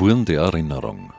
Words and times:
Spuren 0.00 0.24
der 0.24 0.40
Erinnerung. 0.40 1.12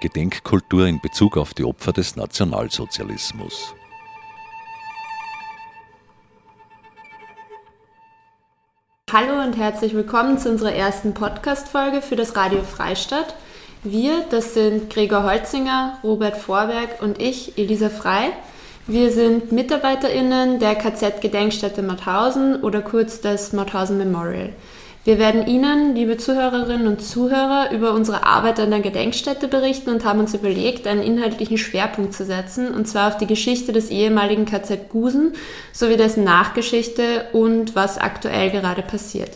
Gedenkkultur 0.00 0.88
in 0.88 1.00
Bezug 1.00 1.36
auf 1.36 1.54
die 1.54 1.62
Opfer 1.62 1.92
des 1.92 2.16
Nationalsozialismus. 2.16 3.72
Hallo 9.12 9.44
und 9.44 9.56
herzlich 9.56 9.94
willkommen 9.94 10.38
zu 10.38 10.50
unserer 10.50 10.72
ersten 10.72 11.14
Podcast-Folge 11.14 12.02
für 12.02 12.16
das 12.16 12.34
Radio 12.34 12.64
Freistadt. 12.64 13.36
Wir, 13.84 14.24
das 14.28 14.54
sind 14.54 14.90
Gregor 14.90 15.22
Holzinger, 15.22 16.00
Robert 16.02 16.36
Vorberg 16.38 17.00
und 17.00 17.22
ich, 17.22 17.56
Elisa 17.56 17.90
Frei. 17.90 18.30
Wir 18.88 19.12
sind 19.12 19.52
MitarbeiterInnen 19.52 20.58
der 20.58 20.74
KZ-Gedenkstätte 20.74 21.82
Mauthausen 21.82 22.60
oder 22.64 22.82
kurz 22.82 23.20
des 23.20 23.52
Mauthausen 23.52 23.98
Memorial. 23.98 24.52
Wir 25.06 25.20
werden 25.20 25.46
Ihnen, 25.46 25.94
liebe 25.94 26.16
Zuhörerinnen 26.16 26.88
und 26.88 27.00
Zuhörer, 27.00 27.70
über 27.70 27.92
unsere 27.92 28.26
Arbeit 28.26 28.58
an 28.58 28.72
der 28.72 28.80
Gedenkstätte 28.80 29.46
berichten 29.46 29.90
und 29.90 30.04
haben 30.04 30.18
uns 30.18 30.34
überlegt, 30.34 30.88
einen 30.88 31.00
inhaltlichen 31.00 31.58
Schwerpunkt 31.58 32.12
zu 32.12 32.24
setzen, 32.24 32.74
und 32.74 32.88
zwar 32.88 33.06
auf 33.06 33.16
die 33.16 33.28
Geschichte 33.28 33.72
des 33.72 33.90
ehemaligen 33.90 34.46
KZ 34.46 34.88
Gusen 34.88 35.34
sowie 35.72 35.96
dessen 35.96 36.24
Nachgeschichte 36.24 37.26
und 37.32 37.76
was 37.76 37.98
aktuell 37.98 38.50
gerade 38.50 38.82
passiert. 38.82 39.30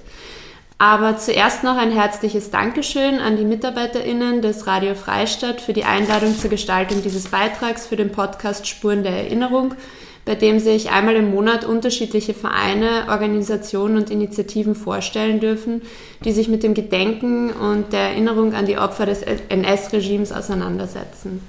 Aber 0.78 1.18
zuerst 1.18 1.62
noch 1.62 1.76
ein 1.76 1.92
herzliches 1.92 2.50
Dankeschön 2.50 3.20
an 3.20 3.36
die 3.36 3.44
MitarbeiterInnen 3.44 4.42
des 4.42 4.66
Radio 4.66 4.96
Freistadt 4.96 5.60
für 5.60 5.72
die 5.72 5.84
Einladung 5.84 6.36
zur 6.36 6.50
Gestaltung 6.50 7.00
dieses 7.04 7.28
Beitrags 7.28 7.86
für 7.86 7.94
den 7.94 8.10
Podcast 8.10 8.66
Spuren 8.66 9.04
der 9.04 9.12
Erinnerung 9.12 9.76
bei 10.24 10.34
dem 10.34 10.58
sich 10.58 10.90
einmal 10.90 11.16
im 11.16 11.30
Monat 11.30 11.64
unterschiedliche 11.64 12.34
Vereine, 12.34 13.06
Organisationen 13.08 13.96
und 13.96 14.10
Initiativen 14.10 14.74
vorstellen 14.74 15.40
dürfen, 15.40 15.82
die 16.24 16.32
sich 16.32 16.48
mit 16.48 16.62
dem 16.62 16.74
Gedenken 16.74 17.50
und 17.50 17.92
der 17.92 18.10
Erinnerung 18.10 18.54
an 18.54 18.66
die 18.66 18.78
Opfer 18.78 19.06
des 19.06 19.22
NS-Regimes 19.22 20.32
auseinandersetzen. 20.32 21.40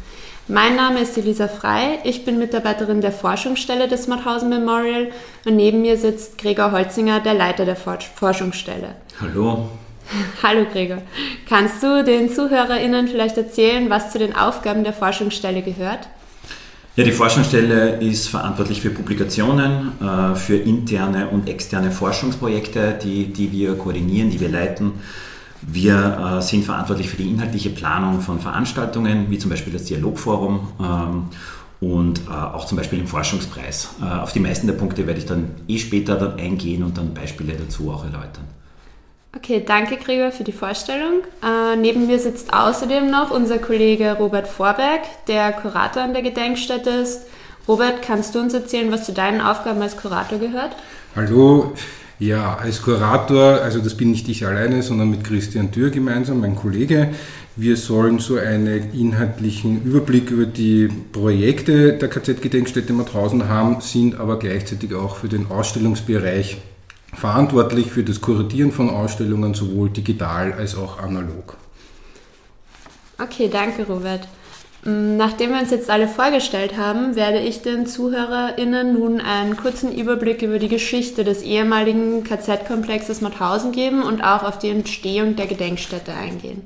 Mein 0.48 0.76
Name 0.76 1.02
ist 1.02 1.18
Elisa 1.18 1.48
Frei, 1.48 2.00
ich 2.04 2.26
bin 2.26 2.40
Mitarbeiterin 2.40 3.00
der 3.00 3.12
Forschungsstelle 3.12 3.88
des 3.88 4.08
Mauthausen 4.08 4.50
Memorial 4.50 5.12
und 5.46 5.56
neben 5.56 5.82
mir 5.82 5.98
sitzt 5.98 6.38
Gregor 6.38 6.72
Holzinger, 6.72 7.20
der 7.20 7.36
Leiter 7.36 7.66
der 7.66 7.78
Forschungsstelle. 7.78 8.96
Hallo. 9.22 9.70
Hallo 10.44 10.66
Gregor. 10.72 10.98
Kannst 11.48 11.82
du 11.84 12.04
den 12.04 12.30
ZuhörerInnen 12.30 13.08
vielleicht 13.08 13.38
erzählen, 13.38 13.90
was 13.90 14.12
zu 14.12 14.20
den 14.20 14.36
Aufgaben 14.36 14.84
der 14.84 14.94
Forschungsstelle 14.94 15.62
gehört? 15.62 16.10
Ja, 16.98 17.06
die 17.06 17.14
Forschungsstelle 17.14 18.02
ist 18.02 18.28
verantwortlich 18.28 18.82
für 18.82 18.90
Publikationen, 18.90 19.94
äh, 20.02 20.36
für 20.36 20.58
interne 20.58 21.30
und 21.30 21.48
externe 21.48 21.90
Forschungsprojekte, 21.90 23.00
die, 23.02 23.32
die 23.32 23.50
wir 23.54 23.78
koordinieren, 23.78 24.30
die 24.30 24.42
wir 24.42 24.50
leiten. 24.50 24.92
Wir 25.62 26.38
äh, 26.40 26.42
sind 26.42 26.66
verantwortlich 26.66 27.08
für 27.08 27.16
die 27.16 27.30
inhaltliche 27.30 27.70
Planung 27.70 28.20
von 28.20 28.42
Veranstaltungen, 28.42 29.28
wie 29.30 29.38
zum 29.38 29.50
Beispiel 29.52 29.72
das 29.72 29.86
Dialogforum 29.86 30.68
ähm, 30.82 31.24
und 31.80 32.24
äh, 32.28 32.32
auch 32.32 32.66
zum 32.66 32.78
Beispiel 32.78 33.00
im 33.00 33.08
Forschungspreis. 33.08 33.92
Auf 34.22 34.34
die 34.34 34.42
meisten 34.42 34.68
der 34.68 34.74
Punkte 34.74 35.08
werde 35.08 35.20
ich 35.20 35.26
dann 35.26 35.52
eh 35.70 35.78
später 35.78 36.16
dann 36.16 36.38
eingehen 36.38 36.84
und 36.84 36.98
dann 36.98 37.14
Beispiele 37.14 37.54
dazu 37.54 37.90
auch 37.90 38.04
erläutern. 38.04 38.61
Okay, 39.34 39.64
danke 39.66 39.96
Gregor 39.96 40.32
für 40.32 40.44
die 40.44 40.52
Vorstellung. 40.52 41.22
Äh, 41.42 41.78
neben 41.78 42.06
mir 42.06 42.20
sitzt 42.20 42.54
außerdem 42.54 43.10
noch 43.10 43.32
unser 43.32 43.60
Kollege 43.60 44.18
Robert 44.20 44.48
Vorberg, 44.48 45.02
der 45.28 45.54
Kurator 45.54 46.04
an 46.04 46.14
der 46.14 46.22
Gedenkstätte 46.22 46.90
ist. 46.90 47.22
Robert, 47.66 48.02
kannst 48.02 48.36
du 48.36 48.40
uns 48.40 48.54
erzählen, 48.54 48.92
was 48.92 49.06
zu 49.06 49.14
deinen 49.14 49.40
Aufgaben 49.40 49.82
als 49.82 49.96
Kurator 49.96 50.38
gehört? 50.38 50.76
Hallo, 51.16 51.72
ja, 52.20 52.58
als 52.58 52.82
Kurator, 52.82 53.62
also 53.62 53.80
das 53.80 53.96
bin 53.96 54.12
nicht 54.12 54.28
ich 54.28 54.46
alleine, 54.46 54.84
sondern 54.84 55.10
mit 55.10 55.24
Christian 55.24 55.72
Dürr 55.72 55.92
gemeinsam, 55.92 56.42
mein 56.42 56.58
Kollege. 56.58 57.10
Wir 57.56 57.78
sollen 57.78 58.20
so 58.20 58.38
einen 58.38 58.94
inhaltlichen 58.94 59.82
Überblick 59.84 60.30
über 60.30 60.46
die 60.46 60.90
Projekte 61.14 61.94
der 61.94 62.10
KZ-Gedenkstätte 62.10 62.92
Mauthausen 62.92 63.48
haben, 63.48 63.80
sind 63.80 64.20
aber 64.20 64.40
gleichzeitig 64.40 64.94
auch 64.94 65.16
für 65.16 65.30
den 65.30 65.50
Ausstellungsbereich 65.50 66.58
verantwortlich 67.14 67.92
für 67.92 68.04
das 68.04 68.22
Kuratieren 68.22 68.72
von 68.72 68.90
Ausstellungen, 68.90 69.54
sowohl 69.54 69.90
digital 69.90 70.54
als 70.54 70.76
auch 70.76 71.00
analog. 71.00 71.58
Okay, 73.22 73.50
danke 73.52 73.86
Robert. 73.86 74.28
Mm, 74.84 75.16
nachdem 75.18 75.52
wir 75.52 75.60
uns 75.60 75.70
jetzt 75.70 75.90
alle 75.90 76.08
vorgestellt 76.08 76.78
haben, 76.78 77.16
werde 77.16 77.40
ich 77.40 77.62
den 77.62 77.86
ZuhörerInnen 77.86 78.94
nun 78.94 79.22
einen 79.22 79.56
kurzen 79.56 79.92
Überblick 79.94 80.42
über 80.42 80.58
die 80.58 80.70
Geschichte 80.70 81.24
des 81.24 81.44
ehemaligen 81.44 82.24
KZ-Komplexes 82.24 83.22
Mauthausen 83.22 83.72
geben 83.72 84.02
und 84.02 84.24
auch 84.24 84.44
auf 84.44 84.58
die 84.58 84.70
Entstehung 84.70 85.36
der 85.36 85.48
Gedenkstätte 85.48 86.14
eingehen. 86.14 86.64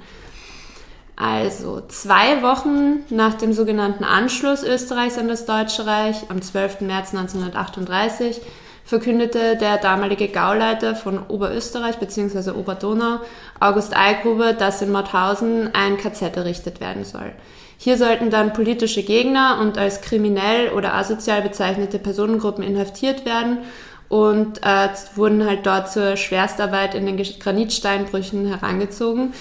Also, 1.17 1.81
zwei 1.87 2.41
Wochen 2.41 3.03
nach 3.09 3.35
dem 3.35 3.53
sogenannten 3.53 4.03
Anschluss 4.03 4.63
Österreichs 4.63 5.17
an 5.17 5.29
das 5.29 5.45
Deutsche 5.45 5.85
Reich 5.85 6.17
am 6.29 6.41
12. 6.41 6.81
März 6.81 7.13
1938 7.13 8.41
verkündete 8.85 9.57
der 9.57 9.77
damalige 9.77 10.27
Gauleiter 10.27 10.95
von 10.95 11.19
Oberösterreich 11.27 11.97
bzw. 11.97 12.51
Oberdonau, 12.51 13.19
August 13.59 13.97
Eigruber, 13.97 14.53
dass 14.53 14.81
in 14.81 14.91
Mauthausen 14.91 15.73
ein 15.73 15.97
KZ 15.97 16.37
errichtet 16.37 16.79
werden 16.79 17.03
soll. 17.03 17.31
Hier 17.77 17.97
sollten 17.97 18.29
dann 18.29 18.53
politische 18.53 19.03
Gegner 19.03 19.57
und 19.59 19.77
als 19.77 20.01
kriminell 20.01 20.69
oder 20.69 20.93
asozial 20.93 21.41
bezeichnete 21.41 21.99
Personengruppen 21.99 22.63
inhaftiert 22.63 23.25
werden 23.25 23.59
und 24.07 24.63
äh, 24.63 24.89
wurden 25.15 25.45
halt 25.45 25.65
dort 25.65 25.91
zur 25.91 26.15
Schwerstarbeit 26.15 26.95
in 26.95 27.05
den 27.05 27.17
Granitsteinbrüchen 27.17 28.45
herangezogen. 28.47 29.33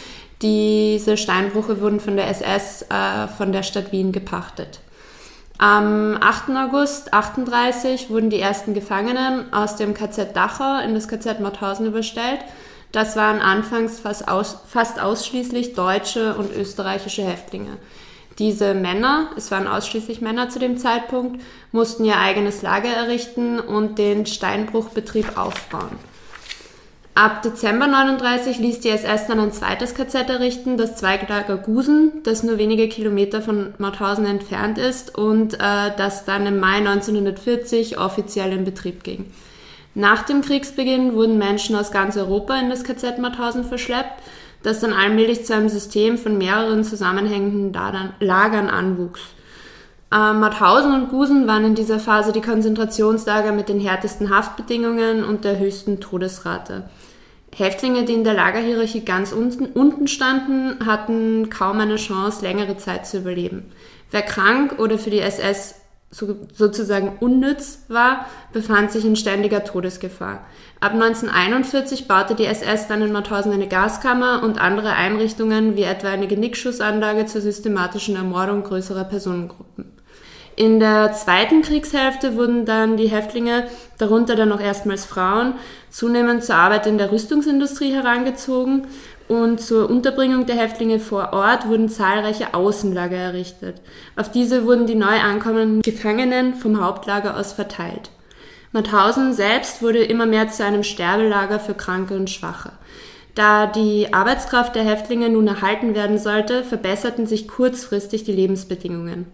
Diese 0.42 1.16
Steinbrüche 1.16 1.80
wurden 1.80 2.00
von 2.00 2.16
der 2.16 2.28
SS 2.28 2.82
äh, 2.82 3.28
von 3.36 3.52
der 3.52 3.62
Stadt 3.62 3.92
Wien 3.92 4.10
gepachtet. 4.10 4.80
Am 5.56 6.18
8. 6.20 6.50
August 6.50 7.14
38 7.14 8.10
wurden 8.10 8.28
die 8.28 8.40
ersten 8.40 8.74
Gefangenen 8.74 9.52
aus 9.52 9.76
dem 9.76 9.94
KZ 9.94 10.34
Dachau 10.34 10.80
in 10.80 10.94
das 10.94 11.06
KZ 11.06 11.38
Mauthausen 11.40 11.86
überstellt. 11.86 12.40
Das 12.90 13.14
waren 13.16 13.40
anfangs 13.40 14.00
fast, 14.00 14.26
aus, 14.26 14.58
fast 14.66 15.00
ausschließlich 15.00 15.74
deutsche 15.74 16.34
und 16.34 16.52
österreichische 16.54 17.22
Häftlinge. 17.22 17.76
Diese 18.40 18.74
Männer, 18.74 19.30
es 19.36 19.52
waren 19.52 19.68
ausschließlich 19.68 20.20
Männer 20.20 20.48
zu 20.48 20.58
dem 20.58 20.76
Zeitpunkt, 20.76 21.40
mussten 21.70 22.04
ihr 22.04 22.18
eigenes 22.18 22.62
Lager 22.62 22.88
errichten 22.88 23.60
und 23.60 23.98
den 23.98 24.26
Steinbruchbetrieb 24.26 25.38
aufbauen. 25.38 25.98
Ab 27.16 27.42
Dezember 27.42 27.86
39 27.86 28.58
ließ 28.58 28.80
die 28.80 28.88
SS 28.88 29.28
dann 29.28 29.38
ein 29.38 29.52
zweites 29.52 29.94
KZ 29.94 30.28
errichten, 30.30 30.76
das 30.76 30.96
Zweiglager 30.96 31.56
Gusen, 31.56 32.10
das 32.24 32.42
nur 32.42 32.58
wenige 32.58 32.88
Kilometer 32.88 33.40
von 33.40 33.72
Mauthausen 33.78 34.26
entfernt 34.26 34.78
ist 34.78 35.16
und 35.16 35.54
äh, 35.54 35.92
das 35.96 36.24
dann 36.24 36.44
im 36.44 36.58
Mai 36.58 36.78
1940 36.78 37.98
offiziell 37.98 38.52
in 38.52 38.64
Betrieb 38.64 39.04
ging. 39.04 39.26
Nach 39.94 40.24
dem 40.24 40.42
Kriegsbeginn 40.42 41.14
wurden 41.14 41.38
Menschen 41.38 41.76
aus 41.76 41.92
ganz 41.92 42.16
Europa 42.16 42.58
in 42.58 42.68
das 42.68 42.82
KZ 42.82 43.20
Mauthausen 43.20 43.62
verschleppt, 43.62 44.20
das 44.64 44.80
dann 44.80 44.92
allmählich 44.92 45.44
zu 45.44 45.54
einem 45.54 45.68
System 45.68 46.18
von 46.18 46.36
mehreren 46.36 46.82
zusammenhängenden 46.82 47.72
Lagern 48.18 48.68
anwuchs. 48.68 49.20
Äh, 50.10 50.32
Mauthausen 50.32 50.92
und 50.92 51.10
Gusen 51.10 51.46
waren 51.46 51.64
in 51.64 51.74
dieser 51.76 52.00
Phase 52.00 52.32
die 52.32 52.40
Konzentrationslager 52.40 53.52
mit 53.52 53.68
den 53.68 53.78
härtesten 53.78 54.34
Haftbedingungen 54.34 55.22
und 55.22 55.44
der 55.44 55.60
höchsten 55.60 56.00
Todesrate. 56.00 56.88
Häftlinge, 57.56 58.04
die 58.04 58.14
in 58.14 58.24
der 58.24 58.34
Lagerhierarchie 58.34 59.04
ganz 59.04 59.32
unten, 59.32 59.66
unten 59.66 60.08
standen, 60.08 60.84
hatten 60.84 61.50
kaum 61.50 61.78
eine 61.78 61.96
Chance, 61.96 62.42
längere 62.42 62.76
Zeit 62.76 63.06
zu 63.06 63.18
überleben. 63.18 63.70
Wer 64.10 64.22
krank 64.22 64.78
oder 64.78 64.98
für 64.98 65.10
die 65.10 65.20
SS 65.20 65.76
so, 66.10 66.36
sozusagen 66.52 67.16
unnütz 67.20 67.84
war, 67.88 68.26
befand 68.52 68.92
sich 68.92 69.04
in 69.04 69.16
ständiger 69.16 69.64
Todesgefahr. 69.64 70.44
Ab 70.80 70.92
1941 70.92 72.06
baute 72.06 72.34
die 72.34 72.46
SS 72.46 72.88
dann 72.88 73.02
in 73.02 73.12
Mauthausen 73.12 73.52
eine 73.52 73.68
Gaskammer 73.68 74.42
und 74.42 74.60
andere 74.60 74.92
Einrichtungen 74.92 75.76
wie 75.76 75.82
etwa 75.82 76.08
eine 76.08 76.28
Genickschussanlage 76.28 77.26
zur 77.26 77.40
systematischen 77.40 78.16
Ermordung 78.16 78.62
größerer 78.62 79.04
Personengruppen. 79.04 79.93
In 80.56 80.78
der 80.78 81.12
zweiten 81.12 81.62
Kriegshälfte 81.62 82.36
wurden 82.36 82.64
dann 82.64 82.96
die 82.96 83.08
Häftlinge, 83.08 83.66
darunter 83.98 84.36
dann 84.36 84.52
auch 84.52 84.60
erstmals 84.60 85.04
Frauen, 85.04 85.54
zunehmend 85.90 86.44
zur 86.44 86.54
Arbeit 86.54 86.86
in 86.86 86.96
der 86.96 87.10
Rüstungsindustrie 87.10 87.92
herangezogen 87.92 88.86
und 89.26 89.60
zur 89.60 89.90
Unterbringung 89.90 90.46
der 90.46 90.56
Häftlinge 90.56 91.00
vor 91.00 91.32
Ort 91.32 91.66
wurden 91.66 91.88
zahlreiche 91.88 92.54
Außenlager 92.54 93.16
errichtet. 93.16 93.80
Auf 94.14 94.30
diese 94.30 94.64
wurden 94.64 94.86
die 94.86 94.94
neu 94.94 95.18
ankommenden 95.18 95.82
Gefangenen 95.82 96.54
vom 96.54 96.80
Hauptlager 96.80 97.36
aus 97.36 97.52
verteilt. 97.52 98.10
Mauthausen 98.70 99.32
selbst 99.32 99.82
wurde 99.82 100.04
immer 100.04 100.26
mehr 100.26 100.50
zu 100.50 100.64
einem 100.64 100.82
Sterbelager 100.82 101.58
für 101.58 101.74
Kranke 101.74 102.14
und 102.14 102.30
Schwache. 102.30 102.72
Da 103.34 103.66
die 103.66 104.12
Arbeitskraft 104.12 104.76
der 104.76 104.84
Häftlinge 104.84 105.28
nun 105.28 105.48
erhalten 105.48 105.94
werden 105.94 106.18
sollte, 106.18 106.62
verbesserten 106.62 107.26
sich 107.26 107.48
kurzfristig 107.48 108.22
die 108.22 108.32
Lebensbedingungen. 108.32 109.26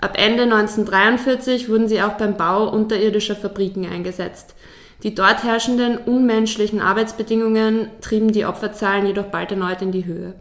Ab 0.00 0.14
Ende 0.16 0.42
1943 0.42 1.68
wurden 1.68 1.88
sie 1.88 2.02
auch 2.02 2.14
beim 2.14 2.36
Bau 2.36 2.68
unterirdischer 2.68 3.36
Fabriken 3.36 3.86
eingesetzt. 3.86 4.54
Die 5.02 5.14
dort 5.14 5.42
herrschenden 5.42 5.98
unmenschlichen 5.98 6.80
Arbeitsbedingungen 6.80 7.90
trieben 8.00 8.32
die 8.32 8.46
Opferzahlen 8.46 9.06
jedoch 9.06 9.26
bald 9.26 9.50
erneut 9.50 9.82
in 9.82 9.92
die 9.92 10.04
Höhe. 10.04 10.34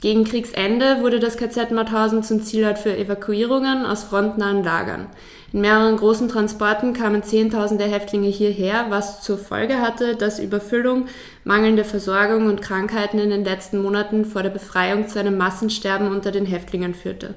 Gegen 0.00 0.22
Kriegsende 0.22 1.00
wurde 1.00 1.18
das 1.18 1.36
KZ 1.36 1.72
Mauthausen 1.72 2.22
zum 2.22 2.40
Zielort 2.40 2.78
für 2.78 2.96
Evakuierungen 2.96 3.84
aus 3.84 4.04
frontnahen 4.04 4.62
Lagern. 4.62 5.08
In 5.52 5.60
mehreren 5.60 5.96
großen 5.96 6.28
Transporten 6.28 6.92
kamen 6.92 7.24
Zehntausende 7.24 7.84
Häftlinge 7.84 8.28
hierher, 8.28 8.86
was 8.90 9.22
zur 9.22 9.38
Folge 9.38 9.80
hatte, 9.80 10.14
dass 10.14 10.38
Überfüllung, 10.38 11.06
mangelnde 11.42 11.82
Versorgung 11.82 12.46
und 12.46 12.62
Krankheiten 12.62 13.18
in 13.18 13.30
den 13.30 13.44
letzten 13.44 13.82
Monaten 13.82 14.24
vor 14.24 14.44
der 14.44 14.50
Befreiung 14.50 15.08
zu 15.08 15.18
einem 15.18 15.36
Massensterben 15.36 16.12
unter 16.12 16.30
den 16.30 16.46
Häftlingen 16.46 16.94
führte. 16.94 17.34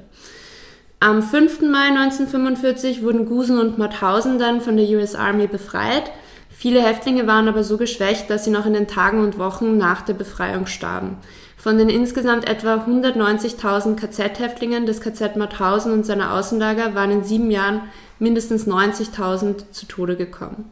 Am 1.03 1.23
5. 1.23 1.61
Mai 1.61 1.87
1945 1.87 3.01
wurden 3.01 3.25
Gusen 3.25 3.57
und 3.57 3.79
Mauthausen 3.79 4.37
dann 4.37 4.61
von 4.61 4.77
der 4.77 4.85
US 4.89 5.15
Army 5.15 5.47
befreit. 5.47 6.11
Viele 6.51 6.79
Häftlinge 6.79 7.25
waren 7.25 7.47
aber 7.47 7.63
so 7.63 7.79
geschwächt, 7.79 8.29
dass 8.29 8.43
sie 8.43 8.51
noch 8.51 8.67
in 8.67 8.73
den 8.73 8.87
Tagen 8.87 9.19
und 9.19 9.39
Wochen 9.39 9.77
nach 9.77 10.03
der 10.03 10.13
Befreiung 10.13 10.67
starben. 10.67 11.17
Von 11.57 11.79
den 11.79 11.89
insgesamt 11.89 12.47
etwa 12.47 12.75
190.000 12.75 13.95
KZ-Häftlingen 13.95 14.85
des 14.85 15.01
KZ 15.01 15.37
Mauthausen 15.37 15.91
und 15.91 16.05
seiner 16.05 16.35
Außenlager 16.35 16.93
waren 16.93 17.09
in 17.09 17.23
sieben 17.23 17.49
Jahren 17.49 17.81
mindestens 18.19 18.67
90.000 18.67 19.71
zu 19.71 19.87
Tode 19.87 20.15
gekommen. 20.15 20.69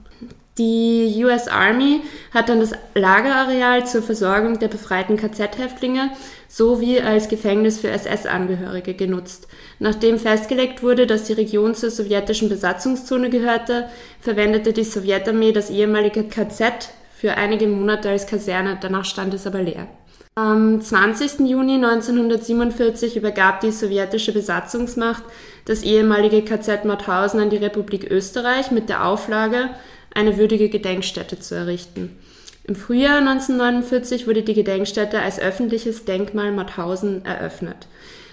Die 0.59 1.23
US 1.23 1.47
Army 1.47 2.01
hat 2.33 2.49
dann 2.49 2.59
das 2.59 2.73
Lagerareal 2.93 3.87
zur 3.87 4.03
Versorgung 4.03 4.59
der 4.59 4.67
befreiten 4.67 5.17
KZ-Häftlinge 5.17 6.11
sowie 6.47 6.99
als 6.99 7.29
Gefängnis 7.29 7.79
für 7.79 7.89
SS-Angehörige 7.89 8.93
genutzt. 8.93 9.47
Nachdem 9.79 10.19
festgelegt 10.19 10.83
wurde, 10.83 11.07
dass 11.07 11.23
die 11.23 11.33
Region 11.33 11.73
zur 11.73 11.89
sowjetischen 11.89 12.49
Besatzungszone 12.49 13.29
gehörte, 13.29 13.85
verwendete 14.19 14.73
die 14.73 14.83
Sowjetarmee 14.83 15.53
das 15.53 15.69
ehemalige 15.69 16.25
KZ 16.25 16.89
für 17.17 17.35
einige 17.35 17.67
Monate 17.67 18.09
als 18.09 18.27
Kaserne, 18.27 18.77
danach 18.79 19.05
stand 19.05 19.33
es 19.33 19.47
aber 19.47 19.61
leer. 19.61 19.87
Am 20.35 20.79
20. 20.79 21.49
Juni 21.49 21.75
1947 21.75 23.17
übergab 23.17 23.61
die 23.61 23.71
sowjetische 23.71 24.31
Besatzungsmacht 24.31 25.23
das 25.65 25.83
ehemalige 25.83 26.43
KZ 26.43 26.85
Mauthausen 26.85 27.39
an 27.39 27.49
die 27.49 27.57
Republik 27.57 28.09
Österreich 28.09 28.71
mit 28.71 28.89
der 28.89 29.05
Auflage, 29.05 29.69
eine 30.13 30.37
würdige 30.37 30.69
Gedenkstätte 30.69 31.39
zu 31.39 31.55
errichten. 31.55 32.17
Im 32.63 32.75
Frühjahr 32.75 33.17
1949 33.17 34.27
wurde 34.27 34.43
die 34.43 34.53
Gedenkstätte 34.53 35.19
als 35.19 35.39
öffentliches 35.39 36.05
Denkmal 36.05 36.51
Mauthausen 36.51 37.25
eröffnet. 37.25 37.87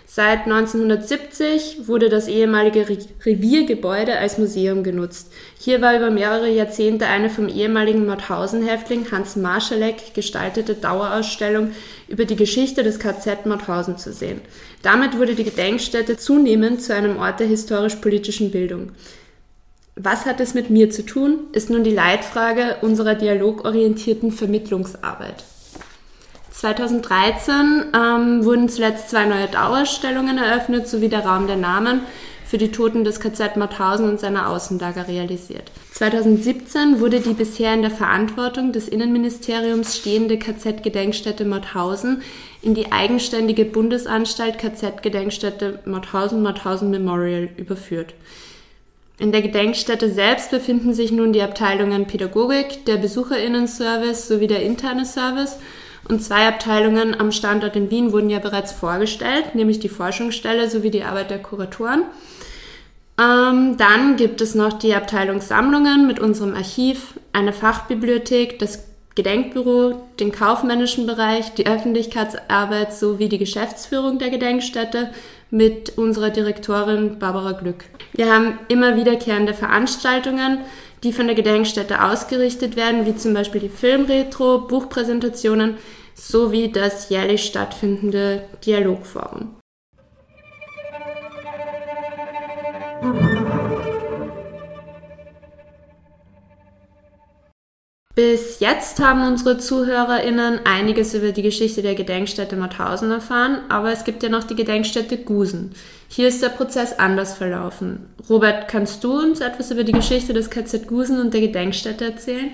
Seit 0.08 0.44
1970 0.44 1.88
wurde 1.88 2.08
das 2.08 2.28
ehemalige 2.28 2.86
Reviergebäude 3.24 4.16
als 4.16 4.38
Museum 4.38 4.84
genutzt. 4.84 5.32
Hier 5.58 5.82
war 5.82 5.96
über 5.96 6.10
mehrere 6.10 6.48
Jahrzehnte 6.48 7.06
eine 7.08 7.28
vom 7.28 7.48
ehemaligen 7.48 8.06
Mauthausen-Häftling 8.06 9.10
Hans 9.10 9.34
Marschalek 9.34 10.14
gestaltete 10.14 10.74
Dauerausstellung 10.74 11.72
über 12.06 12.24
die 12.24 12.36
Geschichte 12.36 12.84
des 12.84 13.00
KZ 13.00 13.46
Mauthausen 13.46 13.98
zu 13.98 14.12
sehen. 14.12 14.40
Damit 14.82 15.18
wurde 15.18 15.34
die 15.34 15.44
Gedenkstätte 15.44 16.16
zunehmend 16.16 16.82
zu 16.82 16.94
einem 16.94 17.16
Ort 17.16 17.40
der 17.40 17.48
historisch-politischen 17.48 18.52
Bildung. 18.52 18.92
Was 19.96 20.24
hat 20.24 20.40
es 20.40 20.54
mit 20.54 20.70
mir 20.70 20.88
zu 20.88 21.04
tun, 21.04 21.48
ist 21.52 21.68
nun 21.68 21.82
die 21.82 21.90
Leitfrage 21.90 22.76
unserer 22.80 23.16
dialogorientierten 23.16 24.30
Vermittlungsarbeit. 24.30 25.42
2013 26.56 27.92
ähm, 27.94 28.44
wurden 28.44 28.70
zuletzt 28.70 29.10
zwei 29.10 29.26
neue 29.26 29.46
Dauerausstellungen 29.46 30.38
eröffnet, 30.38 30.88
sowie 30.88 31.10
der 31.10 31.26
Raum 31.26 31.46
der 31.46 31.56
Namen 31.56 32.00
für 32.46 32.56
die 32.56 32.70
Toten 32.70 33.04
des 33.04 33.20
KZ 33.20 33.56
Mauthausen 33.56 34.08
und 34.08 34.20
seiner 34.20 34.48
Außenlager 34.48 35.06
realisiert. 35.06 35.70
2017 35.92 37.00
wurde 37.00 37.20
die 37.20 37.34
bisher 37.34 37.74
in 37.74 37.82
der 37.82 37.90
Verantwortung 37.90 38.72
des 38.72 38.88
Innenministeriums 38.88 39.98
stehende 39.98 40.38
KZ-Gedenkstätte 40.38 41.44
Mauthausen 41.44 42.22
in 42.62 42.74
die 42.74 42.90
eigenständige 42.90 43.66
Bundesanstalt 43.66 44.58
KZ-Gedenkstätte 44.58 45.80
Mauthausen-Mauthausen 45.84 46.90
Memorial 46.90 47.50
überführt. 47.58 48.14
In 49.18 49.32
der 49.32 49.42
Gedenkstätte 49.42 50.10
selbst 50.10 50.50
befinden 50.50 50.94
sich 50.94 51.12
nun 51.12 51.34
die 51.34 51.42
Abteilungen 51.42 52.06
Pädagogik, 52.06 52.86
der 52.86 52.96
Besucherinnenservice 52.96 54.26
sowie 54.26 54.46
der 54.46 54.62
interne 54.62 55.04
Service– 55.04 55.58
und 56.08 56.22
zwei 56.22 56.48
Abteilungen 56.48 57.18
am 57.18 57.32
Standort 57.32 57.76
in 57.76 57.90
Wien 57.90 58.12
wurden 58.12 58.30
ja 58.30 58.38
bereits 58.38 58.72
vorgestellt, 58.72 59.54
nämlich 59.54 59.80
die 59.80 59.88
Forschungsstelle 59.88 60.70
sowie 60.70 60.90
die 60.90 61.04
Arbeit 61.04 61.30
der 61.30 61.42
Kuratoren. 61.42 62.02
Ähm, 63.18 63.76
dann 63.78 64.16
gibt 64.16 64.40
es 64.40 64.54
noch 64.54 64.74
die 64.74 64.94
Abteilung 64.94 65.40
Sammlungen 65.40 66.06
mit 66.06 66.20
unserem 66.20 66.54
Archiv, 66.54 67.14
eine 67.32 67.52
Fachbibliothek, 67.52 68.58
das 68.58 68.84
Gedenkbüro, 69.14 70.06
den 70.20 70.30
kaufmännischen 70.30 71.06
Bereich, 71.06 71.54
die 71.54 71.66
Öffentlichkeitsarbeit 71.66 72.92
sowie 72.92 73.30
die 73.30 73.38
Geschäftsführung 73.38 74.18
der 74.18 74.28
Gedenkstätte 74.28 75.10
mit 75.50 75.96
unserer 75.96 76.28
Direktorin 76.28 77.18
Barbara 77.18 77.52
Glück. 77.52 77.84
Wir 78.12 78.32
haben 78.32 78.58
immer 78.68 78.96
wiederkehrende 78.96 79.54
Veranstaltungen, 79.54 80.58
die 81.02 81.12
von 81.12 81.26
der 81.26 81.36
Gedenkstätte 81.36 82.02
ausgerichtet 82.02 82.76
werden, 82.76 83.06
wie 83.06 83.16
zum 83.16 83.34
Beispiel 83.34 83.60
die 83.60 83.68
Filmretro, 83.68 84.60
Buchpräsentationen 84.60 85.76
sowie 86.14 86.72
das 86.72 87.08
jährlich 87.10 87.44
stattfindende 87.44 88.42
Dialogforum. 88.64 89.56
Bis 98.16 98.60
jetzt 98.60 98.98
haben 98.98 99.28
unsere 99.28 99.58
ZuhörerInnen 99.58 100.60
einiges 100.64 101.12
über 101.12 101.32
die 101.32 101.42
Geschichte 101.42 101.82
der 101.82 101.94
Gedenkstätte 101.94 102.56
Mauthausen 102.56 103.10
erfahren, 103.10 103.58
aber 103.68 103.92
es 103.92 104.04
gibt 104.04 104.22
ja 104.22 104.30
noch 104.30 104.44
die 104.44 104.54
Gedenkstätte 104.54 105.18
Gusen. 105.18 105.72
Hier 106.08 106.28
ist 106.28 106.42
der 106.42 106.48
Prozess 106.48 106.98
anders 106.98 107.34
verlaufen. 107.34 108.06
Robert, 108.30 108.68
kannst 108.68 109.04
du 109.04 109.12
uns 109.20 109.40
etwas 109.40 109.70
über 109.70 109.84
die 109.84 109.92
Geschichte 109.92 110.32
des 110.32 110.48
KZ 110.48 110.88
Gusen 110.88 111.20
und 111.20 111.34
der 111.34 111.42
Gedenkstätte 111.42 112.06
erzählen? 112.06 112.52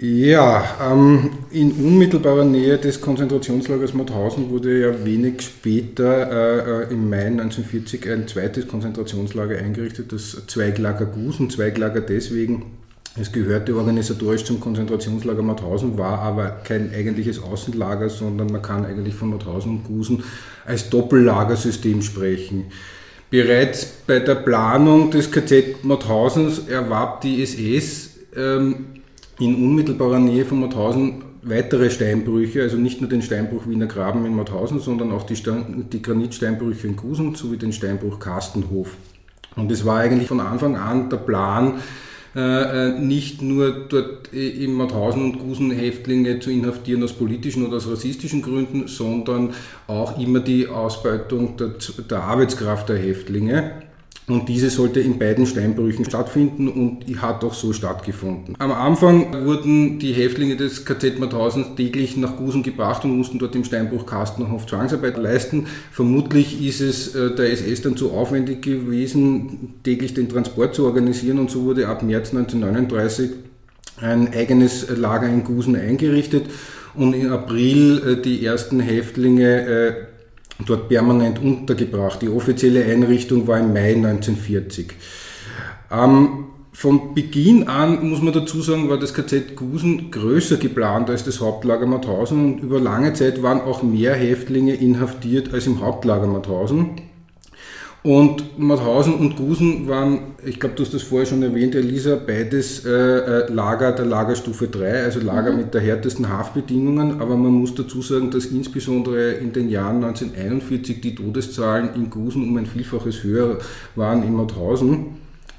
Ja, 0.00 0.64
ähm, 0.82 1.30
in 1.52 1.70
unmittelbarer 1.70 2.44
Nähe 2.44 2.76
des 2.76 3.00
Konzentrationslagers 3.00 3.94
Mauthausen 3.94 4.50
wurde 4.50 4.80
ja 4.80 5.04
wenig 5.04 5.42
später, 5.42 6.88
äh, 6.88 6.92
im 6.92 7.08
Mai 7.08 7.26
1940, 7.26 8.10
ein 8.10 8.26
zweites 8.26 8.66
Konzentrationslager 8.66 9.56
eingerichtet, 9.56 10.12
das 10.12 10.48
Zweiglager 10.48 11.06
Gusen. 11.06 11.48
Zweiglager 11.48 12.00
deswegen, 12.00 12.83
es 13.16 13.30
gehörte 13.30 13.76
organisatorisch 13.76 14.44
zum 14.44 14.58
Konzentrationslager 14.58 15.42
Mauthausen, 15.42 15.96
war 15.96 16.18
aber 16.18 16.50
kein 16.64 16.92
eigentliches 16.92 17.40
Außenlager, 17.40 18.08
sondern 18.08 18.48
man 18.48 18.60
kann 18.60 18.84
eigentlich 18.84 19.14
von 19.14 19.30
Mauthausen 19.30 19.76
und 19.76 19.84
Gusen 19.84 20.24
als 20.66 20.90
Doppellagersystem 20.90 22.02
sprechen. 22.02 22.64
Bereits 23.30 23.86
bei 24.06 24.18
der 24.18 24.34
Planung 24.36 25.10
des 25.10 25.30
KZ 25.30 25.84
Mauthausens 25.84 26.68
erwarb 26.68 27.20
die 27.20 27.42
SS 27.42 28.10
ähm, 28.36 28.86
in 29.38 29.54
unmittelbarer 29.56 30.18
Nähe 30.18 30.44
von 30.44 30.60
Mauthausen 30.60 31.24
weitere 31.42 31.90
Steinbrüche, 31.90 32.62
also 32.62 32.76
nicht 32.76 33.00
nur 33.00 33.10
den 33.10 33.22
Steinbruch 33.22 33.68
Wiener 33.68 33.86
Graben 33.86 34.24
in 34.26 34.34
Mauthausen, 34.34 34.80
sondern 34.80 35.12
auch 35.12 35.24
die, 35.24 35.36
die 35.92 36.02
Granitsteinbrüche 36.02 36.86
in 36.86 36.96
Gusen 36.96 37.34
sowie 37.34 37.58
den 37.58 37.72
Steinbruch 37.72 38.18
Kastenhof. 38.18 38.96
Und 39.54 39.70
es 39.70 39.84
war 39.84 39.98
eigentlich 39.98 40.28
von 40.28 40.40
Anfang 40.40 40.76
an 40.76 41.10
der 41.10 41.18
Plan, 41.18 41.74
nicht 42.34 43.42
nur 43.42 43.86
dort 43.88 44.32
im 44.32 44.74
Mauthausen 44.74 45.22
und 45.22 45.38
Gusen 45.38 45.70
Häftlinge 45.70 46.40
zu 46.40 46.50
inhaftieren 46.50 47.04
aus 47.04 47.12
politischen 47.12 47.64
oder 47.64 47.76
aus 47.76 47.88
rassistischen 47.88 48.42
Gründen, 48.42 48.88
sondern 48.88 49.54
auch 49.86 50.18
immer 50.18 50.40
die 50.40 50.66
Ausbeutung 50.66 51.56
der 51.56 52.22
Arbeitskraft 52.22 52.88
der 52.88 52.98
Häftlinge. 52.98 53.83
Und 54.26 54.48
diese 54.48 54.70
sollte 54.70 55.00
in 55.00 55.18
beiden 55.18 55.44
Steinbrüchen 55.44 56.06
stattfinden 56.06 56.68
und 56.68 57.20
hat 57.20 57.44
auch 57.44 57.52
so 57.52 57.74
stattgefunden. 57.74 58.54
Am 58.58 58.72
Anfang 58.72 59.44
wurden 59.44 59.98
die 59.98 60.14
Häftlinge 60.14 60.56
des 60.56 60.86
KZ 60.86 61.18
Mauthausen 61.18 61.76
täglich 61.76 62.16
nach 62.16 62.36
Gusen 62.36 62.62
gebracht 62.62 63.04
und 63.04 63.18
mussten 63.18 63.38
dort 63.38 63.54
im 63.54 63.64
Steinbruch 63.64 64.06
Kastenhof 64.06 64.66
Zwangsarbeit 64.66 65.18
leisten. 65.18 65.66
Vermutlich 65.92 66.66
ist 66.66 66.80
es 66.80 67.14
äh, 67.14 67.34
der 67.34 67.52
SS 67.52 67.82
dann 67.82 67.98
zu 67.98 68.12
aufwendig 68.12 68.62
gewesen, 68.62 69.74
täglich 69.82 70.14
den 70.14 70.30
Transport 70.30 70.74
zu 70.74 70.86
organisieren 70.86 71.38
und 71.38 71.50
so 71.50 71.64
wurde 71.64 71.86
ab 71.88 72.02
März 72.02 72.30
1939 72.30 73.30
ein 74.00 74.32
eigenes 74.32 74.86
Lager 74.88 75.28
in 75.28 75.44
Gusen 75.44 75.76
eingerichtet 75.76 76.46
und 76.94 77.12
im 77.12 77.30
April 77.30 78.02
äh, 78.06 78.22
die 78.22 78.44
ersten 78.44 78.80
Häftlinge 78.80 79.66
äh, 79.66 79.94
dort 80.66 80.88
permanent 80.88 81.40
untergebracht. 81.40 82.22
Die 82.22 82.28
offizielle 82.28 82.84
Einrichtung 82.84 83.46
war 83.46 83.58
im 83.58 83.72
Mai 83.72 83.94
1940. 83.94 84.92
Ähm, 85.90 86.46
von 86.72 87.14
Beginn 87.14 87.68
an, 87.68 88.08
muss 88.08 88.20
man 88.20 88.32
dazu 88.32 88.60
sagen, 88.60 88.88
war 88.88 88.98
das 88.98 89.14
KZ 89.14 89.54
Gusen 89.54 90.10
größer 90.10 90.56
geplant 90.56 91.08
als 91.08 91.24
das 91.24 91.40
Hauptlager 91.40 91.86
Mauthausen 91.86 92.54
und 92.54 92.62
über 92.62 92.80
lange 92.80 93.12
Zeit 93.12 93.42
waren 93.44 93.60
auch 93.60 93.84
mehr 93.84 94.14
Häftlinge 94.14 94.74
inhaftiert 94.74 95.54
als 95.54 95.68
im 95.68 95.80
Hauptlager 95.80 96.26
Mauthausen. 96.26 97.00
Und 98.06 98.58
Mauthausen 98.58 99.14
und 99.14 99.34
Gusen 99.34 99.88
waren, 99.88 100.34
ich 100.44 100.60
glaube, 100.60 100.74
du 100.74 100.82
hast 100.82 100.92
das 100.92 101.02
vorher 101.02 101.24
schon 101.24 101.42
erwähnt, 101.42 101.74
Elisa, 101.74 102.16
beides 102.16 102.84
äh, 102.84 102.90
äh 102.90 103.50
Lager 103.50 103.92
der 103.92 104.04
Lagerstufe 104.04 104.68
3, 104.68 105.04
also 105.04 105.20
Lager 105.20 105.52
mhm. 105.52 105.56
mit 105.56 105.72
der 105.72 105.80
härtesten 105.80 106.28
Haftbedingungen. 106.28 107.22
Aber 107.22 107.34
man 107.38 107.52
muss 107.52 107.74
dazu 107.74 108.02
sagen, 108.02 108.30
dass 108.30 108.44
insbesondere 108.44 109.32
in 109.32 109.54
den 109.54 109.70
Jahren 109.70 110.04
1941 110.04 111.00
die 111.00 111.14
Todeszahlen 111.14 111.94
in 111.94 112.10
Gusen 112.10 112.42
um 112.42 112.54
ein 112.58 112.66
Vielfaches 112.66 113.24
höher 113.24 113.56
waren 113.96 114.22
in 114.22 114.34
Mauthausen. 114.34 115.06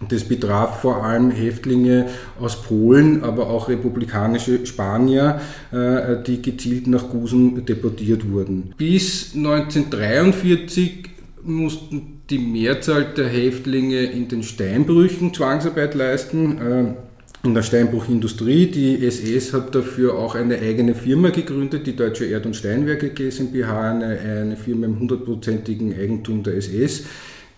Das 0.07 0.23
betraf 0.25 0.81
vor 0.81 1.03
allem 1.03 1.31
Häftlinge 1.31 2.09
aus 2.39 2.61
Polen, 2.61 3.23
aber 3.23 3.49
auch 3.49 3.69
republikanische 3.69 4.63
Spanier, 4.67 5.41
äh, 5.71 6.21
die 6.27 6.43
gezielt 6.43 6.85
nach 6.85 7.09
Gusen 7.09 7.65
deportiert 7.65 8.29
wurden. 8.29 8.75
Bis 8.77 9.33
1943 9.33 11.09
mussten 11.41 12.14
die 12.29 12.39
Mehrzahl 12.39 13.05
der 13.15 13.27
Häftlinge 13.27 14.03
in 14.03 14.27
den 14.27 14.43
Steinbrüchen 14.43 15.33
Zwangsarbeit 15.33 15.93
leisten, 15.93 16.57
äh, 16.57 17.47
in 17.47 17.53
der 17.53 17.61
Steinbruchindustrie. 17.61 18.67
Die 18.67 19.05
SS 19.05 19.53
hat 19.53 19.75
dafür 19.75 20.15
auch 20.15 20.33
eine 20.33 20.57
eigene 20.57 20.95
Firma 20.95 21.29
gegründet, 21.29 21.85
die 21.85 21.95
Deutsche 21.95 22.25
Erd- 22.25 22.47
und 22.47 22.55
Steinwerke 22.55 23.09
GmbH, 23.09 23.91
eine, 23.91 24.19
eine 24.19 24.57
Firma 24.57 24.87
im 24.87 24.99
hundertprozentigen 24.99 25.93
Eigentum 25.93 26.41
der 26.41 26.55
SS 26.55 27.03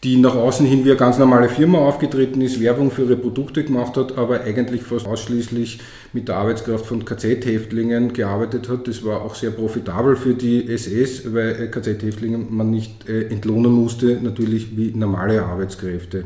die 0.08 0.16
nach 0.16 0.36
außen 0.36 0.66
hin 0.66 0.86
wie 0.86 0.92
eine 0.92 0.98
ganz 0.98 1.18
normale 1.18 1.50
Firma 1.50 1.80
aufgetreten 1.80 2.40
ist, 2.40 2.62
Werbung 2.62 2.92
für 2.92 3.02
ihre 3.02 3.18
Produkte 3.18 3.66
gemacht 3.66 3.98
hat, 3.98 4.18
aber 4.18 4.40
eigentlich 4.42 4.84
fast 4.84 5.06
ausschließlich 5.06 5.82
mit 6.14 6.30
der 6.30 6.38
Arbeitskraft 6.38 6.86
von 6.86 7.04
KZ-Häftlingen 7.04 8.14
gearbeitet 8.14 8.70
hat. 8.70 8.88
Das 8.88 9.04
war 9.04 9.22
auch 9.22 9.36
sehr 9.36 9.52
profitabel 9.52 10.16
für 10.16 10.34
die 10.34 10.66
SS, 10.70 11.34
weil 11.34 11.70
KZ-Häftlinge 11.70 12.38
man 12.38 12.72
nicht 12.72 13.10
äh, 13.10 13.24
entlohnen 13.28 13.74
musste, 13.74 14.18
natürlich 14.22 14.78
wie 14.78 14.94
normale 14.96 15.44
Arbeitskräfte. 15.44 16.24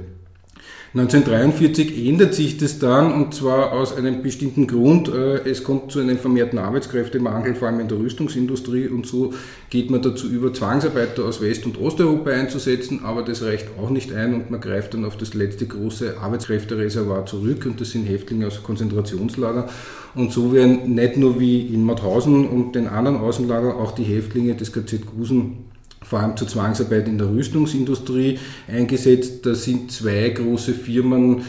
1943 0.94 2.06
ändert 2.06 2.34
sich 2.34 2.58
das 2.58 2.78
dann 2.78 3.14
und 3.14 3.34
zwar 3.34 3.72
aus 3.72 3.96
einem 3.96 4.22
bestimmten 4.22 4.68
Grund. 4.68 5.08
Äh, 5.08 5.50
es 5.50 5.64
kommt 5.64 5.90
zu 5.90 6.02
einem 6.02 6.18
vermehrten 6.18 6.60
Arbeitskräftemangel, 6.60 7.56
vor 7.56 7.70
allem 7.70 7.80
in 7.80 7.88
der 7.88 7.98
Rüstungsindustrie 7.98 8.90
und 8.90 9.06
so 9.06 9.34
geht 9.70 9.90
man 9.90 10.02
dazu 10.02 10.28
über, 10.28 10.54
Zwangsarbeiter 10.54 11.24
aus 11.24 11.42
West- 11.42 11.66
und 11.66 11.80
Osteuropa 11.80 12.32
einzusetzen, 12.32 13.06
aber 13.06 13.22
das 13.22 13.42
reicht 13.42 13.70
auch 13.82 13.90
nicht 13.90 14.12
ein 14.12 14.34
und 14.34 14.52
man 14.52 14.60
greift 14.60 14.94
dann 14.94 15.06
auf 15.06 15.16
das 15.16 15.34
letzte 15.34 15.66
große 15.66 16.18
Arbeitskräftereservoir 16.20 17.26
zurück 17.26 17.66
und 17.66 17.80
das 17.80 17.92
sind 17.92 18.04
Häftlinge 18.04 18.48
aus 18.48 18.62
Konzentrationslager. 18.62 19.70
Und 20.14 20.34
so 20.34 20.52
werden 20.52 20.94
nicht 20.94 21.16
nur 21.16 21.40
wie 21.40 21.68
in 21.68 21.86
Mauthausen 21.86 22.46
und 22.50 22.76
den 22.76 22.90
anderen 22.90 23.16
Außenlagern 23.16 23.78
auch 23.78 23.94
die 23.94 24.04
Häftlinge 24.04 24.56
des 24.56 24.74
KZ 24.74 25.06
Gusen 25.06 25.71
vor 26.12 26.20
allem 26.20 26.36
zur 26.36 26.50
Zwangsarbeit 26.50 27.08
in 27.08 27.18
der 27.18 27.30
Rüstungsindustrie 27.30 28.38
eingesetzt. 28.68 29.46
Da 29.46 29.56
sind 29.56 29.94
zwei 29.94 30.28
große 30.28 30.74
Firmen 30.74 31.44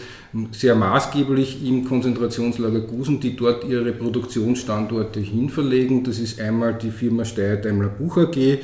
sehr 0.52 0.76
maßgeblich 0.76 1.66
im 1.66 1.84
Konzentrationslager 1.84 2.82
Gusen, 2.82 3.18
die 3.18 3.34
dort 3.34 3.64
ihre 3.64 3.90
Produktionsstandorte 3.90 5.18
hinverlegen. 5.18 6.04
Das 6.04 6.20
ist 6.20 6.40
einmal 6.40 6.74
die 6.74 6.92
Firma 6.92 7.24
Steyr 7.24 7.56
Daimler 7.56 7.88
Buch 7.88 8.18
AG, 8.18 8.36
äh, 8.36 8.58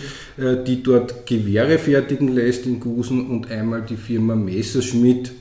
die 0.64 0.84
dort 0.84 1.26
Gewehre 1.26 1.78
fertigen 1.78 2.28
lässt 2.28 2.64
in 2.66 2.78
Gusen 2.78 3.26
und 3.26 3.50
einmal 3.50 3.82
die 3.82 3.96
Firma 3.96 4.36
Messerschmidt, 4.36 5.32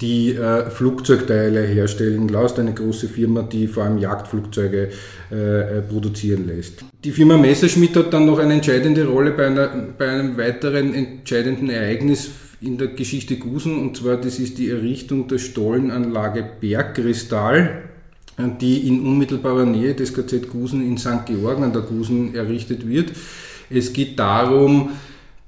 die 0.00 0.34
äh, 0.34 0.70
Flugzeugteile 0.70 1.62
herstellen 1.62 2.28
lässt, 2.28 2.58
eine 2.58 2.74
große 2.74 3.08
Firma, 3.08 3.42
die 3.42 3.66
vor 3.66 3.84
allem 3.84 3.98
Jagdflugzeuge 3.98 4.90
äh, 5.30 5.34
äh, 5.78 5.82
produzieren 5.82 6.46
lässt. 6.46 6.84
Die 7.04 7.12
Firma 7.12 7.36
Messerschmitt 7.36 7.96
hat 7.96 8.12
dann 8.12 8.26
noch 8.26 8.38
eine 8.38 8.54
entscheidende 8.54 9.06
Rolle 9.06 9.32
bei, 9.32 9.46
einer, 9.46 9.68
bei 9.96 10.08
einem 10.08 10.36
weiteren 10.36 10.94
entscheidenden 10.94 11.70
Ereignis 11.70 12.30
in 12.60 12.76
der 12.76 12.88
Geschichte 12.88 13.36
Gusen, 13.36 13.78
und 13.78 13.96
zwar 13.96 14.16
das 14.16 14.38
ist 14.38 14.58
die 14.58 14.70
Errichtung 14.70 15.28
der 15.28 15.38
Stollenanlage 15.38 16.44
Bergkristall, 16.60 17.82
die 18.60 18.88
in 18.88 19.00
unmittelbarer 19.00 19.64
Nähe 19.64 19.94
des 19.94 20.12
KZ 20.12 20.48
Gusen 20.50 20.84
in 20.84 20.98
St. 20.98 21.26
Georgen 21.26 21.64
an 21.64 21.72
der 21.72 21.82
Gusen 21.82 22.34
errichtet 22.34 22.88
wird. 22.88 23.12
Es 23.70 23.92
geht 23.92 24.18
darum, 24.18 24.90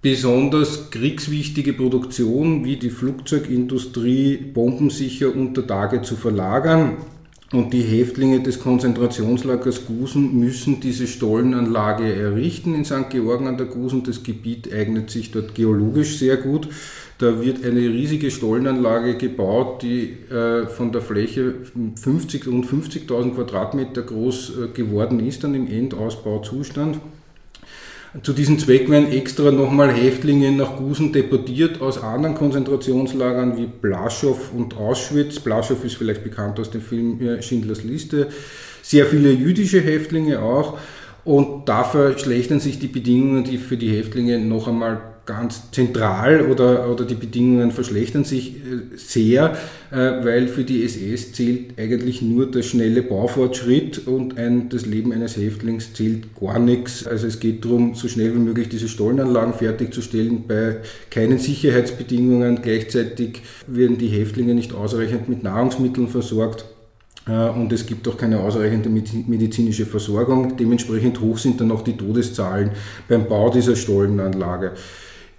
besonders 0.03 0.91
kriegswichtige 0.91 1.75
Produktion 1.75 2.65
wie 2.65 2.77
die 2.77 2.91
Flugzeugindustrie 2.91 4.37
bombensicher 4.37 5.35
unter 5.35 5.67
Tage 5.67 6.03
zu 6.03 6.17
verlagern. 6.17 6.97
Und 7.53 7.73
die 7.73 7.83
Häftlinge 7.83 8.41
des 8.41 8.61
Konzentrationslagers 8.61 9.85
Gusen 9.85 10.39
müssen 10.39 10.79
diese 10.79 11.09
Stollenanlage 11.09 12.15
errichten 12.15 12.77
in 12.77 12.85
St. 12.85 13.11
Georgen 13.11 13.49
an 13.49 13.57
der 13.57 13.67
Gusen. 13.67 14.05
Das 14.05 14.23
Gebiet 14.23 14.73
eignet 14.73 15.11
sich 15.11 15.33
dort 15.33 15.57
geologisch 15.57 16.19
sehr 16.19 16.37
gut. 16.37 16.69
Da 17.19 17.43
wird 17.43 17.65
eine 17.65 17.81
riesige 17.81 18.31
Stollenanlage 18.31 19.17
gebaut, 19.17 19.83
die 19.83 20.17
äh, 20.31 20.69
von 20.69 20.93
der 20.93 21.03
Fläche 21.03 21.55
50 22.01 22.47
und 22.47 22.67
50.000 22.67 23.35
Quadratmeter 23.35 24.03
groß 24.03 24.53
äh, 24.57 24.69
geworden 24.69 25.19
ist, 25.19 25.43
dann 25.43 25.55
im 25.57 25.67
Endausbauzustand. 25.67 27.01
Zu 28.25 28.33
diesem 28.33 28.59
Zweck 28.59 28.91
werden 28.91 29.13
extra 29.13 29.53
nochmal 29.53 29.93
Häftlinge 29.93 30.51
nach 30.51 30.77
Gusen 30.77 31.13
deportiert 31.13 31.81
aus 31.81 32.03
anderen 32.03 32.35
Konzentrationslagern 32.35 33.57
wie 33.57 33.67
Blaschow 33.67 34.53
und 34.53 34.77
Auschwitz. 34.77 35.39
Blaschow 35.39 35.85
ist 35.85 35.95
vielleicht 35.95 36.25
bekannt 36.25 36.59
aus 36.59 36.71
dem 36.71 36.81
Film 36.81 37.41
Schindlers 37.41 37.85
Liste. 37.85 38.27
Sehr 38.83 39.07
viele 39.07 39.31
jüdische 39.31 39.81
Häftlinge 39.81 40.43
auch. 40.43 40.77
Und 41.25 41.69
da 41.69 41.85
verschlechtern 41.85 42.59
sich 42.59 42.81
die 42.81 42.89
Bedingungen, 42.89 43.45
die 43.45 43.59
für 43.59 43.77
die 43.77 43.97
Häftlinge 43.97 44.41
noch 44.41 44.67
einmal 44.67 45.01
ganz 45.31 45.71
zentral 45.71 46.51
oder, 46.51 46.91
oder 46.91 47.05
die 47.05 47.15
Bedingungen 47.15 47.71
verschlechtern 47.71 48.25
sich 48.25 48.57
äh, 48.57 48.97
sehr, 48.97 49.57
äh, 49.93 49.97
weil 49.97 50.49
für 50.49 50.65
die 50.65 50.85
SS 50.85 51.33
zählt 51.33 51.79
eigentlich 51.79 52.21
nur 52.21 52.51
der 52.51 52.63
schnelle 52.63 53.03
Baufortschritt 53.03 54.09
und 54.09 54.37
ein, 54.37 54.69
das 54.69 54.87
Leben 54.87 55.13
eines 55.13 55.37
Häftlings 55.37 55.93
zählt 55.95 56.35
gar 56.39 56.59
nichts. 56.59 57.07
Also 57.07 57.29
es 57.29 57.39
geht 57.39 57.65
darum, 57.65 57.95
so 57.95 58.09
schnell 58.09 58.35
wie 58.35 58.41
möglich 58.41 58.69
diese 58.69 58.89
Stollenanlagen 58.89 59.55
fertigzustellen 59.55 60.49
bei 60.49 60.79
keinen 61.11 61.39
Sicherheitsbedingungen. 61.39 62.61
Gleichzeitig 62.63 63.43
werden 63.69 63.99
die 63.99 64.09
Häftlinge 64.09 64.55
nicht 64.55 64.75
ausreichend 64.75 65.29
mit 65.29 65.45
Nahrungsmitteln 65.45 66.09
versorgt. 66.09 66.65
Äh, 67.29 67.51
und 67.51 67.73
es 67.73 67.87
gibt 67.87 68.09
auch 68.09 68.17
keine 68.17 68.41
ausreichende 68.41 68.89
medizinische 68.89 69.87
Versorgung. 69.87 70.57
Dementsprechend 70.57 71.21
hoch 71.21 71.39
sind 71.39 71.61
dann 71.61 71.71
auch 71.71 71.83
die 71.83 71.97
Todeszahlen 71.97 72.73
beim 73.09 73.29
Bau 73.29 73.51
dieser 73.51 73.77
Stollenanlage. 73.77 74.73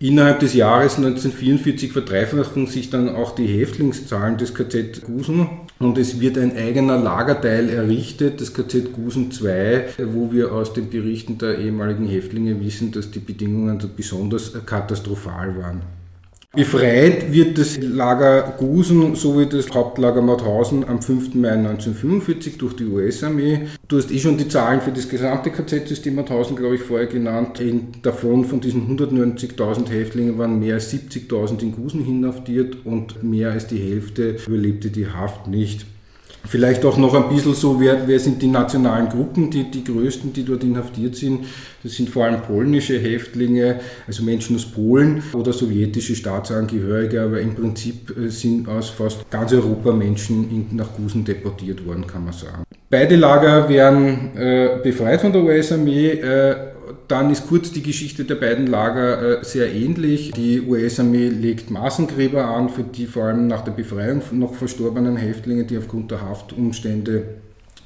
Innerhalb 0.01 0.39
des 0.39 0.55
Jahres 0.55 0.97
1944 0.97 1.91
verdreifachen 1.91 2.65
sich 2.65 2.89
dann 2.89 3.07
auch 3.07 3.35
die 3.35 3.45
Häftlingszahlen 3.45 4.35
des 4.35 4.55
KZ 4.55 5.03
Gusen 5.03 5.47
und 5.77 5.95
es 5.99 6.19
wird 6.19 6.39
ein 6.39 6.57
eigener 6.57 6.97
Lagerteil 6.97 7.69
errichtet, 7.69 8.41
das 8.41 8.51
KZ 8.51 8.93
Gusen 8.93 9.29
II, 9.29 9.83
wo 10.11 10.31
wir 10.31 10.53
aus 10.53 10.73
den 10.73 10.89
Berichten 10.89 11.37
der 11.37 11.59
ehemaligen 11.59 12.07
Häftlinge 12.07 12.59
wissen, 12.61 12.91
dass 12.91 13.11
die 13.11 13.19
Bedingungen 13.19 13.79
besonders 13.95 14.53
katastrophal 14.65 15.55
waren. 15.61 15.83
Befreit 16.53 17.31
wird 17.31 17.57
das 17.57 17.77
Lager 17.81 18.55
Gusen 18.57 19.15
sowie 19.15 19.45
das 19.45 19.71
Hauptlager 19.73 20.21
Mauthausen 20.21 20.83
am 20.83 21.01
5. 21.01 21.33
Mai 21.35 21.51
1945 21.51 22.57
durch 22.57 22.75
die 22.75 22.87
US-Armee. 22.87 23.67
Du 23.87 23.97
hast 23.97 24.11
eh 24.11 24.19
schon 24.19 24.37
die 24.37 24.49
Zahlen 24.49 24.81
für 24.81 24.91
das 24.91 25.07
gesamte 25.07 25.49
KZ-System 25.49 26.15
Mauthausen, 26.15 26.57
glaube 26.57 26.75
ich, 26.75 26.81
vorher 26.81 27.07
genannt. 27.07 27.61
In, 27.61 27.93
davon 28.01 28.43
von 28.43 28.59
diesen 28.59 28.97
190.000 28.97 29.87
Häftlingen 29.91 30.37
waren 30.37 30.59
mehr 30.59 30.73
als 30.73 30.93
70.000 30.93 31.61
in 31.61 31.71
Gusen 31.71 32.05
inhaftiert 32.05 32.85
und 32.85 33.23
mehr 33.23 33.51
als 33.51 33.67
die 33.67 33.79
Hälfte 33.79 34.35
überlebte 34.45 34.89
die 34.89 35.07
Haft 35.07 35.47
nicht. 35.47 35.85
Vielleicht 36.47 36.83
auch 36.85 36.97
noch 36.97 37.13
ein 37.13 37.33
bisschen 37.33 37.53
so, 37.53 37.79
wer, 37.79 38.07
wer 38.07 38.19
sind 38.19 38.41
die 38.41 38.47
nationalen 38.47 39.09
Gruppen, 39.09 39.51
die, 39.51 39.69
die 39.69 39.83
größten, 39.83 40.33
die 40.33 40.43
dort 40.43 40.63
inhaftiert 40.63 41.15
sind. 41.15 41.45
Das 41.83 41.93
sind 41.93 42.09
vor 42.09 42.25
allem 42.25 42.41
polnische 42.41 42.99
Häftlinge, 42.99 43.79
also 44.07 44.23
Menschen 44.23 44.55
aus 44.55 44.65
Polen 44.65 45.23
oder 45.33 45.53
sowjetische 45.53 46.15
Staatsangehörige, 46.15 47.21
aber 47.21 47.39
im 47.41 47.55
Prinzip 47.55 48.15
äh, 48.17 48.29
sind 48.29 48.67
aus 48.67 48.89
fast 48.89 49.29
ganz 49.29 49.53
Europa 49.53 49.91
Menschen 49.91 50.49
in, 50.49 50.75
nach 50.75 50.93
Gusen 50.95 51.23
deportiert 51.23 51.85
worden, 51.85 52.07
kann 52.07 52.25
man 52.25 52.33
sagen. 52.33 52.63
Beide 52.89 53.15
Lager 53.15 53.69
werden 53.69 54.35
äh, 54.35 54.79
befreit 54.83 55.21
von 55.21 55.31
der 55.31 55.43
US-Armee. 55.43 56.09
Äh, 56.09 56.70
dann 57.07 57.31
ist 57.31 57.47
kurz 57.47 57.71
die 57.71 57.83
Geschichte 57.83 58.25
der 58.25 58.35
beiden 58.35 58.67
Lager 58.67 59.41
äh, 59.41 59.45
sehr 59.45 59.73
ähnlich. 59.73 60.31
Die 60.31 60.61
US-Armee 60.61 61.29
legt 61.29 61.71
Massengräber 61.71 62.45
an 62.45 62.69
für 62.69 62.83
die 62.83 63.05
vor 63.05 63.25
allem 63.25 63.47
nach 63.47 63.63
der 63.63 63.71
Befreiung 63.71 64.21
noch 64.31 64.53
verstorbenen 64.55 65.17
Häftlinge, 65.17 65.65
die 65.65 65.77
aufgrund 65.77 66.11
der 66.11 66.21
Haftumstände 66.21 67.25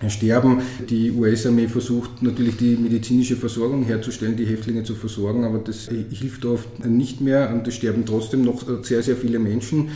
sterben. 0.10 0.62
Die 0.90 1.12
US-Armee 1.12 1.68
versucht 1.68 2.22
natürlich 2.22 2.58
die 2.58 2.75
medizinische 2.75 3.36
Versorgung 3.36 3.84
herzustellen, 3.84 4.36
die 4.36 4.46
Häftlinge 4.46 4.84
zu 4.84 4.96
versorgen, 4.96 5.44
aber 5.46 5.60
das 5.60 5.88
äh, 5.88 6.04
hilft 6.10 6.46
oft 6.46 6.86
nicht 6.86 7.22
mehr 7.22 7.52
und 7.54 7.68
es 7.68 7.75
sterben 7.75 8.06
trotzdem 8.06 8.44
noch 8.44 8.64
sehr, 8.84 9.02
sehr 9.04 9.16
viele 9.16 9.40
Menschen. 9.40 9.90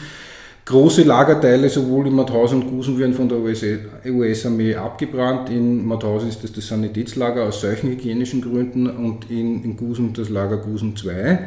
Große 0.66 1.04
Lagerteile 1.04 1.68
sowohl 1.68 2.08
in 2.08 2.14
Mauthausen 2.14 2.62
und 2.62 2.70
Gusen 2.70 3.00
werden 3.00 3.16
von 3.16 3.28
der 3.28 3.40
US-Armee 3.40 4.76
abgebrannt. 4.76 5.50
In 5.50 5.86
Mauthausen 5.86 6.30
ist 6.30 6.44
das 6.44 6.54
das 6.54 6.68
Sanitätslager 6.68 7.44
aus 7.44 7.62
solchen 7.62 7.90
hygienischen 7.90 8.42
Gründen 8.42 8.88
und 8.88 9.32
in, 9.32 9.64
in 9.64 9.76
Gusen 9.76 10.14
das 10.14 10.30
Lager 10.30 10.58
Gusen 10.58 10.96
2. 10.96 11.40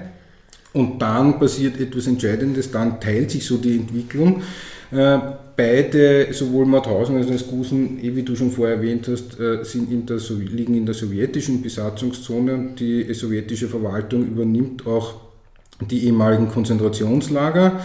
Und 0.73 1.00
dann 1.00 1.38
passiert 1.38 1.78
etwas 1.78 2.07
Entscheidendes, 2.07 2.71
dann 2.71 3.00
teilt 3.00 3.31
sich 3.31 3.47
so 3.47 3.59
die 3.59 3.76
Entwicklung. 3.76 4.42
Äh, 4.90 5.19
beide, 5.57 6.33
sowohl 6.33 6.66
Mauthausen 6.66 7.16
als 7.16 7.31
auch 7.31 7.49
Gusen, 7.49 8.02
eh 8.02 8.14
wie 8.14 8.23
du 8.23 8.35
schon 8.35 8.50
vorher 8.50 8.76
erwähnt 8.76 9.09
hast, 9.09 9.38
äh, 9.38 9.64
sind 9.64 9.90
in 9.90 10.07
der, 10.07 10.19
liegen 10.19 10.75
in 10.75 10.85
der 10.87 10.95
sowjetischen 10.95 11.62
Besatzungszone 11.62 12.71
die 12.78 13.12
sowjetische 13.14 13.69
Verwaltung 13.69 14.26
übernimmt 14.26 14.87
auch 14.87 15.14
die 15.90 16.07
ehemaligen 16.07 16.49
Konzentrationslager. 16.49 17.81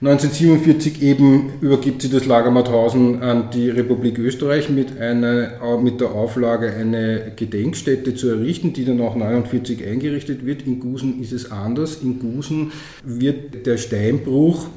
1947 0.00 1.02
eben 1.02 1.54
übergibt 1.60 2.02
sie 2.02 2.08
das 2.08 2.24
Lager 2.24 2.52
Mauthausen 2.52 3.20
an 3.20 3.50
die 3.50 3.68
Republik 3.68 4.20
Österreich 4.20 4.70
mit, 4.70 5.00
einer, 5.00 5.76
mit 5.82 6.00
der 6.00 6.12
Auflage, 6.12 6.72
eine 6.72 7.32
Gedenkstätte 7.34 8.14
zu 8.14 8.28
errichten, 8.28 8.72
die 8.72 8.84
dann 8.84 9.00
auch 9.00 9.14
1949 9.14 9.84
eingerichtet 9.84 10.46
wird. 10.46 10.64
In 10.68 10.78
Gusen 10.78 11.20
ist 11.20 11.32
es 11.32 11.50
anders. 11.50 12.00
In 12.00 12.20
Gusen 12.20 12.70
wird 13.02 13.66
der 13.66 13.76
Steinbruch 13.76 14.68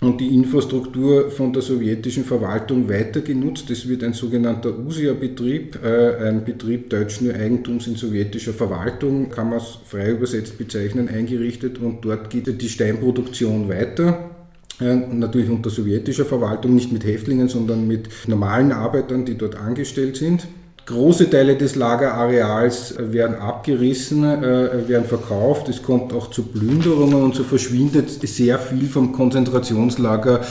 und 0.00 0.20
die 0.20 0.34
Infrastruktur 0.34 1.30
von 1.30 1.52
der 1.52 1.62
sowjetischen 1.62 2.24
Verwaltung 2.24 2.88
weiter 2.88 3.20
genutzt. 3.20 3.70
Es 3.70 3.88
wird 3.88 4.02
ein 4.02 4.14
sogenannter 4.14 4.76
USIA-Betrieb, 4.76 5.78
äh, 5.84 6.26
ein 6.26 6.44
Betrieb 6.44 6.90
deutschen 6.90 7.30
Eigentums 7.30 7.86
in 7.86 7.94
sowjetischer 7.94 8.52
Verwaltung, 8.52 9.30
kann 9.30 9.48
man 9.48 9.60
es 9.60 9.78
frei 9.84 10.10
übersetzt 10.10 10.58
bezeichnen, 10.58 11.08
eingerichtet 11.08 11.78
und 11.78 12.04
dort 12.04 12.30
geht 12.30 12.60
die 12.60 12.68
Steinproduktion 12.68 13.68
weiter 13.68 14.32
natürlich 14.80 15.48
unter 15.50 15.70
sowjetischer 15.70 16.24
Verwaltung, 16.24 16.74
nicht 16.74 16.92
mit 16.92 17.04
Häftlingen, 17.04 17.48
sondern 17.48 17.86
mit 17.86 18.08
normalen 18.26 18.72
Arbeitern, 18.72 19.24
die 19.24 19.36
dort 19.36 19.56
angestellt 19.56 20.16
sind. 20.16 20.46
Große 20.86 21.28
Teile 21.30 21.56
des 21.56 21.74
Lagerareals 21.74 22.94
werden 22.98 23.36
abgerissen, 23.36 24.22
äh, 24.22 24.88
werden 24.88 25.04
verkauft. 25.04 25.68
Es 25.68 25.82
kommt 25.82 26.12
auch 26.12 26.30
zu 26.30 26.44
Plünderungen 26.44 27.24
und 27.24 27.34
so 27.34 27.42
verschwindet 27.42 28.08
sehr 28.10 28.58
viel 28.58 28.86
vom 28.86 29.12
Konzentrationslager 29.12 30.42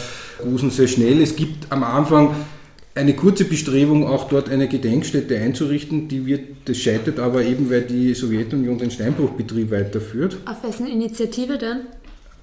Gusen 0.43 0.71
sehr 0.71 0.87
schnell. 0.87 1.21
Es 1.21 1.37
gibt 1.37 1.71
am 1.71 1.83
Anfang 1.83 2.35
eine 2.95 3.13
kurze 3.13 3.45
Bestrebung, 3.45 4.05
auch 4.05 4.27
dort 4.27 4.49
eine 4.49 4.67
Gedenkstätte 4.67 5.37
einzurichten. 5.37 6.07
Die 6.07 6.25
wird, 6.25 6.41
das 6.65 6.77
scheitert 6.77 7.19
aber 7.19 7.43
eben, 7.43 7.69
weil 7.69 7.81
die 7.81 8.13
Sowjetunion 8.13 8.77
den 8.77 8.91
Steinbruchbetrieb 8.91 9.71
weiterführt. 9.71 10.37
Auf 10.45 10.63
wessen 10.63 10.87
Initiative 10.87 11.57
denn? 11.57 11.81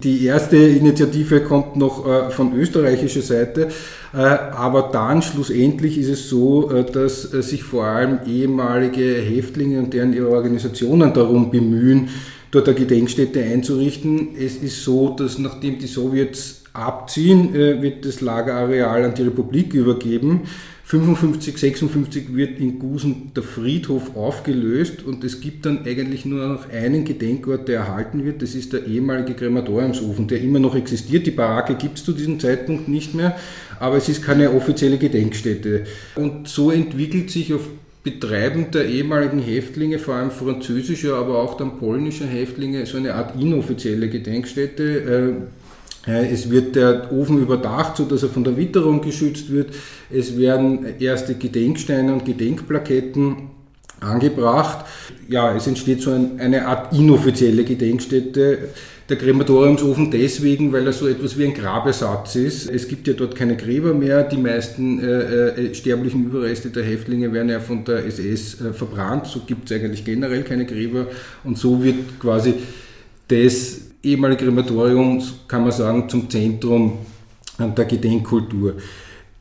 Die 0.02 0.24
erste 0.24 0.56
Initiative 0.56 1.42
kommt 1.42 1.76
noch 1.76 2.06
äh, 2.06 2.30
von 2.30 2.54
österreichischer 2.54 3.22
Seite, 3.22 3.68
äh, 4.12 4.16
aber 4.16 4.90
dann 4.92 5.22
schlussendlich 5.22 5.96
ist 5.96 6.08
es 6.08 6.28
so, 6.28 6.70
äh, 6.72 6.84
dass 6.84 7.22
sich 7.22 7.62
vor 7.62 7.84
allem 7.84 8.18
ehemalige 8.26 9.00
Häftlinge 9.00 9.78
und 9.78 9.94
deren 9.94 10.12
ihre 10.12 10.30
Organisationen 10.30 11.12
darum 11.14 11.52
bemühen, 11.52 12.08
dort 12.50 12.68
eine 12.68 12.76
Gedenkstätte 12.76 13.42
einzurichten. 13.42 14.30
Es 14.36 14.56
ist 14.56 14.82
so, 14.82 15.10
dass 15.10 15.38
nachdem 15.38 15.78
die 15.78 15.86
Sowjets 15.86 16.64
abziehen, 16.72 17.52
wird 17.52 18.04
das 18.06 18.22
Lagerareal 18.22 19.04
an 19.04 19.14
die 19.14 19.22
Republik 19.22 19.74
übergeben. 19.74 20.42
55, 20.92 21.56
56 21.56 22.36
wird 22.36 22.60
in 22.60 22.78
Gusen 22.78 23.32
der 23.34 23.42
Friedhof 23.42 24.14
aufgelöst 24.14 25.02
und 25.02 25.24
es 25.24 25.40
gibt 25.40 25.64
dann 25.64 25.86
eigentlich 25.86 26.26
nur 26.26 26.46
noch 26.46 26.68
einen 26.68 27.06
Gedenkort, 27.06 27.66
der 27.66 27.80
erhalten 27.80 28.26
wird. 28.26 28.42
Das 28.42 28.54
ist 28.54 28.74
der 28.74 28.84
ehemalige 28.86 29.32
Krematoriumsofen, 29.32 30.28
der 30.28 30.42
immer 30.42 30.58
noch 30.58 30.76
existiert. 30.76 31.26
Die 31.26 31.30
Baracke 31.30 31.76
gibt 31.76 31.96
es 31.96 32.04
zu 32.04 32.12
diesem 32.12 32.38
Zeitpunkt 32.38 32.88
nicht 32.88 33.14
mehr, 33.14 33.38
aber 33.80 33.96
es 33.96 34.10
ist 34.10 34.22
keine 34.22 34.52
offizielle 34.52 34.98
Gedenkstätte. 34.98 35.86
Und 36.14 36.46
so 36.46 36.70
entwickelt 36.70 37.30
sich 37.30 37.54
auf 37.54 37.66
Betreiben 38.04 38.70
der 38.70 38.84
ehemaligen 38.84 39.38
Häftlinge, 39.38 39.98
vor 39.98 40.16
allem 40.16 40.30
französischer, 40.30 41.14
aber 41.14 41.38
auch 41.38 41.56
dann 41.56 41.78
polnischer 41.78 42.26
Häftlinge, 42.26 42.84
so 42.84 42.98
eine 42.98 43.14
Art 43.14 43.40
inoffizielle 43.40 44.10
Gedenkstätte. 44.10 45.46
Es 46.04 46.50
wird 46.50 46.74
der 46.74 47.12
Ofen 47.12 47.38
überdacht, 47.38 47.96
sodass 47.96 48.24
er 48.24 48.28
von 48.28 48.42
der 48.42 48.56
Witterung 48.56 49.02
geschützt 49.02 49.52
wird. 49.52 49.70
Es 50.10 50.36
werden 50.36 50.98
erste 50.98 51.34
Gedenksteine 51.34 52.12
und 52.12 52.24
Gedenkplaketten 52.24 53.50
angebracht. 54.00 54.84
Ja, 55.28 55.54
es 55.54 55.66
entsteht 55.68 56.02
so 56.02 56.10
ein, 56.10 56.40
eine 56.40 56.66
Art 56.66 56.92
inoffizielle 56.92 57.62
Gedenkstätte. 57.62 58.70
Der 59.08 59.16
Krematoriumsofen 59.16 60.10
deswegen, 60.10 60.72
weil 60.72 60.86
er 60.86 60.92
so 60.92 61.06
etwas 61.06 61.38
wie 61.38 61.44
ein 61.44 61.54
Grabesatz 61.54 62.34
ist. 62.34 62.68
Es 62.68 62.88
gibt 62.88 63.06
ja 63.06 63.14
dort 63.14 63.36
keine 63.36 63.56
Gräber 63.56 63.94
mehr. 63.94 64.24
Die 64.24 64.38
meisten 64.38 65.00
äh, 65.00 65.48
äh 65.48 65.74
sterblichen 65.74 66.24
Überreste 66.24 66.70
der 66.70 66.84
Häftlinge 66.84 67.32
werden 67.32 67.48
ja 67.48 67.60
von 67.60 67.84
der 67.84 68.06
SS 68.06 68.60
äh, 68.60 68.72
verbrannt. 68.72 69.26
So 69.26 69.40
gibt 69.40 69.70
es 69.70 69.76
eigentlich 69.76 70.04
generell 70.04 70.42
keine 70.42 70.66
Gräber. 70.66 71.06
Und 71.44 71.58
so 71.58 71.82
wird 71.82 72.18
quasi 72.18 72.54
das 73.28 73.91
ehemalige 74.02 74.44
Krematorium, 74.44 75.22
kann 75.48 75.62
man 75.62 75.72
sagen, 75.72 76.08
zum 76.08 76.28
Zentrum 76.28 76.98
der 77.58 77.84
Gedenkkultur. 77.84 78.74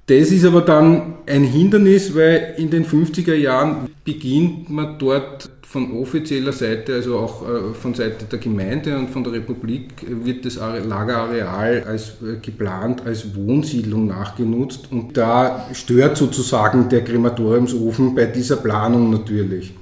Das 0.08 0.32
ist 0.32 0.46
aber 0.46 0.62
dann 0.62 1.14
ein 1.26 1.44
Hindernis, 1.44 2.14
weil 2.16 2.56
in 2.58 2.70
den 2.70 2.86
50er 2.86 3.34
Jahren 3.34 3.90
beginnt 4.04 4.70
man 4.70 4.98
dort 5.00 5.50
von 5.72 5.94
offizieller 5.94 6.52
Seite, 6.52 6.96
also 6.96 7.18
auch 7.18 7.48
äh, 7.48 7.74
von 7.74 7.94
Seite 7.94 8.26
der 8.26 8.40
Gemeinde 8.40 8.98
und 8.98 9.10
von 9.10 9.24
der 9.24 9.32
Republik, 9.32 9.94
wird 10.06 10.44
das 10.46 10.58
Lagerareal 10.58 11.86
als 11.88 12.18
äh, 12.22 12.38
geplant 12.42 13.04
als 13.06 13.34
Wohnsiedlung 13.34 14.08
nachgenutzt 14.08 14.92
und 14.92 15.16
da 15.16 15.70
stört 15.72 16.18
sozusagen 16.18 16.90
der 16.90 17.06
Krematoriumsofen 17.06 18.14
bei 18.14 18.26
dieser 18.26 18.58
Planung 18.58 19.12
natürlich. 19.12 19.74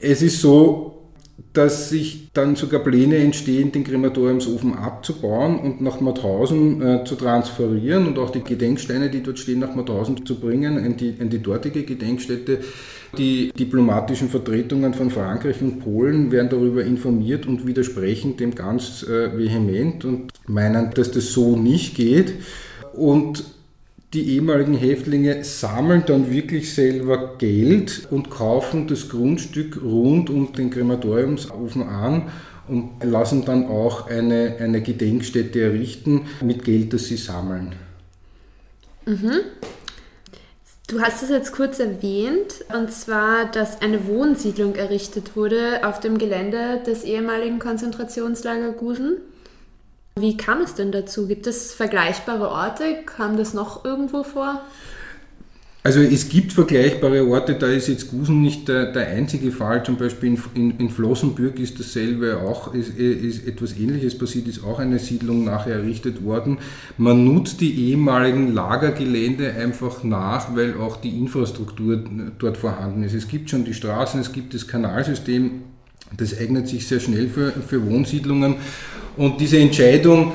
Es 0.00 0.22
ist 0.22 0.40
so, 0.40 1.03
dass 1.54 1.88
sich 1.88 2.30
dann 2.34 2.56
sogar 2.56 2.80
Pläne 2.80 3.16
entstehen, 3.16 3.70
den 3.70 3.84
Krematoriumsofen 3.84 4.74
abzubauen 4.74 5.58
und 5.60 5.80
nach 5.80 6.00
Mauthausen 6.00 6.82
äh, 6.82 7.04
zu 7.04 7.14
transferieren 7.14 8.08
und 8.08 8.18
auch 8.18 8.30
die 8.30 8.42
Gedenksteine, 8.42 9.08
die 9.08 9.22
dort 9.22 9.38
stehen, 9.38 9.60
nach 9.60 9.74
Mauthausen 9.74 10.26
zu 10.26 10.40
bringen, 10.40 10.84
in 10.84 10.96
die, 10.96 11.10
in 11.10 11.30
die 11.30 11.38
dortige 11.38 11.84
Gedenkstätte. 11.84 12.58
Die 13.16 13.52
diplomatischen 13.52 14.28
Vertretungen 14.28 14.94
von 14.94 15.10
Frankreich 15.10 15.62
und 15.62 15.78
Polen 15.78 16.32
werden 16.32 16.48
darüber 16.48 16.82
informiert 16.82 17.46
und 17.46 17.64
widersprechen 17.64 18.36
dem 18.36 18.56
ganz 18.56 19.04
äh, 19.04 19.38
vehement 19.38 20.04
und 20.04 20.32
meinen, 20.48 20.90
dass 20.92 21.12
das 21.12 21.32
so 21.32 21.56
nicht 21.56 21.94
geht. 21.94 22.32
Und 22.92 23.44
die 24.14 24.34
ehemaligen 24.34 24.74
Häftlinge 24.74 25.42
sammeln 25.44 26.04
dann 26.06 26.30
wirklich 26.30 26.72
selber 26.72 27.36
Geld 27.38 28.06
und 28.10 28.30
kaufen 28.30 28.86
das 28.86 29.08
Grundstück 29.08 29.82
rund 29.82 30.30
um 30.30 30.52
den 30.52 30.70
Krematoriumsofen 30.70 31.82
an 31.82 32.30
und 32.68 33.02
lassen 33.02 33.44
dann 33.44 33.66
auch 33.66 34.06
eine, 34.06 34.56
eine 34.60 34.80
Gedenkstätte 34.80 35.60
errichten 35.60 36.26
mit 36.40 36.64
Geld, 36.64 36.92
das 36.92 37.06
sie 37.06 37.16
sammeln. 37.16 37.74
Mhm. 39.04 39.40
Du 40.86 41.00
hast 41.00 41.22
es 41.22 41.30
jetzt 41.30 41.52
kurz 41.52 41.80
erwähnt, 41.80 42.64
und 42.74 42.92
zwar, 42.92 43.46
dass 43.50 43.80
eine 43.80 44.06
Wohnsiedlung 44.06 44.74
errichtet 44.74 45.34
wurde 45.34 45.80
auf 45.82 45.98
dem 45.98 46.18
Gelände 46.18 46.80
des 46.86 47.04
ehemaligen 47.04 47.58
Konzentrationslager 47.58 48.72
Gusen. 48.72 49.16
Wie 50.16 50.36
kam 50.36 50.60
es 50.60 50.74
denn 50.74 50.92
dazu? 50.92 51.26
Gibt 51.26 51.48
es 51.48 51.74
vergleichbare 51.74 52.48
Orte? 52.48 52.84
Kam 53.04 53.36
das 53.36 53.52
noch 53.52 53.84
irgendwo 53.84 54.22
vor? 54.22 54.60
Also 55.82 56.00
es 56.00 56.28
gibt 56.28 56.52
vergleichbare 56.52 57.26
Orte, 57.26 57.56
da 57.56 57.66
ist 57.66 57.88
jetzt 57.88 58.10
Gusen 58.10 58.40
nicht 58.40 58.68
der, 58.68 58.92
der 58.92 59.08
einzige 59.08 59.50
Fall. 59.50 59.84
Zum 59.84 59.96
Beispiel 59.96 60.30
in, 60.30 60.42
in, 60.54 60.78
in 60.78 60.88
Flossenbürg 60.88 61.58
ist 61.58 61.78
dasselbe 61.78 62.38
auch, 62.38 62.72
ist, 62.72 62.96
ist, 62.96 63.46
etwas 63.46 63.76
ähnliches 63.76 64.16
passiert, 64.16 64.46
ist 64.46 64.64
auch 64.64 64.78
eine 64.78 65.00
Siedlung 65.00 65.44
nachher 65.44 65.74
errichtet 65.74 66.24
worden. 66.24 66.58
Man 66.96 67.24
nutzt 67.24 67.60
die 67.60 67.90
ehemaligen 67.90 68.54
Lagergelände 68.54 69.52
einfach 69.52 70.04
nach, 70.04 70.54
weil 70.56 70.78
auch 70.78 70.96
die 70.96 71.18
Infrastruktur 71.18 72.02
dort 72.38 72.56
vorhanden 72.56 73.02
ist. 73.02 73.12
Es 73.12 73.28
gibt 73.28 73.50
schon 73.50 73.64
die 73.64 73.74
Straßen, 73.74 74.20
es 74.20 74.32
gibt 74.32 74.54
das 74.54 74.68
Kanalsystem, 74.68 75.64
das 76.16 76.38
eignet 76.38 76.68
sich 76.68 76.86
sehr 76.86 77.00
schnell 77.00 77.28
für, 77.28 77.50
für 77.50 77.84
Wohnsiedlungen. 77.84 78.56
Und 79.16 79.40
diese 79.40 79.58
Entscheidung, 79.58 80.32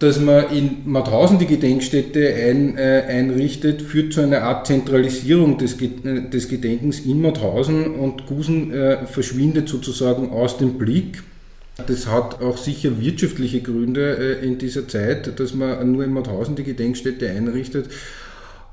dass 0.00 0.18
man 0.18 0.50
in 0.50 0.78
Mauthausen 0.86 1.38
die 1.38 1.46
Gedenkstätte 1.46 2.34
ein, 2.34 2.76
äh, 2.78 3.04
einrichtet, 3.06 3.82
führt 3.82 4.14
zu 4.14 4.22
einer 4.22 4.42
Art 4.42 4.66
Zentralisierung 4.66 5.58
des, 5.58 5.80
äh, 5.80 6.28
des 6.30 6.48
Gedenkens 6.48 7.00
in 7.00 7.20
Mauthausen 7.20 7.94
und 7.94 8.26
Gusen 8.26 8.72
äh, 8.72 9.04
verschwindet 9.06 9.68
sozusagen 9.68 10.30
aus 10.30 10.56
dem 10.56 10.78
Blick. 10.78 11.22
Das 11.86 12.06
hat 12.06 12.42
auch 12.42 12.56
sicher 12.56 13.00
wirtschaftliche 13.00 13.60
Gründe 13.60 14.38
äh, 14.40 14.46
in 14.46 14.56
dieser 14.56 14.88
Zeit, 14.88 15.38
dass 15.38 15.54
man 15.54 15.92
nur 15.92 16.04
in 16.04 16.12
Mauthausen 16.12 16.56
die 16.56 16.64
Gedenkstätte 16.64 17.28
einrichtet. 17.28 17.86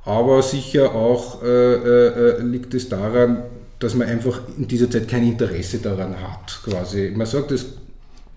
Aber 0.06 0.42
sicher 0.42 0.96
auch 0.96 1.44
äh, 1.44 1.48
äh, 1.48 2.42
liegt 2.42 2.74
es 2.74 2.88
daran, 2.88 3.44
dass 3.80 3.96
man 3.96 4.08
einfach 4.08 4.40
in 4.58 4.68
dieser 4.70 4.90
Zeit 4.90 5.10
kein 5.10 5.28
Interesse 5.28 5.80
daran 5.80 6.16
hat. 6.22 6.62
Quasi. 6.64 7.12
Man 7.14 7.28
sagt, 7.28 7.52
es 7.52 7.66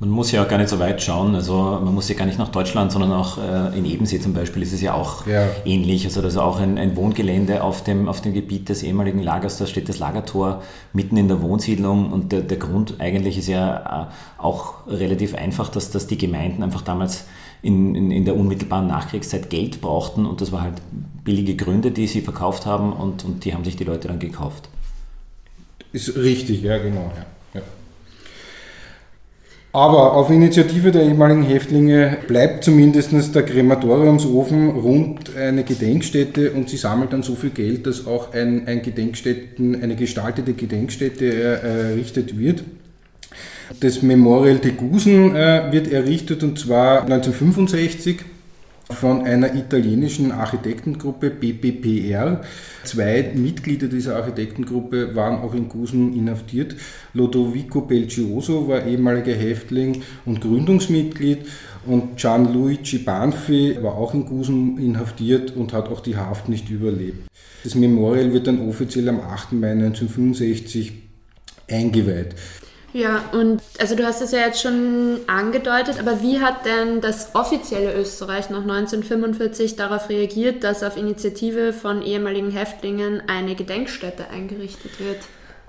Man 0.02 0.08
muss 0.08 0.32
ja 0.32 0.42
auch 0.42 0.48
gar 0.48 0.56
nicht 0.56 0.70
so 0.70 0.78
weit 0.78 1.02
schauen, 1.02 1.34
also 1.34 1.78
man 1.84 1.94
muss 1.94 2.08
ja 2.08 2.14
gar 2.14 2.24
nicht 2.24 2.38
nach 2.38 2.48
Deutschland, 2.48 2.90
sondern 2.90 3.12
auch 3.12 3.36
äh, 3.36 3.76
in 3.76 3.84
Ebensee 3.84 4.18
zum 4.18 4.32
Beispiel 4.32 4.62
ist 4.62 4.72
es 4.72 4.80
ja 4.80 4.94
auch 4.94 5.26
ja. 5.26 5.46
ähnlich. 5.66 6.06
Also 6.06 6.22
das 6.22 6.32
ist 6.32 6.38
auch 6.38 6.58
ein, 6.58 6.78
ein, 6.78 6.96
Wohngelände 6.96 7.62
auf 7.62 7.84
dem, 7.84 8.08
auf 8.08 8.22
dem 8.22 8.32
Gebiet 8.32 8.70
des 8.70 8.82
ehemaligen 8.82 9.22
Lagers, 9.22 9.58
da 9.58 9.66
steht 9.66 9.90
das 9.90 9.98
Lagertor 9.98 10.62
mitten 10.94 11.18
in 11.18 11.28
der 11.28 11.42
Wohnsiedlung 11.42 12.10
und 12.12 12.32
der, 12.32 12.40
der 12.40 12.56
Grund 12.56 12.94
eigentlich 12.98 13.36
ist 13.36 13.48
ja 13.48 14.08
äh, 14.08 14.42
auch 14.42 14.86
relativ 14.86 15.34
einfach, 15.34 15.68
dass, 15.68 15.90
dass 15.90 16.06
die 16.06 16.16
Gemeinden 16.16 16.62
einfach 16.62 16.80
damals 16.80 17.26
in, 17.60 17.94
in, 17.94 18.10
in 18.10 18.24
der 18.24 18.36
unmittelbaren 18.36 18.86
Nachkriegszeit 18.86 19.50
Geld 19.50 19.82
brauchten 19.82 20.24
und 20.24 20.40
das 20.40 20.50
war 20.50 20.62
halt 20.62 20.80
billige 21.24 21.56
Gründe, 21.56 21.90
die 21.90 22.06
sie 22.06 22.22
verkauft 22.22 22.64
haben 22.64 22.94
und, 22.94 23.26
und 23.26 23.44
die 23.44 23.52
haben 23.52 23.64
sich 23.64 23.76
die 23.76 23.84
Leute 23.84 24.08
dann 24.08 24.18
gekauft. 24.18 24.70
Ist 25.92 26.16
richtig, 26.16 26.62
ja 26.62 26.78
genau. 26.78 27.12
Ja. 27.14 27.26
Aber 29.72 30.14
auf 30.14 30.30
Initiative 30.30 30.90
der 30.90 31.04
ehemaligen 31.04 31.44
Häftlinge 31.44 32.18
bleibt 32.26 32.64
zumindest 32.64 33.34
der 33.36 33.44
Krematoriumsofen 33.44 34.70
rund 34.70 35.36
eine 35.36 35.62
Gedenkstätte 35.62 36.50
und 36.50 36.68
sie 36.68 36.76
sammelt 36.76 37.12
dann 37.12 37.22
so 37.22 37.36
viel 37.36 37.50
Geld, 37.50 37.86
dass 37.86 38.04
auch 38.04 38.34
ein, 38.34 38.66
ein 38.66 38.82
Gedenkstätten, 38.82 39.80
eine 39.80 39.94
gestaltete 39.94 40.54
Gedenkstätte 40.54 41.32
errichtet 41.62 42.36
wird. 42.36 42.64
Das 43.78 44.02
Memorial 44.02 44.58
de 44.58 44.72
Gusen 44.72 45.36
äh, 45.36 45.70
wird 45.70 45.92
errichtet 45.92 46.42
und 46.42 46.58
zwar 46.58 47.02
1965 47.02 48.18
von 48.92 49.22
einer 49.22 49.54
italienischen 49.54 50.32
Architektengruppe 50.32 51.30
BPPR. 51.30 52.42
Zwei 52.84 53.32
Mitglieder 53.34 53.88
dieser 53.88 54.16
Architektengruppe 54.16 55.14
waren 55.14 55.40
auch 55.40 55.54
in 55.54 55.68
Gusen 55.68 56.14
inhaftiert. 56.14 56.76
Lodovico 57.14 57.82
Belgioso 57.82 58.68
war 58.68 58.86
ehemaliger 58.86 59.34
Häftling 59.34 60.02
und 60.24 60.40
Gründungsmitglied 60.40 61.46
und 61.86 62.16
Gianluigi 62.16 62.98
Banfi 62.98 63.78
war 63.80 63.94
auch 63.94 64.14
in 64.14 64.26
Gusen 64.26 64.78
inhaftiert 64.78 65.56
und 65.56 65.72
hat 65.72 65.88
auch 65.88 66.00
die 66.00 66.16
Haft 66.16 66.48
nicht 66.48 66.70
überlebt. 66.70 67.28
Das 67.64 67.74
Memorial 67.74 68.32
wird 68.32 68.46
dann 68.46 68.68
offiziell 68.68 69.08
am 69.08 69.20
8. 69.20 69.52
Mai 69.52 69.72
1965 69.72 70.92
eingeweiht. 71.68 72.34
Ja, 72.92 73.24
und 73.32 73.62
also 73.78 73.94
du 73.94 74.04
hast 74.04 74.20
es 74.20 74.32
ja 74.32 74.40
jetzt 74.40 74.60
schon 74.60 75.20
angedeutet, 75.28 76.00
aber 76.00 76.22
wie 76.22 76.40
hat 76.40 76.66
denn 76.66 77.00
das 77.00 77.34
offizielle 77.34 77.94
Österreich 77.94 78.50
nach 78.50 78.62
1945 78.62 79.76
darauf 79.76 80.08
reagiert, 80.08 80.64
dass 80.64 80.82
auf 80.82 80.96
Initiative 80.96 81.72
von 81.72 82.02
ehemaligen 82.02 82.50
Häftlingen 82.50 83.22
eine 83.28 83.54
Gedenkstätte 83.54 84.28
eingerichtet 84.30 84.98
wird? 84.98 85.18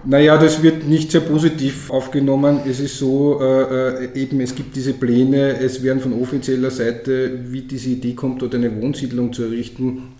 Naja, 0.03 0.35
das 0.37 0.63
wird 0.63 0.87
nicht 0.87 1.11
sehr 1.11 1.21
positiv 1.21 1.91
aufgenommen. 1.91 2.61
Es 2.67 2.79
ist 2.79 2.97
so, 2.97 3.39
äh, 3.39 4.05
äh, 4.05 4.19
eben 4.19 4.41
es 4.41 4.55
gibt 4.55 4.75
diese 4.75 4.93
Pläne, 4.93 5.59
es 5.59 5.83
werden 5.83 5.99
von 5.99 6.19
offizieller 6.19 6.71
Seite, 6.71 7.39
wie 7.49 7.61
diese 7.61 7.89
Idee 7.89 8.13
kommt, 8.13 8.41
dort 8.41 8.55
eine 8.55 8.81
Wohnsiedlung 8.81 9.31
zu 9.31 9.43
errichten, 9.43 10.13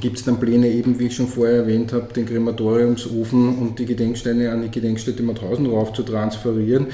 gibt 0.00 0.18
es 0.18 0.24
dann 0.24 0.38
Pläne, 0.38 0.68
eben 0.68 0.98
wie 0.98 1.06
ich 1.06 1.16
schon 1.16 1.28
vorher 1.28 1.56
erwähnt 1.56 1.92
habe, 1.94 2.12
den 2.12 2.26
Krematoriumsofen 2.26 3.58
und 3.58 3.78
die 3.78 3.86
Gedenksteine 3.86 4.52
an 4.52 4.62
die 4.62 4.70
Gedenkstätte 4.70 5.22
Mauthausen 5.22 5.66
rauf 5.66 5.94
zu 5.94 6.02
transferieren, 6.02 6.88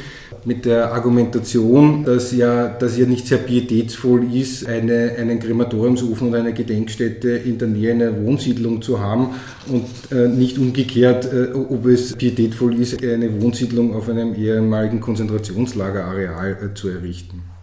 mit 0.44 0.64
der 0.64 0.92
Argumentation, 0.92 2.04
dass 2.04 2.30
ja, 2.32 2.68
dass 2.68 2.96
ja 2.96 3.06
nicht 3.06 3.26
sehr 3.26 3.38
pietätsvoll 3.38 4.32
ist, 4.32 4.66
eine, 4.68 5.16
einen 5.18 5.40
Krematoriumsofen 5.40 6.28
und 6.28 6.34
eine 6.36 6.52
Gedenkstätte 6.52 7.30
in 7.30 7.58
der 7.58 7.68
Nähe 7.68 7.92
einer 7.92 8.22
Wohnsiedlung 8.22 8.80
zu 8.80 9.00
haben 9.00 9.34
und 9.66 9.86
äh, 10.16 10.28
nicht 10.28 10.58
umgekehrt, 10.58 11.26
äh, 11.32 11.52
ob 11.52 11.86
es 11.86 12.14
pietätvoll 12.14 12.80
ist, 12.80 13.02
eine 13.02 13.42
Wohnsiedlung 13.42 13.94
auf 13.94 14.08
einem 14.08 14.34
ehemaligen 14.34 15.00
Konzentrationslagerareal 15.00 16.58
äh, 16.62 16.74
zu 16.74 16.88
errichten. 16.88 17.53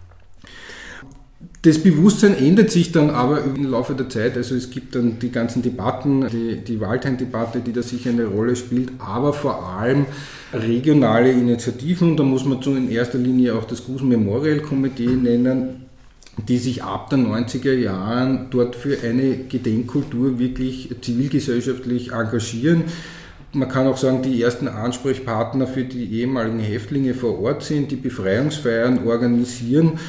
Das 1.64 1.78
Bewusstsein 1.78 2.36
ändert 2.36 2.72
sich 2.72 2.92
dann 2.92 3.12
aber 3.12 3.44
im 3.44 3.70
Laufe 3.70 3.94
der 3.94 4.10
Zeit. 4.10 4.36
Also 4.36 4.56
es 4.56 4.72
gibt 4.72 4.96
dann 4.96 5.20
die 5.20 5.32
ganzen 5.32 5.62
Debatten, 5.62 6.28
die, 6.28 6.56
die 6.58 6.82
Waldhain-Debatte, 6.82 7.60
die 7.60 7.72
da 7.72 7.84
sicher 7.84 8.10
eine 8.10 8.26
Rolle 8.26 8.56
spielt, 8.56 8.92
aber 8.98 9.32
vor 9.32 9.70
allem 9.70 10.08
regionale 10.54 11.32
Initiativen. 11.32 12.12
Und 12.12 12.18
da 12.18 12.24
muss 12.24 12.46
man 12.46 12.62
in 12.64 12.90
erster 12.90 13.20
Linie 13.20 13.54
auch 13.54 13.66
das 13.66 13.86
Gusen 13.86 14.10
Memorial 14.10 14.62
Komitee 14.62 15.06
nennen, 15.06 15.86
die 16.48 16.58
sich 16.58 16.84
ab 16.84 17.12
den 17.12 17.28
90er 17.28 17.74
Jahren 17.74 18.48
dort 18.50 18.76
für 18.76 18.98
eine 19.04 19.38
Gedenkkultur 19.48 20.40
wirklich 20.40 20.90
zivilgesellschaftlich 21.02 22.12
engagieren. 22.12 22.86
Man 23.54 23.70
kann 23.70 23.86
auch 23.86 23.98
sagen, 23.98 24.24
die 24.24 24.42
ersten 24.42 24.68
Ansprechpartner 24.68 25.68
für 25.68 25.84
die 25.84 26.22
ehemaligen 26.22 26.60
Häftlinge 26.60 27.14
vor 27.14 27.40
Ort 27.40 27.62
sind, 27.62 27.92
die 27.92 27.98
Befreiungsfeiern 27.98 29.06
organisieren 29.06 30.00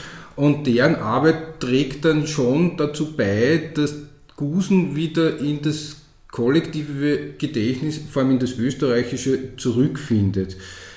und 0.43 0.67
deren 0.67 0.97
Arbeit 0.97 1.61
trägt 1.61 2.05
dann 2.05 2.27
schon 2.27 2.77
dazu 2.77 3.17
bei, 3.17 3.71
dass 3.75 3.95
Gusen 4.35 4.97
wieder 4.97 5.39
in 5.39 5.63
das 5.63 5.99
kollektive 6.33 7.35
Gedächtnis, 7.39 8.01
vor 8.11 8.23
allem 8.23 8.33
in 8.33 8.39
das 8.41 8.59
österreichische, 8.59 9.57
zurückfindet. 9.57 10.57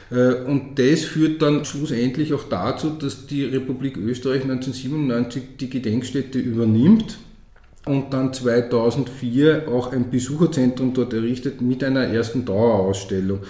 Äh, 0.10 0.34
und 0.46 0.80
das 0.80 1.02
führt 1.02 1.44
dann 1.44 1.64
schlussendlich 1.64 2.34
auch 2.34 2.46
dazu, 2.50 2.90
dass 2.90 3.28
die 3.28 3.44
Republik 3.44 3.98
Österreich 3.98 4.42
1997 4.42 5.44
die 5.60 5.70
Gedenkstätte 5.70 6.40
übernimmt 6.40 7.20
und 7.86 8.16
dann 8.16 8.34
2004 8.34 9.68
auch 9.68 9.92
ein 9.92 10.10
Besucherzentrum 10.10 10.96
dort 10.96 11.14
errichtet 11.14 11.62
mit 11.62 11.84
einer 11.84 12.06
ersten 12.06 12.46
Dauerausstellung. 12.46 13.42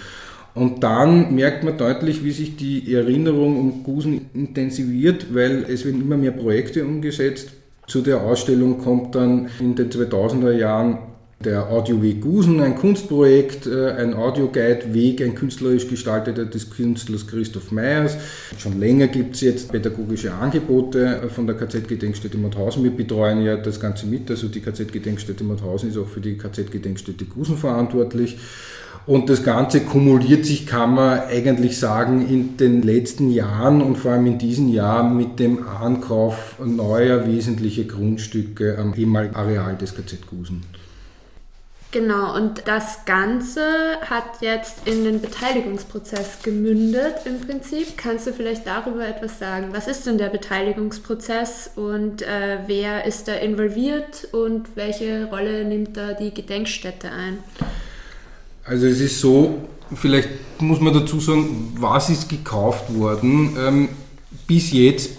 Und 0.56 0.84
dann 0.84 1.36
merkt 1.36 1.66
man 1.66 1.78
deutlich, 1.78 2.24
wie 2.24 2.32
sich 2.32 2.56
die 2.56 2.94
Erinnerung 2.94 3.60
um 3.60 3.84
Gusen 3.84 4.30
intensiviert, 4.34 5.34
weil 5.34 5.66
es 5.68 5.86
werden 5.86 6.02
immer 6.02 6.16
mehr 6.16 6.32
Projekte 6.32 6.86
umgesetzt. 6.86 7.52
Zu 7.88 8.02
der 8.02 8.22
Ausstellung 8.22 8.80
kommt 8.80 9.14
dann 9.16 9.50
in 9.60 9.76
den 9.76 9.90
2000er 9.90 10.54
Jahren 10.54 10.98
der 11.44 11.70
Audioweg 11.70 12.22
Gusen, 12.22 12.60
ein 12.62 12.76
Kunstprojekt, 12.76 13.68
äh, 13.68 13.92
ein 13.92 14.14
Audioguide 14.14 14.94
Weg, 14.94 15.22
ein 15.22 15.36
künstlerisch 15.36 15.88
gestalteter 15.88 16.46
des 16.46 16.70
Künstlers 16.70 17.28
Christoph 17.28 17.72
Meyers. 17.72 18.18
Schon 18.58 18.80
länger 18.80 19.08
gibt 19.08 19.36
es 19.36 19.42
jetzt 19.42 19.72
pädagogische 19.72 20.34
Angebote 20.34 21.30
von 21.34 21.46
der 21.46 21.56
KZ-Gedenkstätte 21.58 22.38
Mauthausen. 22.38 22.84
Wir 22.84 22.92
betreuen 22.92 23.44
ja 23.44 23.58
das 23.58 23.80
Ganze 23.80 24.08
mit, 24.08 24.30
also 24.32 24.48
die 24.48 24.62
KZ-Gedenkstätte 24.62 25.44
Mauthausen 25.44 25.90
ist 25.90 25.98
auch 25.98 26.08
für 26.08 26.22
die 26.22 26.38
KZ-Gedenkstätte 26.38 27.26
Gusen 27.26 27.58
verantwortlich. 27.58 28.38
Und 29.06 29.30
das 29.30 29.44
Ganze 29.44 29.82
kumuliert 29.82 30.48
sich, 30.48 30.66
kann 30.66 30.96
man 30.96 31.20
eigentlich 31.20 31.78
sagen, 31.78 32.28
in 32.28 32.58
den 32.58 32.82
letzten 32.82 33.30
Jahren 33.30 33.84
und 33.84 33.98
vor 33.98 34.14
allem 34.14 34.26
in 34.26 34.40
diesem 34.40 34.70
Jahr 34.70 35.08
mit 35.08 35.38
dem 35.38 35.68
Ankauf 35.68 36.56
neuer 36.66 37.28
wesentlicher 37.28 37.84
Grundstücke 37.84 38.80
am 38.80 38.96
ehemaligen 38.96 39.36
Areal 39.36 39.76
des 39.76 39.94
KZ 39.94 40.26
Gusen. 40.28 40.64
Genau, 41.96 42.36
und 42.36 42.64
das 42.66 43.06
Ganze 43.06 43.62
hat 44.02 44.42
jetzt 44.42 44.86
in 44.86 45.06
den 45.06 45.22
Beteiligungsprozess 45.22 46.40
gemündet 46.44 47.22
im 47.24 47.40
Prinzip. 47.40 47.96
Kannst 47.96 48.28
du 48.28 48.34
vielleicht 48.34 48.68
darüber 48.68 49.08
etwas 49.08 49.40
sagen? 49.40 49.70
Was 49.72 49.88
ist 49.88 50.06
denn 50.06 50.18
der 50.18 50.28
Beteiligungsprozess 50.28 51.70
und 51.78 52.22
äh, 52.22 52.58
wer 52.68 53.06
ist 53.06 53.30
da 53.30 53.36
involviert 53.36 54.28
und 54.34 54.76
welche 54.76 55.30
Rolle 55.32 55.64
nimmt 55.64 55.96
da 55.96 56.12
die 56.12 56.34
Gedenkstätte 56.34 57.10
ein? 57.12 57.38
Also 58.66 58.88
es 58.88 59.00
ist 59.00 59.22
so, 59.22 59.62
vielleicht 59.96 60.28
muss 60.60 60.82
man 60.82 60.94
dazu 60.94 61.22
sagen, 61.22 61.78
was 61.80 62.10
ist 62.10 62.28
gekauft 62.28 62.94
worden. 62.94 63.56
Ähm, 63.58 63.90
bis 64.48 64.74
jetzt 64.74 65.12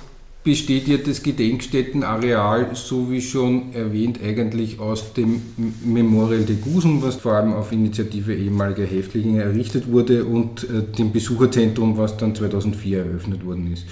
besteht 0.46 0.86
ja 0.86 0.96
das 0.96 1.24
Gedenkstättenareal, 1.24 2.70
so 2.74 3.10
wie 3.10 3.20
schon 3.20 3.74
erwähnt, 3.74 4.20
eigentlich 4.24 4.78
aus 4.78 5.12
dem 5.12 5.42
Memorial 5.84 6.44
de 6.44 6.54
Gusen, 6.54 7.02
was 7.02 7.16
vor 7.16 7.32
allem 7.32 7.52
auf 7.52 7.72
Initiative 7.72 8.32
ehemaliger 8.32 8.84
Häftlinge 8.84 9.42
errichtet 9.42 9.90
wurde, 9.90 10.24
und 10.24 10.62
äh, 10.62 10.84
dem 10.96 11.10
Besucherzentrum, 11.10 11.98
was 11.98 12.16
dann 12.16 12.36
2004 12.36 12.98
eröffnet 13.00 13.44
worden 13.44 13.72
ist. 13.72 13.86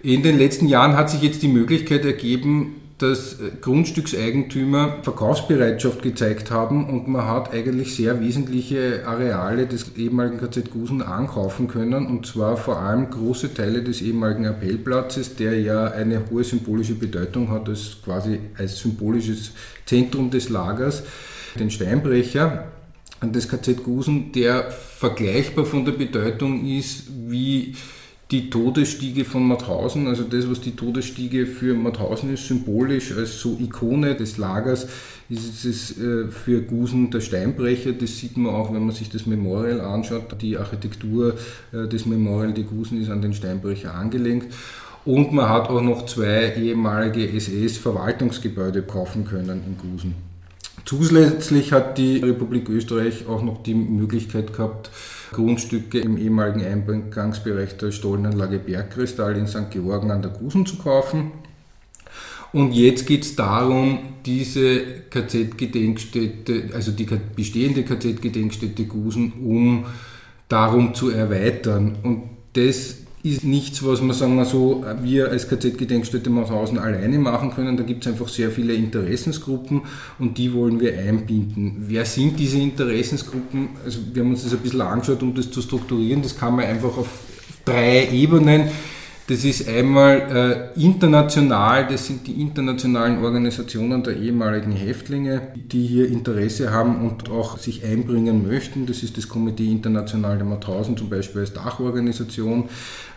In 0.00 0.22
den 0.22 0.38
letzten 0.38 0.68
Jahren 0.68 0.96
hat 0.96 1.10
sich 1.10 1.22
jetzt 1.22 1.42
die 1.42 1.48
Möglichkeit 1.48 2.04
ergeben, 2.04 2.76
dass 3.02 3.34
äh, 3.34 3.50
Grundstückseigentümer 3.60 4.98
Verkaufsbereitschaft 5.02 6.02
gezeigt 6.02 6.50
haben 6.50 6.88
und 6.88 7.08
man 7.08 7.26
hat 7.26 7.52
eigentlich 7.52 7.96
sehr 7.96 8.20
wesentliche 8.20 9.06
Areale 9.06 9.66
des 9.66 9.96
ehemaligen 9.96 10.38
KZ 10.38 10.70
Gusen 10.70 11.02
ankaufen 11.02 11.68
können 11.68 12.06
und 12.06 12.26
zwar 12.26 12.56
vor 12.56 12.78
allem 12.78 13.10
große 13.10 13.54
Teile 13.54 13.82
des 13.82 14.02
ehemaligen 14.02 14.46
Appellplatzes, 14.46 15.36
der 15.36 15.60
ja 15.60 15.86
eine 15.86 16.22
hohe 16.30 16.44
symbolische 16.44 16.94
Bedeutung 16.94 17.50
hat, 17.50 17.68
als 17.68 17.96
quasi 18.04 18.38
als 18.58 18.78
symbolisches 18.78 19.52
Zentrum 19.86 20.30
des 20.30 20.48
Lagers, 20.48 21.02
den 21.58 21.70
Steinbrecher 21.70 22.68
des 23.22 23.48
KZ 23.48 23.82
Gusen, 23.82 24.32
der 24.32 24.70
vergleichbar 24.70 25.64
von 25.64 25.84
der 25.84 25.92
Bedeutung 25.92 26.64
ist 26.66 27.08
wie 27.28 27.74
die 28.30 28.48
Todesstiege 28.48 29.24
von 29.24 29.46
Mauthausen, 29.46 30.06
also 30.06 30.22
das, 30.22 30.48
was 30.48 30.60
die 30.60 30.76
Todesstiege 30.76 31.46
für 31.46 31.74
Mauthausen 31.74 32.32
ist, 32.32 32.46
symbolisch 32.46 33.12
als 33.16 33.40
so 33.40 33.58
Ikone 33.60 34.14
des 34.14 34.38
Lagers, 34.38 34.86
ist 35.28 35.64
es 35.64 35.98
äh, 35.98 36.28
für 36.28 36.62
Gusen 36.62 37.10
der 37.10 37.20
Steinbrecher. 37.20 37.92
Das 37.92 38.18
sieht 38.18 38.36
man 38.36 38.54
auch, 38.54 38.72
wenn 38.72 38.84
man 38.84 38.94
sich 38.94 39.08
das 39.08 39.26
Memorial 39.26 39.80
anschaut. 39.80 40.40
Die 40.40 40.56
Architektur 40.56 41.34
äh, 41.72 41.88
des 41.88 42.06
Memorial 42.06 42.52
de 42.52 42.64
Gusen 42.64 43.00
ist 43.00 43.10
an 43.10 43.22
den 43.22 43.34
Steinbrecher 43.34 43.94
angelegt. 43.94 44.54
Und 45.04 45.32
man 45.32 45.48
hat 45.48 45.68
auch 45.68 45.80
noch 45.80 46.06
zwei 46.06 46.54
ehemalige 46.54 47.28
SS-Verwaltungsgebäude 47.32 48.82
kaufen 48.82 49.24
können 49.24 49.62
in 49.66 49.78
Gusen. 49.78 50.14
Zusätzlich 50.84 51.72
hat 51.72 51.98
die 51.98 52.18
Republik 52.18 52.68
Österreich 52.68 53.26
auch 53.26 53.42
noch 53.42 53.62
die 53.62 53.74
Möglichkeit 53.74 54.52
gehabt, 54.52 54.90
Grundstücke 55.32 56.00
im 56.00 56.16
ehemaligen 56.18 56.64
Eingangsbereich 56.64 57.76
der 57.76 57.92
Stollenanlage 57.92 58.58
Bergkristall 58.58 59.36
in 59.36 59.46
St. 59.46 59.70
Georgen 59.70 60.10
an 60.10 60.22
der 60.22 60.30
Gusen 60.30 60.66
zu 60.66 60.76
kaufen. 60.76 61.32
Und 62.52 62.72
jetzt 62.72 63.06
geht 63.06 63.22
es 63.22 63.36
darum, 63.36 64.00
diese 64.26 64.80
KZ-Gedenkstätte, 65.08 66.70
also 66.74 66.90
die 66.90 67.06
bestehende 67.36 67.84
KZ-Gedenkstätte 67.84 68.86
Gusen, 68.86 69.32
um 69.44 69.86
darum 70.48 70.94
zu 70.94 71.10
erweitern. 71.10 71.96
Und 72.02 72.22
das 72.54 72.99
ist 73.22 73.44
nichts, 73.44 73.84
was 73.84 74.00
man, 74.00 74.16
sagen 74.16 74.36
wir 74.36 74.44
so, 74.46 74.84
wir 75.02 75.30
als 75.30 75.48
KZ-Gedenkstätte 75.48 76.30
Mauthausen 76.30 76.78
alleine 76.78 77.18
machen 77.18 77.50
können. 77.50 77.76
Da 77.76 77.82
gibt 77.82 78.06
es 78.06 78.12
einfach 78.12 78.28
sehr 78.28 78.50
viele 78.50 78.72
Interessensgruppen 78.72 79.82
und 80.18 80.38
die 80.38 80.52
wollen 80.54 80.80
wir 80.80 80.98
einbinden. 80.98 81.84
Wer 81.86 82.04
sind 82.06 82.38
diese 82.38 82.58
Interessensgruppen? 82.58 83.70
Also 83.84 84.00
wir 84.12 84.22
haben 84.22 84.30
uns 84.30 84.44
das 84.44 84.54
ein 84.54 84.60
bisschen 84.60 84.80
angeschaut, 84.80 85.22
um 85.22 85.34
das 85.34 85.50
zu 85.50 85.60
strukturieren. 85.60 86.22
Das 86.22 86.38
kann 86.38 86.56
man 86.56 86.64
einfach 86.64 86.96
auf 86.96 87.08
drei 87.64 88.08
Ebenen 88.10 88.68
das 89.30 89.44
ist 89.44 89.68
einmal 89.68 90.72
äh, 90.76 90.80
international, 90.80 91.86
das 91.86 92.08
sind 92.08 92.26
die 92.26 92.40
internationalen 92.40 93.22
Organisationen 93.22 94.02
der 94.02 94.16
ehemaligen 94.16 94.72
Häftlinge, 94.72 95.40
die 95.54 95.86
hier 95.86 96.08
Interesse 96.08 96.72
haben 96.72 97.08
und 97.08 97.30
auch 97.30 97.56
sich 97.56 97.84
einbringen 97.84 98.44
möchten. 98.44 98.86
Das 98.86 99.04
ist 99.04 99.16
das 99.16 99.28
Komitee 99.28 99.70
International 99.70 100.36
der 100.36 100.46
Mauthausen 100.46 100.96
zum 100.96 101.08
Beispiel 101.08 101.42
als 101.42 101.52
Dachorganisation. 101.52 102.64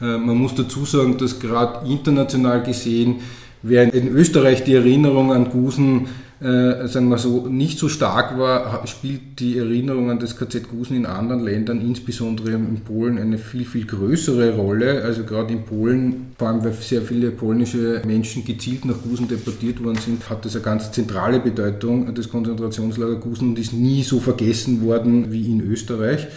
Äh, 0.02 0.18
man 0.18 0.38
muss 0.38 0.54
dazu 0.54 0.86
sagen, 0.86 1.18
dass 1.18 1.40
gerade 1.40 1.90
international 1.90 2.62
gesehen, 2.62 3.22
während 3.64 3.96
in 3.96 4.08
Österreich 4.10 4.64
die 4.64 4.76
Erinnerung 4.76 5.34
an 5.34 5.50
Gusen 5.50 6.10
äh, 6.44 6.88
sagen 6.90 7.08
wir 7.08 7.18
so, 7.18 7.48
nicht 7.48 7.80
so 7.80 7.88
stark 7.88 8.38
war, 8.38 8.86
spielt 8.86 9.40
die 9.40 9.58
Erinnerung 9.58 10.12
an 10.12 10.20
das 10.20 10.36
KZ 10.36 10.70
Gusen 10.70 10.98
in 10.98 11.06
anderen 11.06 11.44
Ländern, 11.44 11.80
insbesondere 11.80 12.52
in 12.52 12.82
Polen, 12.82 13.18
eine 13.18 13.38
viel, 13.38 13.64
viel 13.64 13.86
größere 13.86 14.54
Rolle. 14.56 15.04
Also 15.04 15.24
gerade 15.24 15.54
in 15.54 15.64
Polen, 15.64 16.34
vor 16.38 16.50
allem 16.50 16.64
weil 16.64 16.74
sehr 16.74 17.02
viele 17.02 17.32
polnische 17.32 18.02
Menschen 18.06 18.44
gezielt 18.44 18.84
nach 18.84 19.02
Gusen 19.02 19.30
deportiert 19.30 19.82
worden 19.82 19.98
sind, 19.98 20.30
hat 20.30 20.44
das 20.44 20.56
eine 20.56 20.66
ganz 20.66 20.92
zentrale 20.92 21.40
Bedeutung, 21.40 22.14
das 22.14 22.30
Konzentrationslager 22.30 23.16
Gusen, 23.16 23.50
und 23.50 23.60
ist 23.60 23.72
nie 23.72 24.04
so 24.04 24.20
vergessen 24.20 24.82
worden 24.82 25.32
wie 25.32 25.50
in 25.50 25.62
Österreich. 25.62 26.28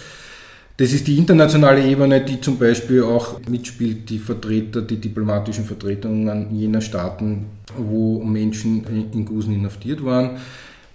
Das 0.78 0.92
ist 0.92 1.06
die 1.06 1.16
internationale 1.16 1.82
Ebene, 1.82 2.20
die 2.20 2.38
zum 2.40 2.58
Beispiel 2.58 3.02
auch 3.02 3.40
mitspielt, 3.48 4.10
die 4.10 4.18
Vertreter, 4.18 4.82
die 4.82 4.98
diplomatischen 4.98 5.64
Vertretungen 5.64 6.54
jener 6.54 6.82
Staaten, 6.82 7.46
wo 7.78 8.22
Menschen 8.22 8.84
in 9.12 9.24
Gusen 9.24 9.54
inhaftiert 9.54 10.04
waren. 10.04 10.38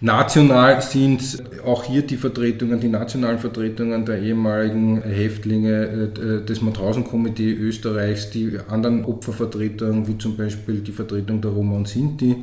National 0.03 0.81
sind 0.81 1.43
auch 1.63 1.83
hier 1.83 2.01
die 2.01 2.17
Vertretungen, 2.17 2.79
die 2.79 2.87
nationalen 2.87 3.37
Vertretungen 3.37 4.03
der 4.03 4.19
ehemaligen 4.19 4.99
Häftlinge 5.03 6.09
äh, 6.15 6.43
des 6.43 6.61
Mauthausen-Komitee 6.63 7.51
Österreichs, 7.51 8.31
die 8.31 8.57
anderen 8.67 9.05
Opfervertretungen, 9.05 10.07
wie 10.07 10.17
zum 10.17 10.35
Beispiel 10.35 10.79
die 10.79 10.91
Vertretung 10.91 11.39
der 11.39 11.51
Roma 11.51 11.75
und 11.75 11.87
Sinti. 11.87 12.35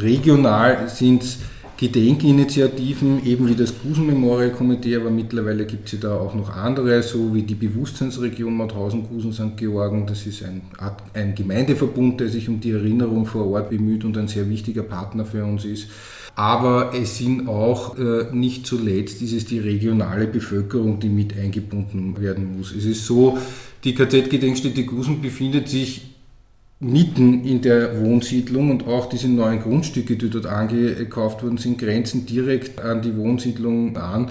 Regional 0.00 0.88
sind 0.88 1.22
es 1.22 1.38
Gedenkinitiativen, 1.78 3.26
eben 3.26 3.48
wie 3.48 3.54
das 3.54 3.74
Gusen 3.82 4.06
Memorial 4.06 4.50
Komitee, 4.50 4.96
aber 4.96 5.10
mittlerweile 5.10 5.66
gibt 5.66 5.86
es 5.86 5.92
ja 5.92 5.98
da 6.08 6.16
auch 6.16 6.34
noch 6.34 6.56
andere, 6.56 7.02
so 7.02 7.34
wie 7.34 7.42
die 7.42 7.54
Bewusstseinsregion 7.54 8.54
Mauthausen, 8.54 9.06
Gusen, 9.06 9.32
St. 9.34 9.56
Georgen. 9.58 10.06
Das 10.06 10.26
ist 10.26 10.42
ein, 10.42 10.62
ein 11.12 11.34
Gemeindeverbund, 11.34 12.20
der 12.20 12.30
sich 12.30 12.48
um 12.48 12.60
die 12.60 12.70
Erinnerung 12.70 13.26
vor 13.26 13.46
Ort 13.50 13.68
bemüht 13.68 14.04
und 14.04 14.16
ein 14.16 14.26
sehr 14.26 14.48
wichtiger 14.48 14.82
Partner 14.82 15.26
für 15.26 15.44
uns 15.44 15.66
ist. 15.66 15.88
Aber 16.34 16.92
es 16.94 17.18
sind 17.18 17.48
auch 17.48 17.98
äh, 17.98 18.26
nicht 18.32 18.66
zuletzt 18.66 19.22
ist 19.22 19.32
es 19.32 19.46
die 19.46 19.58
regionale 19.58 20.26
Bevölkerung, 20.26 21.00
die 21.00 21.08
mit 21.08 21.36
eingebunden 21.36 22.18
werden 22.20 22.56
muss. 22.56 22.74
Es 22.74 22.84
ist 22.84 23.06
so, 23.06 23.38
die 23.84 23.94
KZ-Gedenkstätte 23.94 24.84
Gusen 24.84 25.20
befindet 25.22 25.68
sich 25.68 26.15
mitten 26.78 27.44
in 27.44 27.62
der 27.62 28.00
Wohnsiedlung 28.00 28.70
und 28.70 28.86
auch 28.86 29.08
diese 29.08 29.28
neuen 29.28 29.60
Grundstücke, 29.60 30.16
die 30.16 30.28
dort 30.28 30.46
angekauft 30.46 31.42
wurden, 31.42 31.56
sind 31.56 31.78
grenzen 31.78 32.26
direkt 32.26 32.80
an 32.80 33.00
die 33.02 33.16
Wohnsiedlung 33.16 33.96
an. 33.96 34.28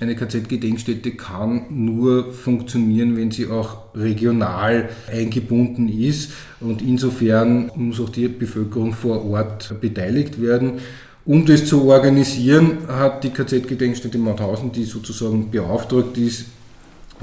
Eine 0.00 0.16
KZ-Gedenkstätte 0.16 1.12
kann 1.12 1.66
nur 1.70 2.32
funktionieren, 2.32 3.16
wenn 3.16 3.30
sie 3.30 3.46
auch 3.46 3.94
regional 3.94 4.88
eingebunden 5.10 5.88
ist 5.88 6.32
und 6.60 6.82
insofern 6.82 7.70
muss 7.76 8.00
auch 8.00 8.08
die 8.08 8.26
Bevölkerung 8.26 8.92
vor 8.92 9.24
Ort 9.24 9.80
beteiligt 9.80 10.42
werden. 10.42 10.80
Um 11.24 11.46
das 11.46 11.64
zu 11.64 11.84
organisieren, 11.88 12.88
hat 12.88 13.22
die 13.22 13.30
KZ-Gedenkstätte 13.30 14.18
Mauthausen, 14.18 14.72
die 14.72 14.84
sozusagen 14.84 15.48
beauftragt 15.50 16.18
ist, 16.18 16.46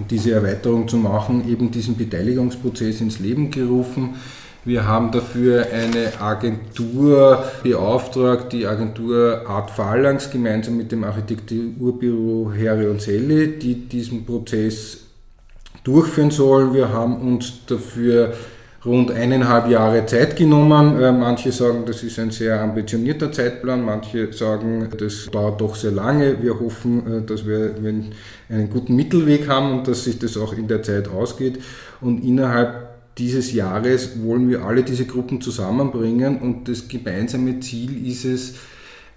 diese 0.10 0.32
Erweiterung 0.32 0.88
zu 0.88 0.96
machen, 0.96 1.48
eben 1.50 1.70
diesen 1.70 1.98
Beteiligungsprozess 1.98 3.02
ins 3.02 3.20
Leben 3.20 3.52
gerufen. 3.52 4.16
Wir 4.64 4.88
haben 4.88 5.12
dafür 5.12 5.66
eine 5.74 6.22
Agentur 6.22 7.46
beauftragt, 7.64 8.54
die 8.54 8.68
Agentur 8.68 9.44
Art 9.48 9.72
Phalanx, 9.72 10.30
gemeinsam 10.30 10.78
mit 10.78 10.92
dem 10.92 11.04
Architekturbüro 11.04 12.52
Herre 12.56 12.92
und 12.92 13.02
Selli, 13.02 13.58
die 13.58 13.90
diesen 13.90 14.24
Prozess 14.24 15.00
durchführen 15.84 16.30
sollen. 16.30 16.76
Wir 16.76 16.90
haben 16.90 17.22
uns 17.22 17.66
dafür 17.66 18.34
rund 18.86 19.10
eineinhalb 19.12 19.68
Jahre 19.68 20.06
Zeit 20.06 20.36
genommen. 20.36 21.02
Äh, 21.02 21.12
manche 21.12 21.52
sagen, 21.52 21.84
das 21.88 22.04
ist 22.04 22.20
ein 22.20 22.30
sehr 22.30 22.62
ambitionierter 22.62 23.32
Zeitplan, 23.32 23.84
manche 23.84 24.32
sagen, 24.32 24.90
das 24.96 25.28
dauert 25.32 25.60
doch 25.60 25.76
sehr 25.76 25.92
lange. 25.92 26.42
Wir 26.42 26.60
hoffen, 26.60 27.22
äh, 27.22 27.26
dass 27.26 27.48
wir 27.48 27.76
einen 27.78 28.70
guten 28.70 28.96
Mittelweg 28.96 29.48
haben 29.48 29.80
und 29.80 29.88
dass 29.88 30.04
sich 30.04 30.20
das 30.20 30.38
auch 30.38 30.54
in 30.54 30.68
der 30.68 30.84
Zeit 30.84 31.08
ausgeht. 31.08 31.60
Und 32.00 32.24
innerhalb 32.24 32.91
dieses 33.18 33.54
Jahres 33.54 34.22
wollen 34.24 34.50
wir 34.50 34.64
alle 34.66 34.84
diese 34.84 35.06
Gruppen 35.06 35.42
zusammenbringen 35.42 36.40
und 36.40 36.68
das 36.68 36.88
gemeinsame 36.88 37.60
Ziel 37.60 38.08
ist 38.08 38.26
es, 38.26 38.56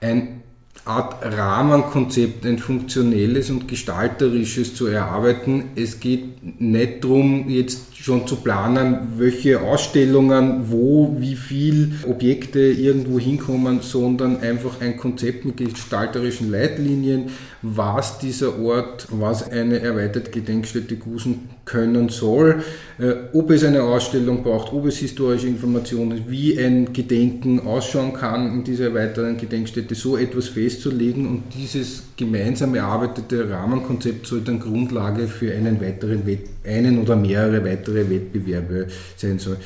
ein 0.00 0.42
Art 0.84 1.24
Rahmenkonzept, 1.24 2.44
ein 2.44 2.58
funktionelles 2.58 3.48
und 3.50 3.68
gestalterisches 3.68 4.74
zu 4.74 4.86
erarbeiten. 4.86 5.70
Es 5.76 5.98
geht 5.98 6.60
nicht 6.60 7.04
darum, 7.04 7.48
jetzt 7.48 7.93
schon 8.04 8.26
zu 8.26 8.36
planen, 8.36 9.14
welche 9.16 9.62
Ausstellungen, 9.62 10.70
wo, 10.70 11.16
wie 11.20 11.36
viel 11.36 11.92
Objekte 12.06 12.60
irgendwo 12.60 13.18
hinkommen, 13.18 13.80
sondern 13.80 14.40
einfach 14.40 14.82
ein 14.82 14.98
Konzept 14.98 15.46
mit 15.46 15.56
gestalterischen 15.56 16.50
Leitlinien, 16.50 17.30
was 17.62 18.18
dieser 18.18 18.58
Ort, 18.60 19.06
was 19.10 19.50
eine 19.50 19.80
erweiterte 19.80 20.30
Gedenkstätte 20.30 20.96
Gusen 20.96 21.48
können 21.64 22.10
soll, 22.10 22.62
äh, 22.98 23.14
ob 23.32 23.50
es 23.50 23.64
eine 23.64 23.82
Ausstellung 23.82 24.42
braucht, 24.42 24.70
ob 24.74 24.84
es 24.84 24.98
historische 24.98 25.46
Informationen, 25.46 26.24
wie 26.28 26.58
ein 26.58 26.92
Gedenken 26.92 27.60
ausschauen 27.60 28.12
kann 28.12 28.52
in 28.52 28.64
dieser 28.64 28.88
erweiterten 28.88 29.38
Gedenkstätte, 29.38 29.94
so 29.94 30.18
etwas 30.18 30.48
festzulegen 30.48 31.26
und 31.26 31.44
dieses 31.56 32.02
gemeinsam 32.18 32.74
erarbeitete 32.74 33.48
Rahmenkonzept 33.48 34.26
soll 34.26 34.42
dann 34.42 34.60
Grundlage 34.60 35.26
für 35.26 35.54
einen 35.54 35.80
weiteren 35.80 36.26
Wett 36.26 36.53
einen 36.64 36.98
oder 36.98 37.16
mehrere 37.16 37.64
weitere 37.64 38.08
Wettbewerbe 38.08 38.88
sein 39.16 39.38
soll. 39.38 39.58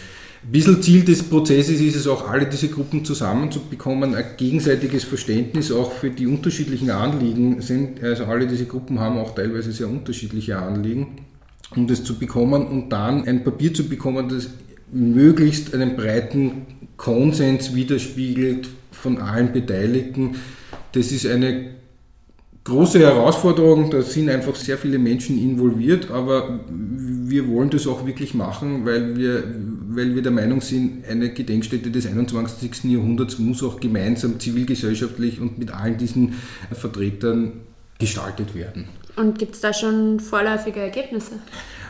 Ein 0.45 0.53
bisschen 0.53 0.83
Ziel 0.83 1.05
des 1.05 1.25
Prozesses 1.25 1.81
ist 1.81 1.97
es 1.97 2.07
auch, 2.07 2.29
alle 2.29 2.47
diese 2.47 2.69
Gruppen 2.69 3.05
zusammenzubekommen, 3.05 4.15
ein 4.15 4.25
gegenseitiges 4.37 5.05
Verständnis 5.05 5.73
auch 5.73 5.93
für 5.93 6.11
die 6.11 6.27
unterschiedlichen 6.27 6.91
Anliegen 6.91 7.61
sind. 7.61 8.03
Also 8.03 8.25
alle 8.25 8.47
diese 8.47 8.67
Gruppen 8.67 9.01
haben 9.01 9.19
auch 9.19 9.35
teilweise 9.35 9.73
sehr 9.73 9.89
unterschiedliche 9.89 10.59
Anliegen, 10.59 11.27
um 11.75 11.87
das 11.87 12.05
zu 12.05 12.19
bekommen 12.19 12.67
und 12.67 12.91
dann 12.91 13.25
ein 13.25 13.43
Papier 13.43 13.75
zu 13.75 13.89
bekommen, 13.89 14.29
das 14.29 14.51
möglichst 14.93 15.75
einen 15.75 15.97
breiten 15.97 16.67
Konsens 16.97 17.75
widerspiegelt 17.75 18.69
von 18.93 19.19
allen 19.19 19.53
Beteiligten. 19.53 20.37
Das 20.93 21.13
ist 21.13 21.27
eine 21.27 21.71
große 22.69 23.01
Herausforderung, 23.01 23.91
da 23.91 24.03
sind 24.03 24.29
einfach 24.31 24.55
sehr 24.55 24.79
viele 24.79 24.99
Menschen 24.99 25.39
involviert, 25.39 26.11
aber 26.11 26.61
wir 26.71 27.49
wollen 27.49 27.71
das 27.71 27.87
auch 27.87 28.07
wirklich 28.07 28.35
machen, 28.35 28.87
weil 28.87 29.17
wir, 29.17 29.45
weil 29.89 30.15
wir 30.15 30.23
der 30.23 30.33
Meinung 30.33 30.61
sind, 30.61 31.07
eine 31.09 31.31
Gedenkstätte 31.33 31.91
des 31.91 32.07
21. 32.07 32.85
Jahrhunderts 32.85 33.39
muss 33.39 33.63
auch 33.63 33.81
gemeinsam 33.81 34.39
zivilgesellschaftlich 34.39 35.41
und 35.41 35.59
mit 35.59 35.73
allen 35.73 35.99
diesen 35.99 36.35
Vertretern 36.73 37.53
gestaltet 37.99 38.55
werden. 38.55 38.89
Und 39.17 39.39
gibt 39.39 39.57
es 39.57 39.61
da 39.61 39.73
schon 39.73 40.21
vorläufige 40.21 40.81
Ergebnisse? 40.81 41.33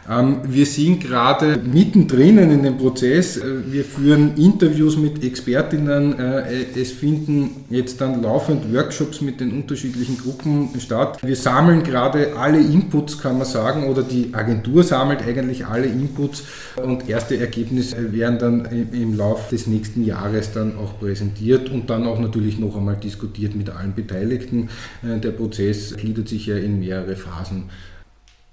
Ähm, 0.09 0.39
wir 0.45 0.65
sind 0.65 1.01
gerade 1.01 1.59
mittendrin 1.59 2.39
in 2.39 2.63
dem 2.63 2.79
Prozess. 2.79 3.37
Äh, 3.37 3.71
wir 3.71 3.85
führen 3.85 4.37
Interviews 4.37 4.97
mit 4.97 5.23
Expertinnen. 5.23 6.19
Äh, 6.19 6.67
es 6.81 6.93
finden 6.93 7.65
jetzt 7.69 8.01
dann 8.01 8.23
laufend 8.23 8.73
Workshops 8.73 9.21
mit 9.21 9.41
den 9.41 9.53
unterschiedlichen 9.53 10.17
Gruppen 10.19 10.71
statt. 10.81 11.19
Wir 11.23 11.37
sammeln 11.37 11.83
gerade 11.83 12.37
alle 12.37 12.59
Inputs, 12.59 13.19
kann 13.19 13.37
man 13.37 13.47
sagen, 13.47 13.85
oder 13.85 14.03
die 14.03 14.31
Agentur 14.33 14.83
sammelt 14.83 15.23
eigentlich 15.23 15.67
alle 15.67 15.87
Inputs 15.87 16.45
und 16.77 17.09
erste 17.09 17.39
Ergebnisse 17.39 18.13
werden 18.13 18.39
dann 18.39 18.65
im 18.93 19.17
Laufe 19.17 19.55
des 19.55 19.67
nächsten 19.67 20.05
Jahres 20.05 20.53
dann 20.53 20.77
auch 20.79 20.99
präsentiert 20.99 21.71
und 21.71 21.91
dann 21.91 22.07
auch 22.07 22.19
natürlich 22.19 22.59
noch 22.59 22.77
einmal 22.77 22.97
diskutiert 22.97 23.55
mit 23.55 23.71
allen 23.71 23.95
Beteiligten. 23.95 24.71
Äh, 25.03 25.19
der 25.19 25.33
Prozess 25.33 25.95
gliedert 25.97 26.29
sich 26.29 26.47
ja 26.47 26.57
in 26.57 26.81
mehrere 26.81 27.17
Phasen. 27.17 27.65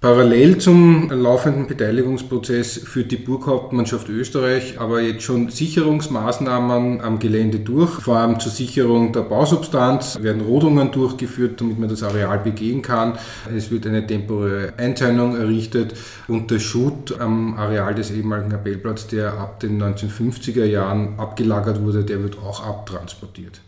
Parallel 0.01 0.59
zum 0.59 1.09
laufenden 1.09 1.65
Beteiligungsprozess 1.65 2.77
führt 2.77 3.11
die 3.11 3.17
Burghauptmannschaft 3.17 4.07
Österreich 4.09 4.79
aber 4.79 5.01
jetzt 5.01 5.23
schon 5.23 5.49
Sicherungsmaßnahmen 5.49 7.01
am 7.01 7.17
Gelände 7.17 7.59
durch. 7.59 7.89
Vor 8.01 8.17
allem 8.17 8.39
zur 8.39 8.51
Sicherung 8.51 9.13
der 9.13 9.21
Bausubstanz 9.21 10.19
werden 10.21 10.41
Rodungen 10.41 10.91
durchgeführt, 10.91 11.59
damit 11.59 11.79
man 11.79 11.89
das 11.89 12.03
Areal 12.03 12.37
begehen 12.39 12.83
kann. 12.83 13.17
Es 13.55 13.71
wird 13.71 13.87
eine 13.87 14.05
temporäre 14.05 14.73
Einzäunung 14.77 15.37
errichtet 15.37 15.95
und 16.27 16.51
der 16.51 16.59
Schutt 16.59 17.19
am 17.19 17.57
Areal 17.57 17.95
des 17.95 18.11
ehemaligen 18.11 18.51
Appellplatz, 18.51 19.07
der 19.07 19.33
ab 19.33 19.59
den 19.59 19.81
1950er 19.81 20.65
Jahren 20.65 21.17
abgelagert 21.17 21.81
wurde, 21.81 22.03
der 22.03 22.21
wird 22.21 22.37
auch 22.37 22.63
abtransportiert. 22.63 23.61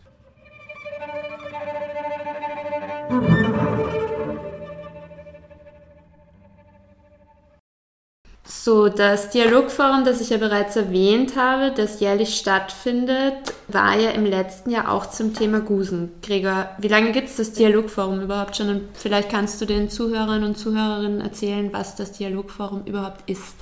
So, 8.50 8.88
das 8.88 9.30
Dialogforum, 9.30 10.06
das 10.06 10.22
ich 10.22 10.30
ja 10.30 10.38
bereits 10.38 10.78
erwähnt 10.78 11.36
habe, 11.36 11.74
das 11.76 12.00
jährlich 12.00 12.38
stattfindet, 12.38 13.34
war 13.68 14.00
ja 14.00 14.12
im 14.12 14.26
letzten 14.26 14.70
Jahr 14.70 14.90
auch 14.90 15.10
zum 15.10 15.34
Thema 15.34 15.60
Gusen. 15.60 16.12
Gregor, 16.24 16.70
wie 16.78 16.88
lange 16.88 17.12
gibt 17.12 17.28
es 17.28 17.36
das 17.36 17.52
Dialogforum 17.52 18.22
überhaupt 18.22 18.56
schon? 18.56 18.70
Und 18.70 18.82
vielleicht 18.94 19.30
kannst 19.30 19.60
du 19.60 19.66
den 19.66 19.90
Zuhörern 19.90 20.46
und 20.46 20.58
Zuhörerinnen 20.58 21.20
erzählen, 21.20 21.72
was 21.74 21.98
das 21.98 22.14
Dialogforum 22.14 22.86
überhaupt 22.86 23.30
ist. 23.30 23.56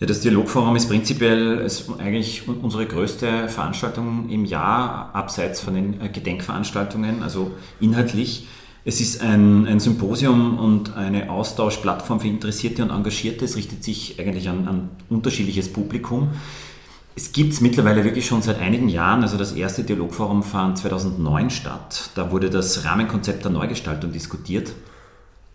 Ja, 0.00 0.08
das 0.08 0.20
Dialogforum 0.20 0.74
ist 0.74 0.88
prinzipiell 0.88 1.58
ist 1.58 1.88
eigentlich 1.98 2.48
unsere 2.48 2.86
größte 2.86 3.48
Veranstaltung 3.48 4.28
im 4.28 4.44
Jahr, 4.44 5.14
abseits 5.14 5.60
von 5.60 5.74
den 5.74 6.12
Gedenkveranstaltungen, 6.12 7.22
also 7.22 7.52
inhaltlich. 7.78 8.48
Es 8.86 9.00
ist 9.00 9.22
ein, 9.22 9.66
ein 9.66 9.80
Symposium 9.80 10.58
und 10.58 10.94
eine 10.94 11.30
Austauschplattform 11.30 12.20
für 12.20 12.28
Interessierte 12.28 12.82
und 12.82 12.90
Engagierte. 12.90 13.46
Es 13.46 13.56
richtet 13.56 13.82
sich 13.82 14.20
eigentlich 14.20 14.48
an 14.50 14.68
ein 14.68 14.88
unterschiedliches 15.08 15.72
Publikum. 15.72 16.28
Es 17.16 17.32
gibt 17.32 17.54
es 17.54 17.62
mittlerweile 17.62 18.04
wirklich 18.04 18.26
schon 18.26 18.42
seit 18.42 18.60
einigen 18.60 18.90
Jahren. 18.90 19.22
Also 19.22 19.38
das 19.38 19.52
erste 19.52 19.84
Dialogforum 19.84 20.42
fand 20.42 20.76
2009 20.78 21.48
statt. 21.48 22.10
Da 22.14 22.30
wurde 22.30 22.50
das 22.50 22.84
Rahmenkonzept 22.84 23.44
der 23.44 23.52
Neugestaltung 23.52 24.12
diskutiert. 24.12 24.72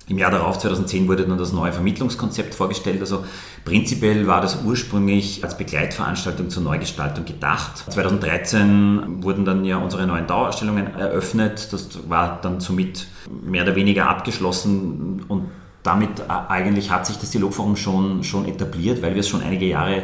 Im 0.09 0.17
Jahr 0.17 0.31
darauf, 0.31 0.57
2010, 0.57 1.07
wurde 1.07 1.27
dann 1.27 1.37
das 1.37 1.53
neue 1.53 1.71
Vermittlungskonzept 1.71 2.55
vorgestellt. 2.55 2.99
Also 2.99 3.23
prinzipiell 3.63 4.25
war 4.25 4.41
das 4.41 4.63
ursprünglich 4.65 5.43
als 5.43 5.55
Begleitveranstaltung 5.55 6.49
zur 6.49 6.63
Neugestaltung 6.63 7.25
gedacht. 7.25 7.77
2013 7.91 9.23
wurden 9.23 9.45
dann 9.45 9.63
ja 9.65 9.77
unsere 9.77 10.07
neuen 10.07 10.25
Dauerausstellungen 10.25 10.95
eröffnet. 10.95 11.71
Das 11.71 12.09
war 12.09 12.39
dann 12.41 12.59
somit 12.59 13.07
mehr 13.29 13.63
oder 13.63 13.75
weniger 13.75 14.09
abgeschlossen 14.09 15.23
und 15.27 15.45
damit 15.83 16.09
eigentlich 16.27 16.89
hat 16.89 17.05
sich 17.05 17.17
das 17.17 17.29
Dialogforum 17.29 17.75
schon, 17.75 18.23
schon 18.23 18.45
etabliert, 18.45 19.01
weil 19.03 19.13
wir 19.13 19.21
es 19.21 19.29
schon 19.29 19.41
einige 19.41 19.65
Jahre 19.65 20.03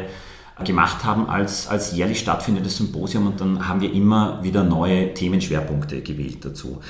gemacht 0.64 1.04
haben 1.04 1.28
als, 1.28 1.68
als 1.68 1.94
jährlich 1.94 2.20
stattfindendes 2.20 2.76
Symposium 2.78 3.26
und 3.26 3.40
dann 3.40 3.68
haben 3.68 3.80
wir 3.80 3.92
immer 3.92 4.42
wieder 4.42 4.62
neue 4.62 5.12
Themenschwerpunkte 5.12 6.00
gewählt 6.00 6.44
dazu 6.44 6.80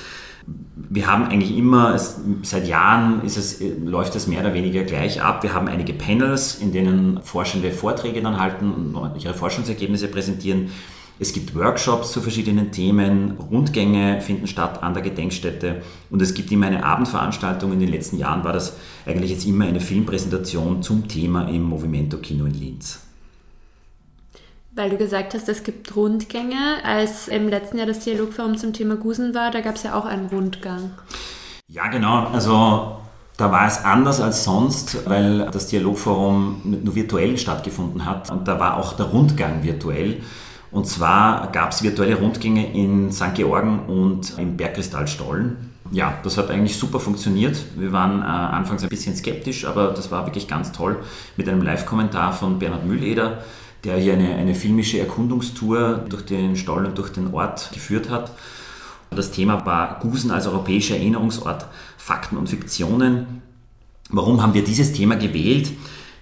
wir 0.89 1.07
haben 1.07 1.25
eigentlich 1.25 1.57
immer, 1.57 1.93
es, 1.93 2.19
seit 2.43 2.67
Jahren 2.67 3.21
es, 3.25 3.61
läuft 3.83 4.15
es 4.15 4.27
mehr 4.27 4.41
oder 4.41 4.53
weniger 4.53 4.83
gleich 4.83 5.21
ab. 5.21 5.43
Wir 5.43 5.53
haben 5.53 5.67
einige 5.67 5.93
Panels, 5.93 6.55
in 6.55 6.71
denen 6.71 7.21
Forschende 7.21 7.71
Vorträge 7.71 8.21
dann 8.21 8.39
halten 8.39 8.95
und 8.95 9.23
ihre 9.23 9.33
Forschungsergebnisse 9.33 10.07
präsentieren. 10.07 10.69
Es 11.19 11.33
gibt 11.33 11.55
Workshops 11.55 12.11
zu 12.11 12.21
verschiedenen 12.21 12.71
Themen, 12.71 13.31
Rundgänge 13.51 14.21
finden 14.21 14.45
statt 14.45 14.83
an 14.83 14.93
der 14.93 15.01
Gedenkstätte 15.01 15.81
und 16.11 16.21
es 16.21 16.35
gibt 16.35 16.51
immer 16.51 16.67
eine 16.67 16.85
Abendveranstaltung. 16.85 17.73
In 17.73 17.79
den 17.79 17.89
letzten 17.89 18.17
Jahren 18.17 18.43
war 18.43 18.53
das 18.53 18.77
eigentlich 19.05 19.31
jetzt 19.31 19.47
immer 19.47 19.65
eine 19.65 19.79
Filmpräsentation 19.79 20.83
zum 20.83 21.07
Thema 21.07 21.49
im 21.49 21.63
Movimento 21.63 22.17
Kino 22.17 22.45
in 22.45 22.53
Linz. 22.53 23.06
Weil 24.77 24.91
du 24.91 24.97
gesagt 24.97 25.33
hast, 25.33 25.49
es 25.49 25.63
gibt 25.63 25.95
Rundgänge. 25.95 26.83
Als 26.83 27.27
im 27.29 27.49
letzten 27.49 27.79
Jahr 27.79 27.87
das 27.87 28.01
Dialogforum 28.01 28.59
zum 28.59 28.73
Thema 28.73 28.95
Gusen 28.95 29.33
war, 29.33 29.49
da 29.49 29.61
gab 29.61 29.73
es 29.73 29.81
ja 29.81 29.95
auch 29.95 30.05
einen 30.05 30.27
Rundgang. 30.27 30.91
Ja, 31.67 31.87
genau. 31.87 32.27
Also 32.27 32.97
da 33.37 33.51
war 33.51 33.65
es 33.65 33.83
anders 33.83 34.21
als 34.21 34.43
sonst, 34.43 35.09
weil 35.09 35.49
das 35.51 35.65
Dialogforum 35.65 36.61
nur 36.83 36.93
virtuell 36.93 37.39
stattgefunden 37.39 38.05
hat 38.05 38.29
und 38.29 38.47
da 38.47 38.59
war 38.59 38.77
auch 38.77 38.93
der 38.93 39.07
Rundgang 39.07 39.63
virtuell. 39.63 40.21
Und 40.69 40.85
zwar 40.85 41.51
gab 41.51 41.71
es 41.71 41.81
virtuelle 41.81 42.19
Rundgänge 42.19 42.71
in 42.71 43.11
St. 43.11 43.33
Georgen 43.33 43.79
und 43.87 44.37
im 44.37 44.57
Bergkristallstollen. 44.57 45.71
Ja, 45.89 46.19
das 46.23 46.37
hat 46.37 46.51
eigentlich 46.51 46.77
super 46.77 46.99
funktioniert. 46.99 47.57
Wir 47.77 47.91
waren 47.91 48.21
äh, 48.21 48.25
anfangs 48.25 48.83
ein 48.83 48.89
bisschen 48.89 49.15
skeptisch, 49.15 49.65
aber 49.65 49.87
das 49.87 50.11
war 50.11 50.27
wirklich 50.27 50.47
ganz 50.47 50.71
toll 50.71 50.97
mit 51.35 51.49
einem 51.49 51.63
Live-Kommentar 51.63 52.31
von 52.31 52.59
Bernhard 52.59 52.85
Mühleder 52.85 53.39
der 53.83 53.97
hier 53.97 54.13
eine, 54.13 54.35
eine 54.35 54.55
filmische 54.55 54.99
Erkundungstour 54.99 56.05
durch 56.09 56.25
den 56.25 56.55
Stall 56.55 56.85
und 56.85 56.97
durch 56.97 57.09
den 57.09 57.33
Ort 57.33 57.69
geführt 57.73 58.09
hat. 58.09 58.31
Das 59.09 59.31
Thema 59.31 59.65
war 59.65 59.99
Gusen 60.01 60.31
als 60.31 60.47
europäischer 60.47 60.95
Erinnerungsort, 60.95 61.65
Fakten 61.97 62.37
und 62.37 62.49
Fiktionen. 62.49 63.41
Warum 64.09 64.41
haben 64.41 64.53
wir 64.53 64.63
dieses 64.63 64.93
Thema 64.93 65.15
gewählt? 65.15 65.71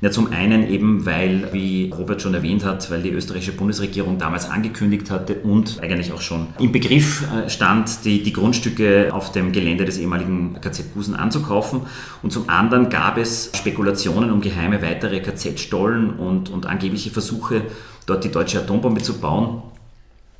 Ja, 0.05 0.11
zum 0.11 0.31
einen 0.31 0.69
eben, 0.69 1.07
weil, 1.07 1.51
wie 1.51 1.91
Robert 1.97 2.21
schon 2.21 2.35
erwähnt 2.35 2.63
hat, 2.63 2.91
weil 2.91 3.01
die 3.01 3.09
österreichische 3.09 3.53
Bundesregierung 3.53 4.19
damals 4.19 4.47
angekündigt 4.47 5.09
hatte 5.09 5.33
und 5.37 5.79
eigentlich 5.81 6.13
auch 6.13 6.21
schon 6.21 6.49
im 6.59 6.71
Begriff 6.71 7.25
äh, 7.33 7.49
stand, 7.49 8.05
die, 8.05 8.21
die 8.21 8.31
Grundstücke 8.31 9.09
auf 9.11 9.31
dem 9.31 9.51
Gelände 9.51 9.83
des 9.83 9.97
ehemaligen 9.97 10.61
KZ 10.61 10.93
Busen 10.93 11.15
anzukaufen. 11.15 11.87
Und 12.21 12.31
zum 12.31 12.51
anderen 12.51 12.91
gab 12.91 13.17
es 13.17 13.49
Spekulationen 13.55 14.29
um 14.29 14.41
geheime 14.41 14.79
weitere 14.83 15.21
KZ-Stollen 15.21 16.11
und, 16.11 16.51
und 16.51 16.67
angebliche 16.67 17.09
Versuche, 17.09 17.63
dort 18.05 18.23
die 18.23 18.29
deutsche 18.29 18.59
Atombombe 18.59 19.01
zu 19.01 19.17
bauen. 19.19 19.63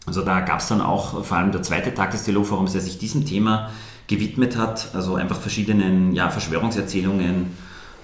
Also 0.06 0.21
da 0.21 0.41
gab 0.41 0.60
es 0.60 0.67
dann 0.67 0.82
auch 0.82 1.25
vor 1.25 1.38
allem 1.38 1.51
der 1.51 1.63
zweite 1.63 1.91
Tag 1.91 2.12
des 2.12 2.23
Dialogforums, 2.23 2.73
der 2.73 2.82
sich 2.82 2.99
diesem 2.99 3.25
Thema 3.25 3.71
gewidmet 4.06 4.58
hat, 4.58 4.89
also 4.93 5.15
einfach 5.15 5.41
verschiedenen 5.41 6.13
ja, 6.13 6.30
Verschwörungserzählungen, 6.30 7.47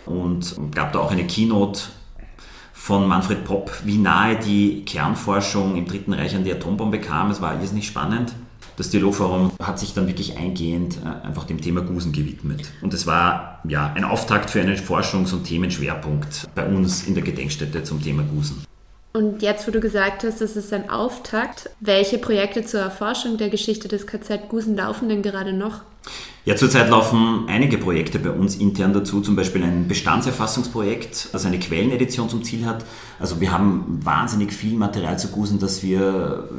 und 0.06 0.56
gab 0.74 0.94
da 0.94 1.00
auch 1.00 1.12
eine 1.12 1.26
Keynote 1.26 1.82
von 2.74 3.08
Manfred 3.08 3.46
Popp, 3.46 3.72
wie 3.84 3.98
nahe 3.98 4.38
die 4.38 4.84
Kernforschung 4.86 5.76
im 5.76 5.86
Dritten 5.86 6.14
Reich 6.14 6.36
an 6.36 6.44
die 6.44 6.52
Atombombe 6.52 7.00
kam. 7.00 7.30
Es 7.30 7.40
war 7.40 7.60
irrsinnig 7.62 7.88
spannend. 7.88 8.34
Das 8.78 8.90
Dialogforum 8.90 9.52
hat 9.62 9.78
sich 9.78 9.94
dann 9.94 10.08
wirklich 10.08 10.38
eingehend 10.38 10.98
äh, 10.98 11.28
einfach 11.28 11.44
dem 11.44 11.62
Thema 11.62 11.82
Gusen 11.82 12.12
gewidmet. 12.12 12.72
Und 12.82 12.94
es 12.94 13.06
war 13.06 13.60
ja 13.68 13.94
ein 13.94 14.04
Auftakt 14.04 14.50
für 14.50 14.62
einen 14.62 14.78
Forschungs- 14.78 15.34
und 15.34 15.44
Themenschwerpunkt 15.44 16.48
bei 16.56 16.66
uns 16.66 17.06
in 17.06 17.14
der 17.14 17.24
Gedenkstätte 17.24 17.84
zum 17.84 18.02
Thema 18.02 18.24
Gusen. 18.24 18.66
Und 19.14 19.42
jetzt, 19.42 19.68
wo 19.68 19.72
du 19.72 19.82
gesagt 19.82 20.24
hast, 20.24 20.42
es 20.42 20.56
ist 20.56 20.72
ein 20.72 20.90
Auftakt, 20.90 21.70
welche 21.82 22.18
Projekte 22.18 22.66
zur 22.66 22.80
Erforschung 22.80 23.38
der 23.38 23.50
Geschichte 23.50 23.90
des 23.90 24.08
KZ 24.08 24.50
Gusen 24.50 24.76
laufen 24.76 25.10
denn 25.10 25.22
gerade 25.22 25.54
noch? 25.54 25.82
Ja, 26.44 26.56
zurzeit 26.56 26.90
laufen 26.90 27.46
einige 27.48 27.78
Projekte 27.78 28.18
bei 28.18 28.32
uns 28.32 28.56
intern 28.56 28.94
dazu, 28.94 29.22
zum 29.22 29.36
Beispiel 29.36 29.64
ein 29.64 29.88
Bestandserfassungsprojekt, 29.88 31.30
das 31.34 31.46
eine 31.46 31.60
Quellenedition 31.60 32.30
zum 32.30 32.44
Ziel 32.44 32.66
hat. 32.66 32.84
Also 33.20 33.40
wir 33.40 33.52
haben 33.52 34.00
wahnsinnig 34.04 34.52
viel 34.52 34.76
Material 34.76 35.20
zu 35.20 35.28
Gusen, 35.28 35.60
das 35.60 35.84
wir 35.84 36.50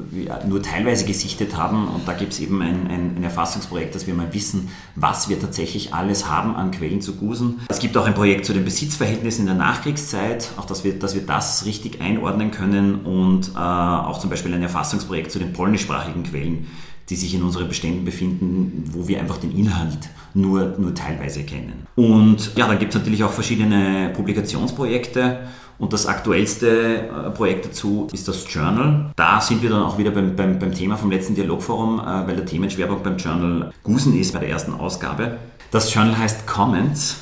nur 0.47 0.63
teilweise 0.63 1.05
gesichtet 1.05 1.57
haben 1.57 1.89
und 1.89 2.07
da 2.07 2.13
gibt 2.13 2.33
es 2.33 2.39
eben 2.39 2.63
ein, 2.63 2.87
ein, 2.87 3.17
ein, 3.17 3.25
Erfassungsprojekt, 3.25 3.97
dass 3.97 4.07
wir 4.07 4.15
mal 4.15 4.33
wissen, 4.33 4.69
was 4.95 5.29
wir 5.29 5.41
tatsächlich 5.41 5.93
alles 5.93 6.31
haben 6.31 6.55
an 6.55 6.71
Quellen 6.71 7.01
zu 7.01 7.17
Gusen. 7.17 7.63
Es 7.69 7.81
gibt 7.81 7.97
auch 7.97 8.07
ein 8.07 8.15
Projekt 8.15 8.47
zu 8.47 8.53
den 8.53 8.65
Besitzverhältnissen 8.65 9.41
in 9.41 9.47
der 9.47 9.57
Nachkriegszeit, 9.57 10.51
auch 10.59 10.65
dass 10.65 10.85
wir, 10.85 10.97
dass 10.97 11.17
wir 11.17 11.23
das 11.23 11.67
richtig 11.67 12.01
einordnen 12.01 12.53
können 12.53 13.01
und 13.05 13.49
äh, 13.57 13.59
auch 13.59 14.21
zum 14.21 14.31
Beispiel 14.31 14.55
ein 14.55 14.63
Erfassungsprojekt 14.63 15.33
zu 15.33 15.41
den 15.41 15.53
polnischsprachigen 15.53 16.23
Quellen 16.23 16.69
die 17.09 17.17
sich 17.17 17.35
in 17.35 17.43
unseren 17.43 17.69
Beständen 17.69 18.05
befinden, 18.05 18.85
wo 18.93 19.09
wir 19.09 19.21
einfach 19.21 19.39
den 19.39 19.57
Inhalt 19.57 20.11
nur, 20.35 20.75
nur 20.79 20.95
teilweise 20.95 21.43
kennen. 21.43 21.87
Und 21.97 22.53
ja, 22.57 22.67
dann 22.67 22.79
gibt 22.79 22.95
es 22.95 22.99
natürlich 22.99 23.25
auch 23.25 23.33
verschiedene 23.33 24.11
Publikationsprojekte. 24.15 25.41
Und 25.79 25.93
das 25.93 26.07
aktuellste 26.07 27.09
äh, 27.09 27.31
Projekt 27.31 27.67
dazu 27.67 28.07
ist 28.13 28.29
das 28.29 28.45
Journal. 28.49 29.11
Da 29.17 29.41
sind 29.41 29.63
wir 29.63 29.71
dann 29.71 29.83
auch 29.83 29.99
wieder 29.99 30.13
beim, 30.13 30.37
beim, 30.37 30.59
beim 30.59 30.73
Thema 30.73 30.97
vom 30.97 31.11
letzten 31.11 31.35
Dialogforum, 31.35 31.99
äh, 31.99 32.05
weil 32.05 32.37
der 32.37 32.47
Themenschwerpunkt 32.47 33.03
beim 33.03 33.17
Journal 33.17 33.73
Gusen 33.83 34.19
ist 34.19 34.33
bei 34.33 34.39
der 34.39 34.51
ersten 34.51 34.75
Ausgabe. 34.75 35.39
Das 35.73 35.93
Journal 35.93 36.17
heißt 36.17 36.47
Comments 36.47 37.17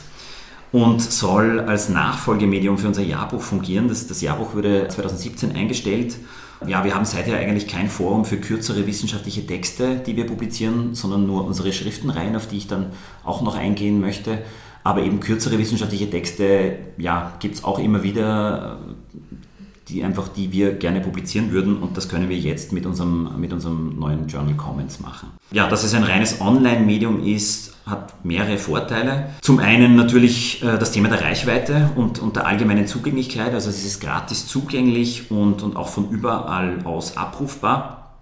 und 0.72 1.00
soll 1.00 1.60
als 1.60 1.88
Nachfolgemedium 1.88 2.78
für 2.78 2.88
unser 2.88 3.02
Jahrbuch 3.02 3.40
fungieren. 3.40 3.88
Das, 3.88 4.06
das 4.06 4.20
Jahrbuch 4.20 4.54
wurde 4.54 4.88
2017 4.88 5.52
eingestellt. 5.52 6.16
Ja, 6.66 6.84
wir 6.84 6.94
haben 6.94 7.06
seither 7.06 7.38
eigentlich 7.38 7.66
kein 7.66 7.88
Forum 7.88 8.24
für 8.24 8.36
kürzere 8.36 8.86
wissenschaftliche 8.86 9.46
Texte, 9.46 9.96
die 9.96 10.16
wir 10.16 10.26
publizieren, 10.26 10.94
sondern 10.94 11.26
nur 11.26 11.44
unsere 11.46 11.72
Schriftenreihen, 11.72 12.36
auf 12.36 12.48
die 12.48 12.58
ich 12.58 12.66
dann 12.66 12.92
auch 13.24 13.40
noch 13.40 13.56
eingehen 13.56 14.00
möchte. 14.00 14.38
Aber 14.84 15.02
eben 15.02 15.20
kürzere 15.20 15.58
wissenschaftliche 15.58 16.10
Texte, 16.10 16.78
ja, 16.98 17.32
gibt 17.40 17.56
es 17.56 17.64
auch 17.64 17.78
immer 17.78 18.02
wieder, 18.02 18.78
die 19.90 20.04
einfach, 20.04 20.28
die 20.28 20.52
wir 20.52 20.72
gerne 20.72 21.00
publizieren 21.00 21.50
würden 21.50 21.78
und 21.78 21.96
das 21.96 22.08
können 22.08 22.28
wir 22.28 22.38
jetzt 22.38 22.72
mit 22.72 22.86
unserem, 22.86 23.40
mit 23.40 23.52
unserem 23.52 23.98
neuen 23.98 24.28
Journal 24.28 24.54
Comments 24.54 25.00
machen. 25.00 25.30
Ja, 25.52 25.68
dass 25.68 25.84
es 25.84 25.94
ein 25.94 26.04
reines 26.04 26.40
Online-Medium 26.40 27.24
ist, 27.24 27.74
hat 27.86 28.24
mehrere 28.24 28.58
Vorteile. 28.58 29.30
Zum 29.40 29.58
einen 29.58 29.96
natürlich 29.96 30.62
äh, 30.62 30.78
das 30.78 30.92
Thema 30.92 31.08
der 31.08 31.22
Reichweite 31.22 31.90
und, 31.96 32.18
und 32.20 32.36
der 32.36 32.46
allgemeinen 32.46 32.86
Zugänglichkeit, 32.86 33.52
also 33.52 33.68
es 33.68 33.84
ist 33.84 34.00
gratis 34.00 34.46
zugänglich 34.46 35.30
und, 35.30 35.62
und 35.62 35.76
auch 35.76 35.88
von 35.88 36.10
überall 36.10 36.78
aus 36.84 37.16
abrufbar. 37.16 38.14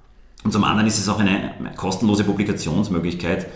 Und 0.44 0.52
zum 0.52 0.64
anderen 0.64 0.86
ist 0.86 0.98
es 0.98 1.08
auch 1.08 1.18
eine 1.18 1.54
kostenlose 1.76 2.24
Publikationsmöglichkeit, 2.24 3.46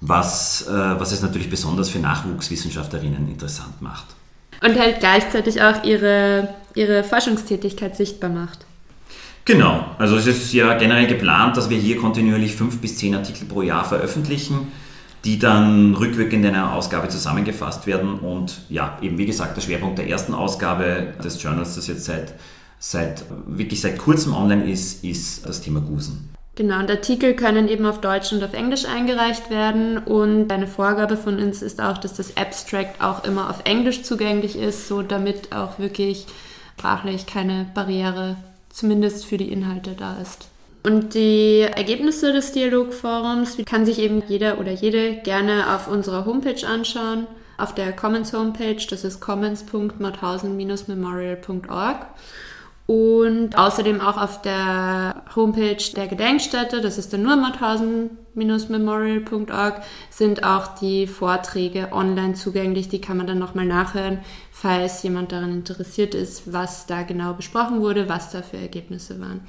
was, 0.00 0.66
äh, 0.66 0.70
was 0.72 1.12
es 1.12 1.22
natürlich 1.22 1.48
besonders 1.48 1.88
für 1.88 2.00
Nachwuchswissenschaftlerinnen 2.00 3.28
interessant 3.28 3.80
macht. 3.80 4.06
Und 4.62 4.78
halt 4.78 5.00
gleichzeitig 5.00 5.60
auch 5.62 5.82
ihre, 5.84 6.48
ihre 6.74 7.04
Forschungstätigkeit 7.04 7.96
sichtbar 7.96 8.30
macht. 8.30 8.66
Genau, 9.44 9.86
also 9.98 10.16
es 10.16 10.26
ist 10.26 10.52
ja 10.52 10.74
generell 10.78 11.06
geplant, 11.06 11.56
dass 11.56 11.68
wir 11.68 11.76
hier 11.76 11.96
kontinuierlich 11.96 12.54
fünf 12.54 12.80
bis 12.80 12.96
zehn 12.98 13.14
Artikel 13.14 13.46
pro 13.46 13.62
Jahr 13.62 13.84
veröffentlichen, 13.84 14.68
die 15.24 15.38
dann 15.38 15.94
rückwirkend 15.94 16.44
in 16.44 16.54
einer 16.54 16.74
Ausgabe 16.74 17.08
zusammengefasst 17.08 17.86
werden. 17.86 18.20
Und 18.20 18.60
ja, 18.68 18.98
eben 19.02 19.18
wie 19.18 19.26
gesagt, 19.26 19.56
der 19.56 19.62
Schwerpunkt 19.62 19.98
der 19.98 20.08
ersten 20.08 20.32
Ausgabe 20.32 21.14
des 21.22 21.42
Journals, 21.42 21.74
das 21.74 21.88
jetzt 21.88 22.04
seit, 22.04 22.34
seit 22.78 23.24
wirklich 23.46 23.80
seit 23.80 23.98
kurzem 23.98 24.32
online 24.34 24.70
ist, 24.70 25.02
ist 25.02 25.44
das 25.44 25.60
Thema 25.60 25.80
Gusen. 25.80 26.32
Genau, 26.54 26.78
und 26.78 26.90
Artikel 26.90 27.34
können 27.34 27.66
eben 27.66 27.86
auf 27.86 28.00
Deutsch 28.00 28.32
und 28.32 28.44
auf 28.44 28.52
Englisch 28.52 28.84
eingereicht 28.84 29.50
werden. 29.50 29.98
Und 29.98 30.52
eine 30.52 30.66
Vorgabe 30.66 31.16
von 31.16 31.40
uns 31.40 31.62
ist 31.62 31.80
auch, 31.80 31.98
dass 31.98 32.14
das 32.14 32.36
Abstract 32.36 33.00
auch 33.00 33.24
immer 33.24 33.48
auf 33.50 33.62
Englisch 33.64 34.02
zugänglich 34.02 34.56
ist, 34.56 34.86
so 34.86 35.02
damit 35.02 35.52
auch 35.52 35.78
wirklich 35.78 36.26
sprachlich 36.82 37.26
keine 37.26 37.66
Barriere, 37.74 38.36
zumindest 38.68 39.24
für 39.24 39.36
die 39.36 39.52
Inhalte, 39.52 39.92
da 39.96 40.16
ist. 40.20 40.48
Und 40.82 41.14
die 41.14 41.60
Ergebnisse 41.60 42.32
des 42.32 42.50
Dialogforums 42.50 43.56
kann 43.64 43.86
sich 43.86 44.00
eben 44.00 44.20
jeder 44.26 44.58
oder 44.58 44.72
jede 44.72 45.18
gerne 45.18 45.76
auf 45.76 45.86
unserer 45.86 46.24
Homepage 46.24 46.66
anschauen. 46.66 47.28
Auf 47.56 47.72
der 47.72 47.92
Commons 47.92 48.32
Homepage, 48.32 48.84
das 48.90 49.04
ist 49.04 49.20
commons.mauthausen-memorial.org 49.20 52.06
und 52.86 53.56
außerdem 53.56 54.00
auch 54.00 54.20
auf 54.20 54.42
der 54.42 55.22
Homepage 55.36 55.76
der 55.94 56.08
Gedenkstätte, 56.08 56.80
das 56.80 56.98
ist 56.98 57.12
der 57.12 57.20
nurmauthausen-memorial.org, 57.20 59.82
sind 60.10 60.42
auch 60.44 60.74
die 60.74 61.06
Vorträge 61.06 61.90
online 61.92 62.34
zugänglich. 62.34 62.88
Die 62.88 63.00
kann 63.00 63.16
man 63.16 63.28
dann 63.28 63.38
nochmal 63.38 63.66
nachhören, 63.66 64.18
falls 64.62 65.02
jemand 65.02 65.32
daran 65.32 65.50
interessiert 65.50 66.14
ist, 66.14 66.52
was 66.52 66.86
da 66.86 67.02
genau 67.02 67.32
besprochen 67.32 67.80
wurde, 67.80 68.08
was 68.08 68.30
da 68.30 68.42
für 68.42 68.58
Ergebnisse 68.58 69.20
waren. 69.20 69.40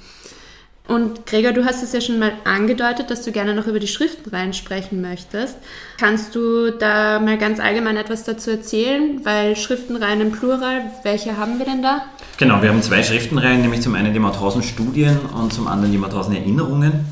Und 0.86 1.24
Gregor, 1.24 1.52
du 1.52 1.64
hast 1.64 1.82
es 1.82 1.92
ja 1.92 2.00
schon 2.00 2.18
mal 2.18 2.32
angedeutet, 2.44 3.10
dass 3.10 3.22
du 3.22 3.32
gerne 3.32 3.54
noch 3.54 3.66
über 3.66 3.78
die 3.78 3.86
Schriftenreihen 3.86 4.52
sprechen 4.52 5.00
möchtest. 5.00 5.56
Kannst 5.98 6.34
du 6.34 6.72
da 6.72 7.20
mal 7.20 7.38
ganz 7.38 7.58
allgemein 7.58 7.96
etwas 7.96 8.24
dazu 8.24 8.50
erzählen? 8.50 9.24
Weil 9.24 9.56
Schriftenreihen 9.56 10.20
im 10.20 10.32
Plural, 10.32 10.90
welche 11.04 11.38
haben 11.38 11.58
wir 11.58 11.64
denn 11.64 11.80
da? 11.80 12.04
Genau, 12.36 12.60
wir 12.60 12.68
haben 12.68 12.82
zwei 12.82 13.02
Schriftenreihen, 13.02 13.62
nämlich 13.62 13.80
zum 13.80 13.94
einen 13.94 14.12
die 14.12 14.18
Mauthausen 14.18 14.62
Studien 14.62 15.20
und 15.20 15.54
zum 15.54 15.68
anderen 15.68 15.92
die 15.92 15.98
Mauthausen 15.98 16.34
Erinnerungen. 16.34 17.06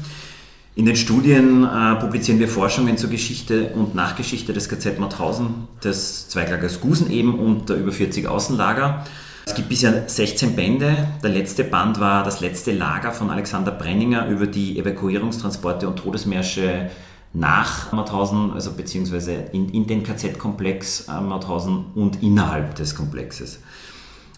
In 0.75 0.87
den 0.87 0.97
Studien 0.97 1.65
äh, 1.65 1.97
publizieren 1.97 2.39
wir 2.39 2.49
Forschungen 2.49 2.97
zur 2.97 3.11
Geschichte 3.11 3.73
und 3.75 3.95
Nachgeschichte 3.95 4.55
des 4.55 4.71
KZ 4.71 4.99
Mauthausen, 4.99 5.69
des 5.85 6.31
Zweiglagers 6.31 6.81
Gusen 6.81 7.11
eben 7.11 7.39
und 7.39 7.69
der 7.69 7.77
über 7.77 7.93
40 7.93 8.27
Außenlager. 8.27 9.05
Es 9.45 9.55
gibt 9.55 9.69
bisher 9.69 10.09
16 10.09 10.57
Bände. 10.57 11.09
Der 11.23 11.29
letzte 11.29 11.65
Band 11.65 12.01
war 12.01 12.25
das 12.25 12.41
letzte 12.41 12.73
Lager 12.73 13.13
von 13.13 13.29
Alexander 13.29 13.71
Brenninger 13.71 14.29
über 14.29 14.47
die 14.47 14.79
Evakuierungstransporte 14.79 15.87
und 15.87 15.97
Todesmärsche 15.97 16.89
nach 17.35 17.93
Mauthausen, 17.93 18.53
also 18.53 18.73
beziehungsweise 18.73 19.33
in, 19.53 19.69
in 19.71 19.87
den 19.87 20.03
KZ-Komplex 20.03 21.07
äh, 21.07 21.21
Mauthausen 21.21 21.85
und 21.95 22.23
innerhalb 22.23 22.77
des 22.77 22.95
Komplexes. 22.95 23.59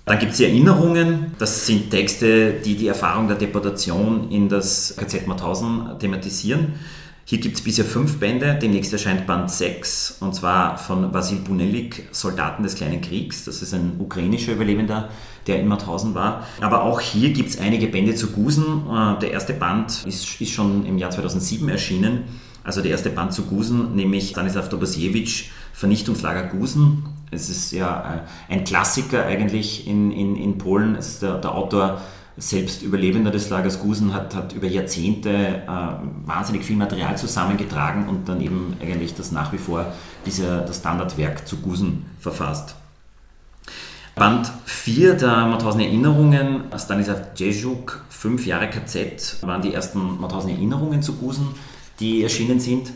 Dann 0.07 0.19
gibt 0.19 0.33
es 0.33 0.39
die 0.39 0.45
Erinnerungen, 0.45 1.35
das 1.39 1.67
sind 1.67 1.91
Texte, 1.91 2.53
die 2.53 2.77
die 2.77 2.89
Erfahrung 2.89 3.27
der 3.27 3.39
Deportation 3.39 4.31
in 4.31 4.51
das 4.51 4.95
KZ 4.99 5.27
Mauthausen 5.27 5.99
thematisieren. 5.99 6.75
Hier 7.27 7.39
gibt 7.39 7.57
es 7.57 7.65
bisher 7.65 7.87
fünf 7.87 8.21
Bände, 8.21 8.59
demnächst 8.61 8.93
erscheint 8.93 9.27
Band 9.27 9.51
6 9.51 10.19
und 10.21 10.35
zwar 10.35 10.77
von 10.77 11.15
Vasil 11.15 11.39
Bunelik, 11.39 12.07
Soldaten 12.13 12.63
des 12.63 12.75
kleinen 12.75 13.01
Kriegs. 13.01 13.47
Das 13.47 13.63
ist 13.63 13.73
ein 13.73 13.95
ukrainischer 13.99 14.53
Überlebender, 14.53 15.09
der 15.47 15.59
in 15.59 15.67
Mauthausen 15.67 16.15
war. 16.15 16.47
Aber 16.61 16.83
auch 16.83 17.01
hier 17.01 17.33
gibt 17.33 17.49
es 17.49 17.59
einige 17.59 17.87
Bände 17.87 18.15
zu 18.15 18.27
Gusen. 18.33 18.83
Äh, 18.87 19.19
der 19.21 19.31
erste 19.31 19.55
Band 19.55 20.05
ist, 20.07 20.39
ist 20.39 20.51
schon 20.51 20.85
im 20.85 20.99
Jahr 20.99 21.13
2007 21.13 21.67
erschienen. 21.71 22.25
Also 22.63 22.83
der 22.83 22.91
erste 22.91 23.09
Band 23.09 23.33
zu 23.33 23.45
Gusen, 23.45 23.95
nämlich 23.95 24.29
Stanislav 24.29 24.69
Dobasiewicz, 24.69 25.45
Vernichtungslager 25.73 26.49
Gusen. 26.49 27.05
Es 27.35 27.49
ist 27.51 27.73
ja 27.73 28.23
äh, 28.49 28.53
ein 28.53 28.65
Klassiker 28.65 29.27
eigentlich 29.27 29.87
in, 29.87 30.11
in, 30.11 30.37
in 30.37 30.59
Polen. 30.59 30.95
Es 30.95 31.09
ist 31.09 31.23
der, 31.23 31.39
der 31.39 31.55
Autor 31.55 32.01
selbst 32.37 32.83
Überlebender 32.83 33.31
des 33.31 33.49
Lagers 33.51 33.81
Gusen 33.81 34.13
hat, 34.13 34.35
hat 34.35 34.53
über 34.53 34.67
Jahrzehnte 34.67 35.31
äh, 35.31 35.69
wahnsinnig 36.27 36.65
viel 36.65 36.77
Material 36.77 37.17
zusammengetragen 37.17 38.09
und 38.09 38.29
dann 38.29 38.41
eben 38.41 38.77
eigentlich 38.81 39.15
das 39.15 39.31
nach 39.31 39.53
wie 39.53 39.59
vor 39.59 39.93
dieser, 40.27 40.63
das 40.63 40.79
Standardwerk 40.79 41.47
zu 41.47 41.59
Gusen 41.59 42.07
verfasst. 42.19 42.75
Band 44.17 44.51
4 44.65 45.15
der 45.15 45.47
Mauthausen 45.47 45.81
Erinnerungen, 45.81 46.65
Stanislav 46.77 47.21
Jejuk, 47.37 48.05
fünf 48.09 48.47
Jahre 48.47 48.71
KZ, 48.71 49.39
waren 49.43 49.61
die 49.61 49.75
ersten 49.75 50.21
Mauthausen 50.21 50.51
Erinnerungen 50.51 51.03
zu 51.03 51.15
Gusen, 51.15 51.49
die 51.99 52.23
erschienen 52.23 52.61
sind. 52.61 52.93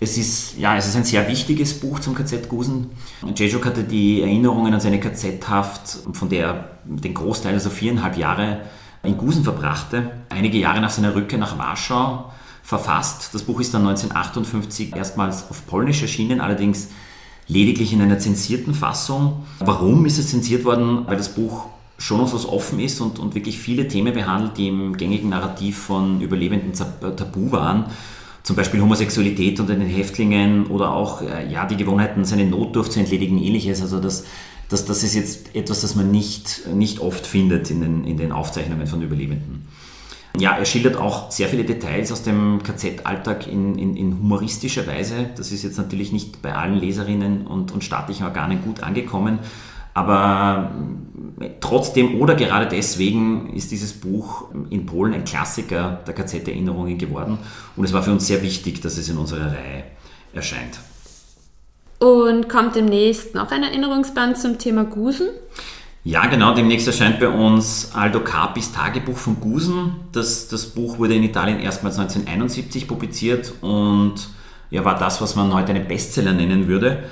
Es 0.00 0.18
ist, 0.18 0.58
ja, 0.58 0.76
es 0.76 0.88
ist 0.88 0.96
ein 0.96 1.04
sehr 1.04 1.28
wichtiges 1.28 1.78
Buch 1.78 2.00
zum 2.00 2.14
KZ 2.14 2.48
Gusen. 2.48 2.90
Jejuk 3.36 3.64
hatte 3.64 3.84
die 3.84 4.22
Erinnerungen 4.22 4.74
an 4.74 4.80
seine 4.80 4.98
KZ-Haft, 4.98 5.98
von 6.12 6.28
der 6.28 6.46
er 6.46 6.70
den 6.84 7.14
Großteil, 7.14 7.54
also 7.54 7.70
viereinhalb 7.70 8.18
Jahre, 8.18 8.62
in 9.02 9.16
Gusen 9.16 9.44
verbrachte, 9.44 10.10
einige 10.30 10.58
Jahre 10.58 10.80
nach 10.80 10.90
seiner 10.90 11.14
Rückkehr 11.14 11.38
nach 11.38 11.58
Warschau 11.58 12.32
verfasst. 12.62 13.34
Das 13.34 13.42
Buch 13.42 13.60
ist 13.60 13.74
dann 13.74 13.82
1958 13.82 14.96
erstmals 14.96 15.50
auf 15.50 15.66
Polnisch 15.66 16.02
erschienen, 16.02 16.40
allerdings 16.40 16.88
lediglich 17.46 17.92
in 17.92 18.00
einer 18.00 18.18
zensierten 18.18 18.74
Fassung. 18.74 19.44
Warum 19.60 20.06
ist 20.06 20.18
es 20.18 20.30
zensiert 20.30 20.64
worden? 20.64 21.06
Weil 21.06 21.18
das 21.18 21.34
Buch 21.34 21.66
schon 21.98 22.18
noch 22.18 22.28
so 22.28 22.48
offen 22.48 22.80
ist 22.80 23.00
und, 23.00 23.18
und 23.18 23.34
wirklich 23.34 23.58
viele 23.58 23.86
Themen 23.86 24.14
behandelt, 24.14 24.56
die 24.56 24.68
im 24.68 24.96
gängigen 24.96 25.28
Narrativ 25.28 25.78
von 25.78 26.20
Überlebenden 26.20 26.72
tabu 26.72 27.52
waren 27.52 27.86
zum 28.44 28.56
Beispiel 28.56 28.80
Homosexualität 28.80 29.58
unter 29.58 29.74
den 29.74 29.88
Häftlingen 29.88 30.66
oder 30.66 30.92
auch 30.92 31.22
äh, 31.22 31.50
ja, 31.50 31.64
die 31.66 31.76
Gewohnheiten, 31.76 32.24
seine 32.24 32.44
Notdurft 32.44 32.92
zu 32.92 33.00
entledigen, 33.00 33.38
ähnliches. 33.38 33.80
Also 33.80 34.00
das, 34.00 34.24
das, 34.68 34.84
das 34.84 35.02
ist 35.02 35.14
jetzt 35.14 35.56
etwas, 35.56 35.80
das 35.80 35.94
man 35.94 36.10
nicht, 36.10 36.68
nicht 36.72 37.00
oft 37.00 37.26
findet 37.26 37.70
in 37.70 37.80
den, 37.80 38.04
in 38.04 38.18
den 38.18 38.32
Aufzeichnungen 38.32 38.86
von 38.86 39.00
Überlebenden. 39.02 39.66
Ja, 40.36 40.56
er 40.58 40.64
schildert 40.66 40.96
auch 40.96 41.30
sehr 41.30 41.48
viele 41.48 41.64
Details 41.64 42.12
aus 42.12 42.22
dem 42.22 42.62
KZ-Alltag 42.62 43.46
in, 43.46 43.78
in, 43.78 43.96
in, 43.96 44.18
humoristischer 44.18 44.86
Weise. 44.86 45.30
Das 45.36 45.50
ist 45.50 45.62
jetzt 45.62 45.78
natürlich 45.78 46.12
nicht 46.12 46.42
bei 46.42 46.54
allen 46.54 46.74
Leserinnen 46.74 47.46
und, 47.46 47.72
und 47.72 47.82
staatlichen 47.82 48.26
Organen 48.26 48.60
gut 48.60 48.82
angekommen. 48.82 49.38
Aber 49.94 50.72
äh, 51.40 51.50
trotzdem 51.60 52.20
oder 52.20 52.34
gerade 52.34 52.66
deswegen 52.66 53.54
ist 53.54 53.70
dieses 53.70 53.92
Buch 53.92 54.46
in 54.70 54.86
Polen 54.86 55.14
ein 55.14 55.24
Klassiker 55.24 56.00
der 56.06 56.14
KZ-Erinnerungen 56.14 56.98
geworden. 56.98 57.38
Und 57.76 57.84
es 57.84 57.92
war 57.92 58.02
für 58.02 58.10
uns 58.10 58.26
sehr 58.26 58.42
wichtig, 58.42 58.80
dass 58.80 58.98
es 58.98 59.08
in 59.08 59.16
unserer 59.16 59.46
Reihe 59.46 59.84
erscheint. 60.34 60.80
Und 62.00 62.48
kommt 62.48 62.74
demnächst 62.74 63.34
noch 63.34 63.50
ein 63.50 63.62
Erinnerungsband 63.62 64.36
zum 64.36 64.58
Thema 64.58 64.84
Gusen? 64.84 65.28
Ja, 66.02 66.26
genau. 66.26 66.54
Demnächst 66.54 66.86
erscheint 66.86 67.18
bei 67.18 67.28
uns 67.28 67.92
Aldo 67.94 68.20
Capis 68.20 68.72
Tagebuch 68.72 69.16
von 69.16 69.40
Gusen. 69.40 69.96
Das, 70.12 70.48
das 70.48 70.66
Buch 70.66 70.98
wurde 70.98 71.14
in 71.14 71.22
Italien 71.22 71.60
erstmals 71.60 71.98
1971 71.98 72.86
publiziert 72.86 73.54
und 73.62 74.16
ja, 74.70 74.84
war 74.84 74.98
das, 74.98 75.22
was 75.22 75.34
man 75.34 75.54
heute 75.54 75.70
einen 75.70 75.88
Bestseller 75.88 76.32
nennen 76.32 76.68
würde. 76.68 77.04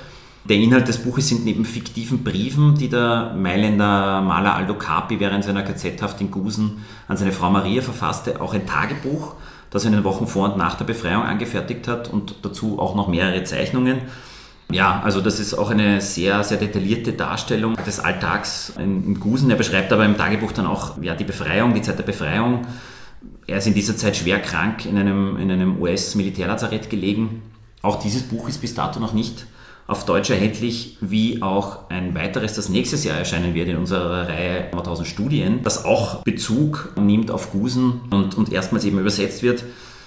Der 0.49 0.57
Inhalt 0.57 0.89
des 0.89 0.97
Buches 0.97 1.29
sind 1.29 1.45
neben 1.45 1.63
fiktiven 1.63 2.21
Briefen, 2.21 2.75
die 2.75 2.89
der 2.89 3.33
Mailänder 3.33 4.21
Maler 4.21 4.55
Aldo 4.55 4.73
Capi 4.73 5.17
während 5.21 5.45
seiner 5.45 5.63
KZ-Haft 5.63 6.19
in 6.19 6.31
Gusen 6.31 6.83
an 7.07 7.15
seine 7.15 7.31
Frau 7.31 7.49
Maria 7.49 7.81
verfasste, 7.81 8.41
auch 8.41 8.53
ein 8.53 8.67
Tagebuch, 8.67 9.35
das 9.69 9.85
er 9.85 9.91
in 9.91 9.93
den 9.93 10.03
Wochen 10.03 10.27
vor 10.27 10.51
und 10.51 10.57
nach 10.57 10.75
der 10.75 10.83
Befreiung 10.83 11.23
angefertigt 11.23 11.87
hat 11.87 12.11
und 12.11 12.35
dazu 12.41 12.77
auch 12.77 12.93
noch 12.93 13.07
mehrere 13.07 13.45
Zeichnungen. 13.45 13.99
Ja, 14.69 15.01
also 15.01 15.21
das 15.21 15.39
ist 15.39 15.53
auch 15.53 15.69
eine 15.69 16.01
sehr, 16.01 16.43
sehr 16.43 16.57
detaillierte 16.57 17.13
Darstellung 17.13 17.77
des 17.85 18.01
Alltags 18.01 18.73
in, 18.77 19.17
Gusen. 19.21 19.49
Er 19.49 19.55
beschreibt 19.55 19.93
aber 19.93 20.03
im 20.03 20.17
Tagebuch 20.17 20.51
dann 20.51 20.65
auch 20.65 21.01
ja, 21.01 21.15
die 21.15 21.23
Befreiung, 21.23 21.73
die 21.73 21.81
Zeit 21.81 21.99
der 21.99 22.03
Befreiung. 22.03 22.67
Er 23.47 23.59
ist 23.59 23.67
in 23.67 23.75
dieser 23.75 23.95
Zeit 23.95 24.17
schwer 24.17 24.41
krank 24.41 24.85
in 24.85 24.97
einem, 24.97 25.37
in 25.37 25.49
einem 25.51 25.81
US-Militärlazarett 25.81 26.89
gelegen. 26.89 27.43
Auch 27.81 28.01
dieses 28.01 28.23
Buch 28.23 28.49
ist 28.49 28.59
bis 28.59 28.75
dato 28.75 28.99
noch 28.99 29.13
nicht 29.13 29.45
auf 29.93 30.05
Deutsch 30.05 30.31
erhältlich, 30.31 30.97
wie 31.01 31.41
auch 31.43 31.89
ein 31.89 32.15
weiteres, 32.15 32.55
das 32.55 32.67
nächstes 32.67 33.03
Jahr 33.03 33.17
erscheinen 33.17 33.53
wird 33.53 33.69
in 33.69 33.77
unserer 33.77 34.27
Reihe 34.27 34.71
1000 34.73 35.07
Studien, 35.07 35.59
das 35.63 35.85
auch 35.85 36.23
Bezug 36.23 36.93
nimmt 36.99 37.29
auf 37.29 37.51
Gusen 37.51 38.01
und, 38.09 38.35
und 38.35 38.51
erstmals 38.51 38.85
eben 38.85 38.97
übersetzt 38.97 39.43
wird 39.43 39.63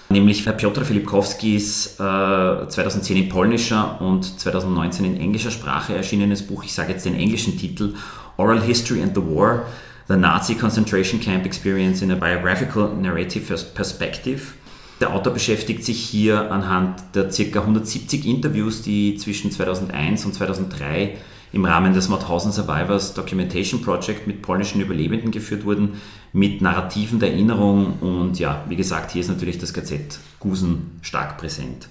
nämlich 0.08 0.44
Piotr 0.44 0.84
Filipkowskis 0.84 1.96
äh, 1.98 2.68
2010 2.68 3.16
in 3.16 3.28
polnischer 3.28 4.00
und 4.00 4.38
2019 4.38 5.04
in 5.04 5.16
englischer 5.20 5.50
Sprache 5.50 5.94
erschienenes 5.94 6.46
Buch, 6.46 6.64
ich 6.64 6.72
sage 6.72 6.92
jetzt 6.92 7.04
den 7.04 7.16
englischen 7.16 7.58
Titel, 7.58 7.94
Oral 8.36 8.62
History 8.62 9.02
and 9.02 9.14
the 9.14 9.22
War, 9.22 9.66
The 10.08 10.16
Nazi 10.16 10.54
Concentration 10.54 11.20
Camp 11.20 11.44
Experience 11.44 12.00
in 12.02 12.12
a 12.12 12.14
Biographical 12.14 12.94
Narrative 12.94 13.52
Perspective. 13.74 14.54
Der 15.00 15.12
Autor 15.14 15.34
beschäftigt 15.34 15.84
sich 15.84 16.00
hier 16.00 16.50
anhand 16.50 17.02
der 17.14 17.28
ca. 17.28 17.60
170 17.60 18.24
Interviews, 18.24 18.80
die 18.80 19.16
zwischen 19.16 19.50
2001 19.50 20.24
und 20.24 20.34
2003 20.34 21.16
im 21.52 21.64
Rahmen 21.64 21.92
des 21.92 22.08
Mauthausen 22.08 22.50
Survivors 22.50 23.14
Documentation 23.14 23.82
Project 23.82 24.26
mit 24.26 24.42
polnischen 24.42 24.80
Überlebenden 24.80 25.30
geführt 25.30 25.64
wurden, 25.64 26.00
mit 26.32 26.62
Narrativen 26.62 27.18
der 27.20 27.32
Erinnerung. 27.32 27.98
Und 28.00 28.38
ja, 28.38 28.64
wie 28.68 28.76
gesagt, 28.76 29.10
hier 29.12 29.20
ist 29.20 29.28
natürlich 29.28 29.58
das 29.58 29.74
KZ 29.74 30.18
Gusen 30.40 30.98
stark 31.02 31.36
präsent. 31.38 31.88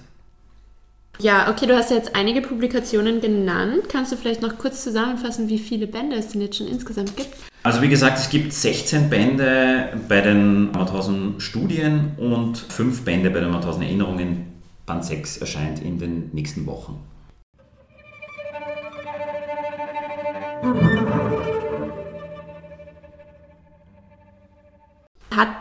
Ja, 1.18 1.50
okay, 1.50 1.66
du 1.66 1.74
hast 1.74 1.90
ja 1.90 1.96
jetzt 1.96 2.14
einige 2.14 2.42
Publikationen 2.42 3.20
genannt. 3.20 3.84
Kannst 3.90 4.12
du 4.12 4.16
vielleicht 4.16 4.42
noch 4.42 4.58
kurz 4.58 4.84
zusammenfassen, 4.84 5.48
wie 5.48 5.58
viele 5.58 5.86
Bände 5.86 6.16
es 6.16 6.28
denn 6.28 6.42
jetzt 6.42 6.56
schon 6.56 6.68
insgesamt 6.68 7.16
gibt? 7.16 7.34
Also 7.62 7.82
wie 7.82 7.88
gesagt, 7.88 8.18
es 8.18 8.28
gibt 8.28 8.52
16 8.52 9.08
Bände 9.08 9.98
bei 10.08 10.20
den 10.20 10.70
Mauthausen 10.72 11.40
Studien 11.40 12.12
und 12.18 12.58
5 12.58 13.04
Bände 13.04 13.30
bei 13.30 13.40
den 13.40 13.50
Mauthausen 13.50 13.82
Erinnerungen. 13.82 14.52
Band 14.84 15.04
6 15.04 15.38
erscheint 15.38 15.82
in 15.82 15.98
den 15.98 16.30
nächsten 16.32 16.64
Wochen. 16.66 17.00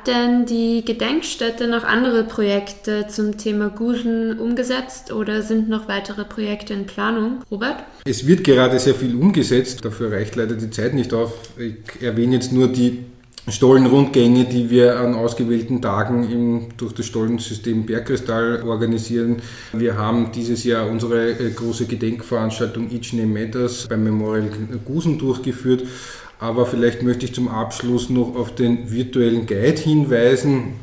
Denn 0.07 0.45
die 0.45 0.83
Gedenkstätte 0.85 1.67
noch 1.67 1.83
andere 1.83 2.23
Projekte 2.23 3.07
zum 3.07 3.37
Thema 3.37 3.69
Gusen 3.69 4.39
umgesetzt 4.39 5.11
oder 5.11 5.41
sind 5.41 5.69
noch 5.69 5.87
weitere 5.87 6.25
Projekte 6.25 6.73
in 6.73 6.85
Planung? 6.85 7.41
Robert? 7.51 7.77
Es 8.05 8.27
wird 8.27 8.43
gerade 8.43 8.79
sehr 8.79 8.95
viel 8.95 9.15
umgesetzt, 9.15 9.83
dafür 9.83 10.11
reicht 10.11 10.35
leider 10.35 10.55
die 10.55 10.69
Zeit 10.69 10.93
nicht 10.93 11.13
auf. 11.13 11.33
Ich 11.57 12.01
erwähne 12.01 12.35
jetzt 12.35 12.51
nur 12.51 12.67
die 12.67 13.05
Stollenrundgänge, 13.47 14.45
die 14.45 14.71
wir 14.71 14.99
an 14.99 15.13
ausgewählten 15.13 15.81
Tagen 15.81 16.29
im, 16.31 16.67
durch 16.77 16.93
das 16.93 17.05
Stollensystem 17.05 17.85
Bergkristall 17.85 18.63
organisieren. 18.63 19.37
Wir 19.71 19.97
haben 19.97 20.31
dieses 20.31 20.63
Jahr 20.63 20.89
unsere 20.89 21.31
äh, 21.31 21.51
große 21.51 21.85
Gedenkveranstaltung 21.85 22.89
Each 22.89 23.13
Name 23.13 23.45
Matters 23.45 23.87
beim 23.87 24.03
Memorial 24.03 24.49
Gusen 24.83 25.19
durchgeführt. 25.19 25.83
Aber 26.39 26.65
vielleicht 26.65 27.03
möchte 27.03 27.25
ich 27.25 27.33
zum 27.33 27.47
Abschluss 27.47 28.09
noch 28.09 28.35
auf 28.35 28.53
den 28.55 28.91
virtuellen 28.91 29.45
Guide 29.45 29.81
hinweisen. 29.81 30.73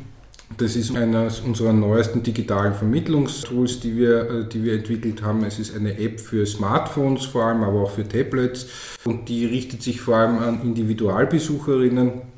Das 0.57 0.75
ist 0.75 0.95
eines 0.95 1.39
unserer 1.39 1.73
neuesten 1.73 2.21
digitalen 2.21 2.73
Vermittlungstools, 2.73 3.79
die 3.79 3.97
wir, 3.97 4.29
äh, 4.29 4.49
die 4.49 4.63
wir 4.63 4.73
entwickelt 4.73 5.23
haben. 5.23 5.43
Es 5.43 5.57
ist 5.57 5.75
eine 5.75 5.97
App 5.97 6.19
für 6.19 6.45
Smartphones 6.45 7.25
vor 7.25 7.45
allem, 7.45 7.63
aber 7.63 7.81
auch 7.81 7.91
für 7.91 8.07
Tablets. 8.07 8.67
Und 9.03 9.29
die 9.29 9.45
richtet 9.45 9.81
sich 9.81 10.01
vor 10.01 10.17
allem 10.17 10.37
an 10.39 10.61
Individualbesucherinnen 10.61 12.32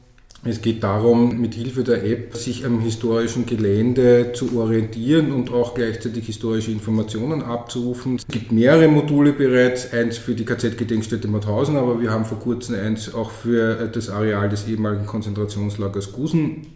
es 0.47 0.61
geht 0.61 0.83
darum, 0.83 1.41
mit 1.41 1.55
Hilfe 1.55 1.83
der 1.83 2.05
App 2.05 2.35
sich 2.35 2.65
am 2.65 2.79
historischen 2.79 3.47
Gelände 3.47 4.31
zu 4.33 4.57
orientieren 4.59 5.31
und 5.31 5.51
auch 5.51 5.73
gleichzeitig 5.73 6.27
historische 6.27 6.71
Informationen 6.71 7.41
abzurufen. 7.41 8.17
Es 8.17 8.27
gibt 8.27 8.51
mehrere 8.51 8.87
Module 8.87 9.33
bereits, 9.33 9.91
eins 9.91 10.17
für 10.17 10.35
die 10.35 10.45
KZ-Gedenkstätte 10.45 11.27
Mauthausen, 11.27 11.77
aber 11.77 11.99
wir 11.99 12.11
haben 12.11 12.25
vor 12.25 12.39
kurzem 12.39 12.75
eins 12.75 13.13
auch 13.13 13.31
für 13.31 13.87
das 13.87 14.09
Areal 14.09 14.47
des 14.47 14.67
ehemaligen 14.67 15.07
Konzentrationslagers 15.07 16.11
Gusen 16.13 16.67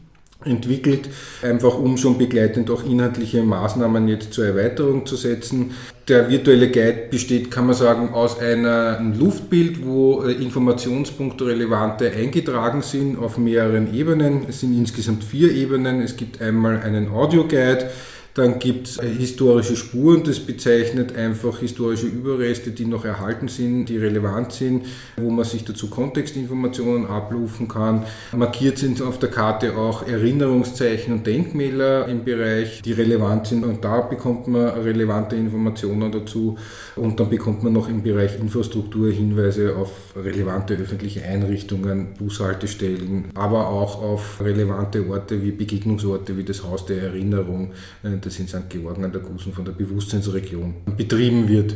entwickelt, 0.46 1.10
einfach 1.42 1.78
um 1.78 1.98
schon 1.98 2.18
begleitend 2.18 2.72
auch 2.72 2.86
inhaltliche 2.86 3.44
Maßnahmen 3.44 4.08
jetzt 4.08 4.34
zur 4.34 4.46
Erweiterung 4.46 5.06
zu 5.06 5.18
setzen. 5.18 5.72
Der 6.08 6.30
virtuelle 6.30 6.72
Guide 6.72 7.08
besteht, 7.12 7.52
kann 7.52 7.68
man 7.68 7.76
sagen, 7.76 8.14
aus 8.14 8.40
einem 8.40 9.20
Luftbild, 9.20 9.86
wo 9.86 10.24
äh, 10.24 10.32
Informationspunkte 10.32 11.46
relevante 11.46 12.10
eingetragen 12.12 12.82
sind 12.82 13.20
auf 13.20 13.38
mehreren 13.38 13.94
Ebenen. 13.94 14.46
Es 14.48 14.62
sind 14.62 14.76
insgesamt 14.78 15.24
vier 15.24 15.52
Ebenen. 15.52 16.02
Es 16.02 16.16
gibt 16.16 16.42
einmal 16.42 16.82
einen 16.82 17.10
Audio-Guide, 17.12 17.90
dann 18.34 18.60
gibt 18.60 18.88
es 18.88 18.98
äh, 18.98 19.08
historische 19.08 19.76
Spuren, 19.76 20.24
das 20.24 20.40
bezeichnet 20.40 21.16
einfach 21.16 21.60
historische 21.60 22.08
Überreste, 22.08 22.72
die 22.72 22.86
noch 22.86 23.06
erhalten 23.06 23.48
sind, 23.48 23.88
die 23.88 23.98
relevant 23.98 24.52
sind, 24.52 24.86
wo 25.18 25.30
man 25.30 25.46
sich 25.46 25.66
dazu 25.66 25.90
Kontextinformationen 25.90 27.08
abrufen 27.08 27.68
kann. 27.68 28.06
Markiert 28.32 28.78
sind 28.78 29.02
auf 29.02 29.20
der 29.20 29.30
Karte 29.30 29.76
auch 29.78 30.08
Erinnerungszeichen 30.08 31.14
und 31.14 31.28
Denkmäler 31.28 32.08
im 32.08 32.24
Bereich, 32.24 32.82
die 32.82 32.94
relevant 32.94 33.48
sind 33.48 33.64
und 33.64 33.84
da 33.84 34.02
bekommt 34.02 34.48
man 34.48 34.70
relevante 34.70 35.36
Informationen 35.36 36.12
dazu 36.12 36.58
und 36.96 37.20
dann 37.20 37.30
bekommt 37.30 37.64
man 37.64 37.74
noch 37.74 37.90
im 37.90 38.04
Bereich 38.04 38.40
Infrastruktur 38.40 39.12
Hinweise 39.12 39.76
auf 39.76 39.92
relevante 40.16 40.76
öffentliche 40.76 41.24
Einrichtungen, 41.24 42.14
Bushaltestellen, 42.18 43.26
aber 43.34 43.70
auch 43.70 44.02
auf 44.02 44.42
relevante 44.42 45.08
Orte 45.10 45.42
wie 45.44 45.52
Begegnungsorte 45.52 46.38
wie 46.38 46.44
das 46.44 46.64
Haus 46.64 46.86
der 46.86 47.02
Erinnerung, 47.02 47.72
äh, 48.20 48.26
das 48.26 48.40
in 48.40 48.48
St. 48.48 48.70
Georgen 48.70 49.04
an 49.04 49.12
der 49.12 49.22
Gusen 49.22 49.54
von 49.54 49.66
der 49.66 49.72
Bewusstseinsregion 49.72 50.76
betrieben 50.98 51.48
wird. 51.48 51.76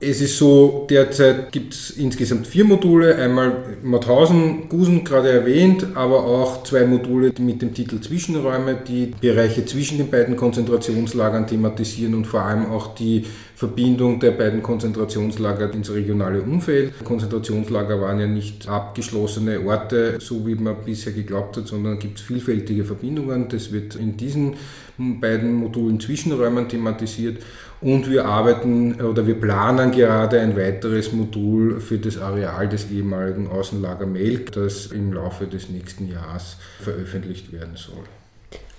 Es 0.00 0.20
ist 0.20 0.36
so, 0.38 0.86
derzeit 0.90 1.52
gibt 1.52 1.72
es 1.72 1.90
insgesamt 1.90 2.46
vier 2.46 2.64
Module, 2.64 3.14
einmal 3.16 3.78
Mauthausen, 3.82 4.68
Gusen 4.68 5.04
gerade 5.04 5.30
erwähnt, 5.30 5.86
aber 5.94 6.24
auch 6.24 6.64
zwei 6.64 6.84
Module 6.84 7.32
mit 7.38 7.62
dem 7.62 7.72
Titel 7.72 8.00
Zwischenräume, 8.00 8.76
die 8.86 9.12
Bereiche 9.20 9.64
zwischen 9.64 9.98
den 9.98 10.10
beiden 10.10 10.36
Konzentrationslagern 10.36 11.46
thematisieren 11.46 12.14
und 12.14 12.26
vor 12.26 12.42
allem 12.42 12.66
auch 12.66 12.94
die 12.94 13.24
Verbindung 13.64 14.20
der 14.20 14.32
beiden 14.32 14.62
Konzentrationslager 14.62 15.72
ins 15.72 15.90
regionale 15.90 16.42
Umfeld. 16.42 16.92
Konzentrationslager 17.02 17.98
waren 17.98 18.20
ja 18.20 18.26
nicht 18.26 18.68
abgeschlossene 18.68 19.60
Orte, 19.66 20.18
so 20.20 20.46
wie 20.46 20.54
man 20.54 20.76
bisher 20.84 21.14
geglaubt 21.14 21.56
hat, 21.56 21.66
sondern 21.66 21.98
gibt 21.98 22.18
es 22.18 22.24
vielfältige 22.24 22.84
Verbindungen. 22.84 23.48
Das 23.48 23.72
wird 23.72 23.96
in 23.96 24.18
diesen 24.18 24.56
beiden 24.98 25.54
Modulen 25.54 25.98
Zwischenräumen 25.98 26.68
thematisiert 26.68 27.42
und 27.80 28.10
wir 28.10 28.26
arbeiten 28.26 29.00
oder 29.00 29.26
wir 29.26 29.40
planen 29.40 29.92
gerade 29.92 30.40
ein 30.40 30.56
weiteres 30.58 31.14
Modul 31.14 31.80
für 31.80 31.96
das 31.96 32.18
Areal 32.18 32.68
des 32.68 32.90
ehemaligen 32.90 33.46
Außenlager 33.46 34.06
Melk, 34.06 34.52
das 34.52 34.86
im 34.86 35.14
Laufe 35.14 35.46
des 35.46 35.70
nächsten 35.70 36.06
Jahres 36.06 36.58
veröffentlicht 36.80 37.50
werden 37.50 37.76
soll. 37.76 38.04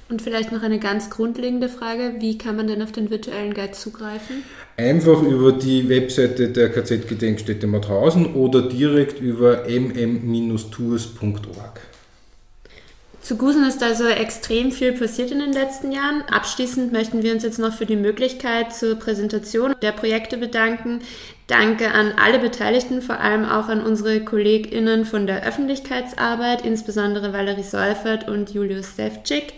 Und 0.07 0.21
vielleicht 0.21 0.51
noch 0.51 0.61
eine 0.61 0.77
ganz 0.77 1.09
grundlegende 1.09 1.67
Frage, 1.67 2.17
wie 2.19 2.37
kann 2.37 2.55
man 2.55 2.67
denn 2.67 2.83
auf 2.83 2.91
den 2.91 3.09
virtuellen 3.09 3.55
Guide 3.55 3.71
zugreifen? 3.71 4.43
Einfach 4.77 5.23
über 5.23 5.51
die 5.51 5.89
Webseite 5.89 6.49
der 6.49 6.71
KZ-Gedenkstätte 6.71 7.65
Mauthausen 7.65 8.35
oder 8.35 8.61
direkt 8.61 9.19
über 9.19 9.63
mm-tours.org. 9.67 11.01
Zu 13.25 13.37
Gusen 13.37 13.65
ist 13.65 13.81
also 13.81 14.05
extrem 14.05 14.71
viel 14.71 14.91
passiert 14.91 15.31
in 15.31 15.39
den 15.39 15.51
letzten 15.51 15.91
Jahren. 15.91 16.21
Abschließend 16.29 16.91
möchten 16.91 17.23
wir 17.23 17.33
uns 17.33 17.41
jetzt 17.41 17.57
noch 17.57 17.73
für 17.73 17.87
die 17.87 17.95
Möglichkeit 17.95 18.75
zur 18.75 18.93
Präsentation 18.97 19.73
der 19.81 19.93
Projekte 19.93 20.37
bedanken. 20.37 20.99
Danke 21.47 21.91
an 21.91 22.13
alle 22.23 22.37
Beteiligten, 22.37 23.01
vor 23.01 23.19
allem 23.19 23.43
auch 23.43 23.67
an 23.67 23.81
unsere 23.81 24.23
KollegInnen 24.23 25.05
von 25.05 25.25
der 25.25 25.43
Öffentlichkeitsarbeit, 25.43 26.63
insbesondere 26.63 27.33
Valerie 27.33 27.63
Seufert 27.63 28.29
und 28.29 28.53
Julius 28.53 28.95
Sefcik. 28.95 29.53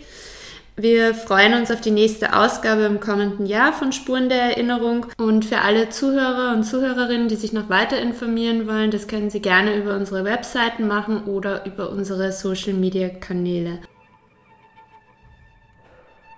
Wir 0.80 1.12
freuen 1.12 1.54
uns 1.54 1.72
auf 1.72 1.80
die 1.80 1.90
nächste 1.90 2.38
Ausgabe 2.38 2.82
im 2.82 3.00
kommenden 3.00 3.46
Jahr 3.46 3.72
von 3.72 3.90
Spuren 3.90 4.28
der 4.28 4.42
Erinnerung. 4.42 5.06
Und 5.18 5.44
für 5.44 5.58
alle 5.58 5.88
Zuhörer 5.88 6.54
und 6.54 6.62
Zuhörerinnen, 6.62 7.26
die 7.26 7.34
sich 7.34 7.52
noch 7.52 7.68
weiter 7.68 8.00
informieren 8.00 8.68
wollen, 8.68 8.92
das 8.92 9.08
können 9.08 9.28
Sie 9.28 9.42
gerne 9.42 9.74
über 9.74 9.96
unsere 9.96 10.24
Webseiten 10.24 10.86
machen 10.86 11.24
oder 11.24 11.66
über 11.66 11.90
unsere 11.90 12.30
Social-Media-Kanäle. 12.30 13.80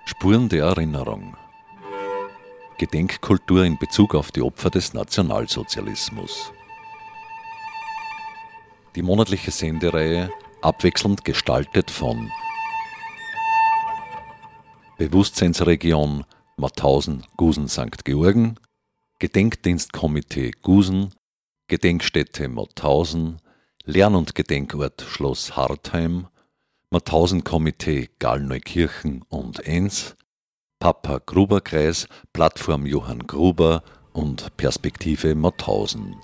Spuren 0.07 0.49
der 0.49 0.65
Erinnerung. 0.65 1.37
Gedenkkultur 2.79 3.65
in 3.65 3.77
Bezug 3.77 4.15
auf 4.15 4.33
die 4.33 4.41
Opfer 4.41 4.71
des 4.71 4.95
Nationalsozialismus. 4.95 6.51
Die 8.97 9.03
monatliche 9.03 9.51
Sendereihe, 9.51 10.31
abwechselnd 10.63 11.27
gestaltet 11.27 11.91
von 11.91 12.31
Bewusstseinsregion 15.01 16.27
Mauthausen, 16.59 17.27
Gusen, 17.39 17.69
St. 17.69 18.05
Georgen, 18.05 18.57
Gedenkdienstkomitee 19.19 20.51
Gusen, 20.61 21.15
Gedenkstätte 21.69 22.49
Mauthausen, 22.49 23.39
Lern- 23.87 24.15
und 24.15 24.35
Gedenkort 24.35 25.01
Schloss 25.01 25.57
Hartheim, 25.57 26.27
Mauthausen-Komitee 26.91 28.11
Gallneukirchen 28.19 29.23
und 29.31 29.61
Enns, 29.61 30.17
Papa 30.81 31.19
Gruber 31.25 31.63
Kreis, 31.63 32.07
Plattform 32.35 32.85
Johann 32.85 33.27
Gruber 33.27 33.83
und 34.13 34.55
Perspektive 34.59 35.35
Mauthausen. 35.35 36.17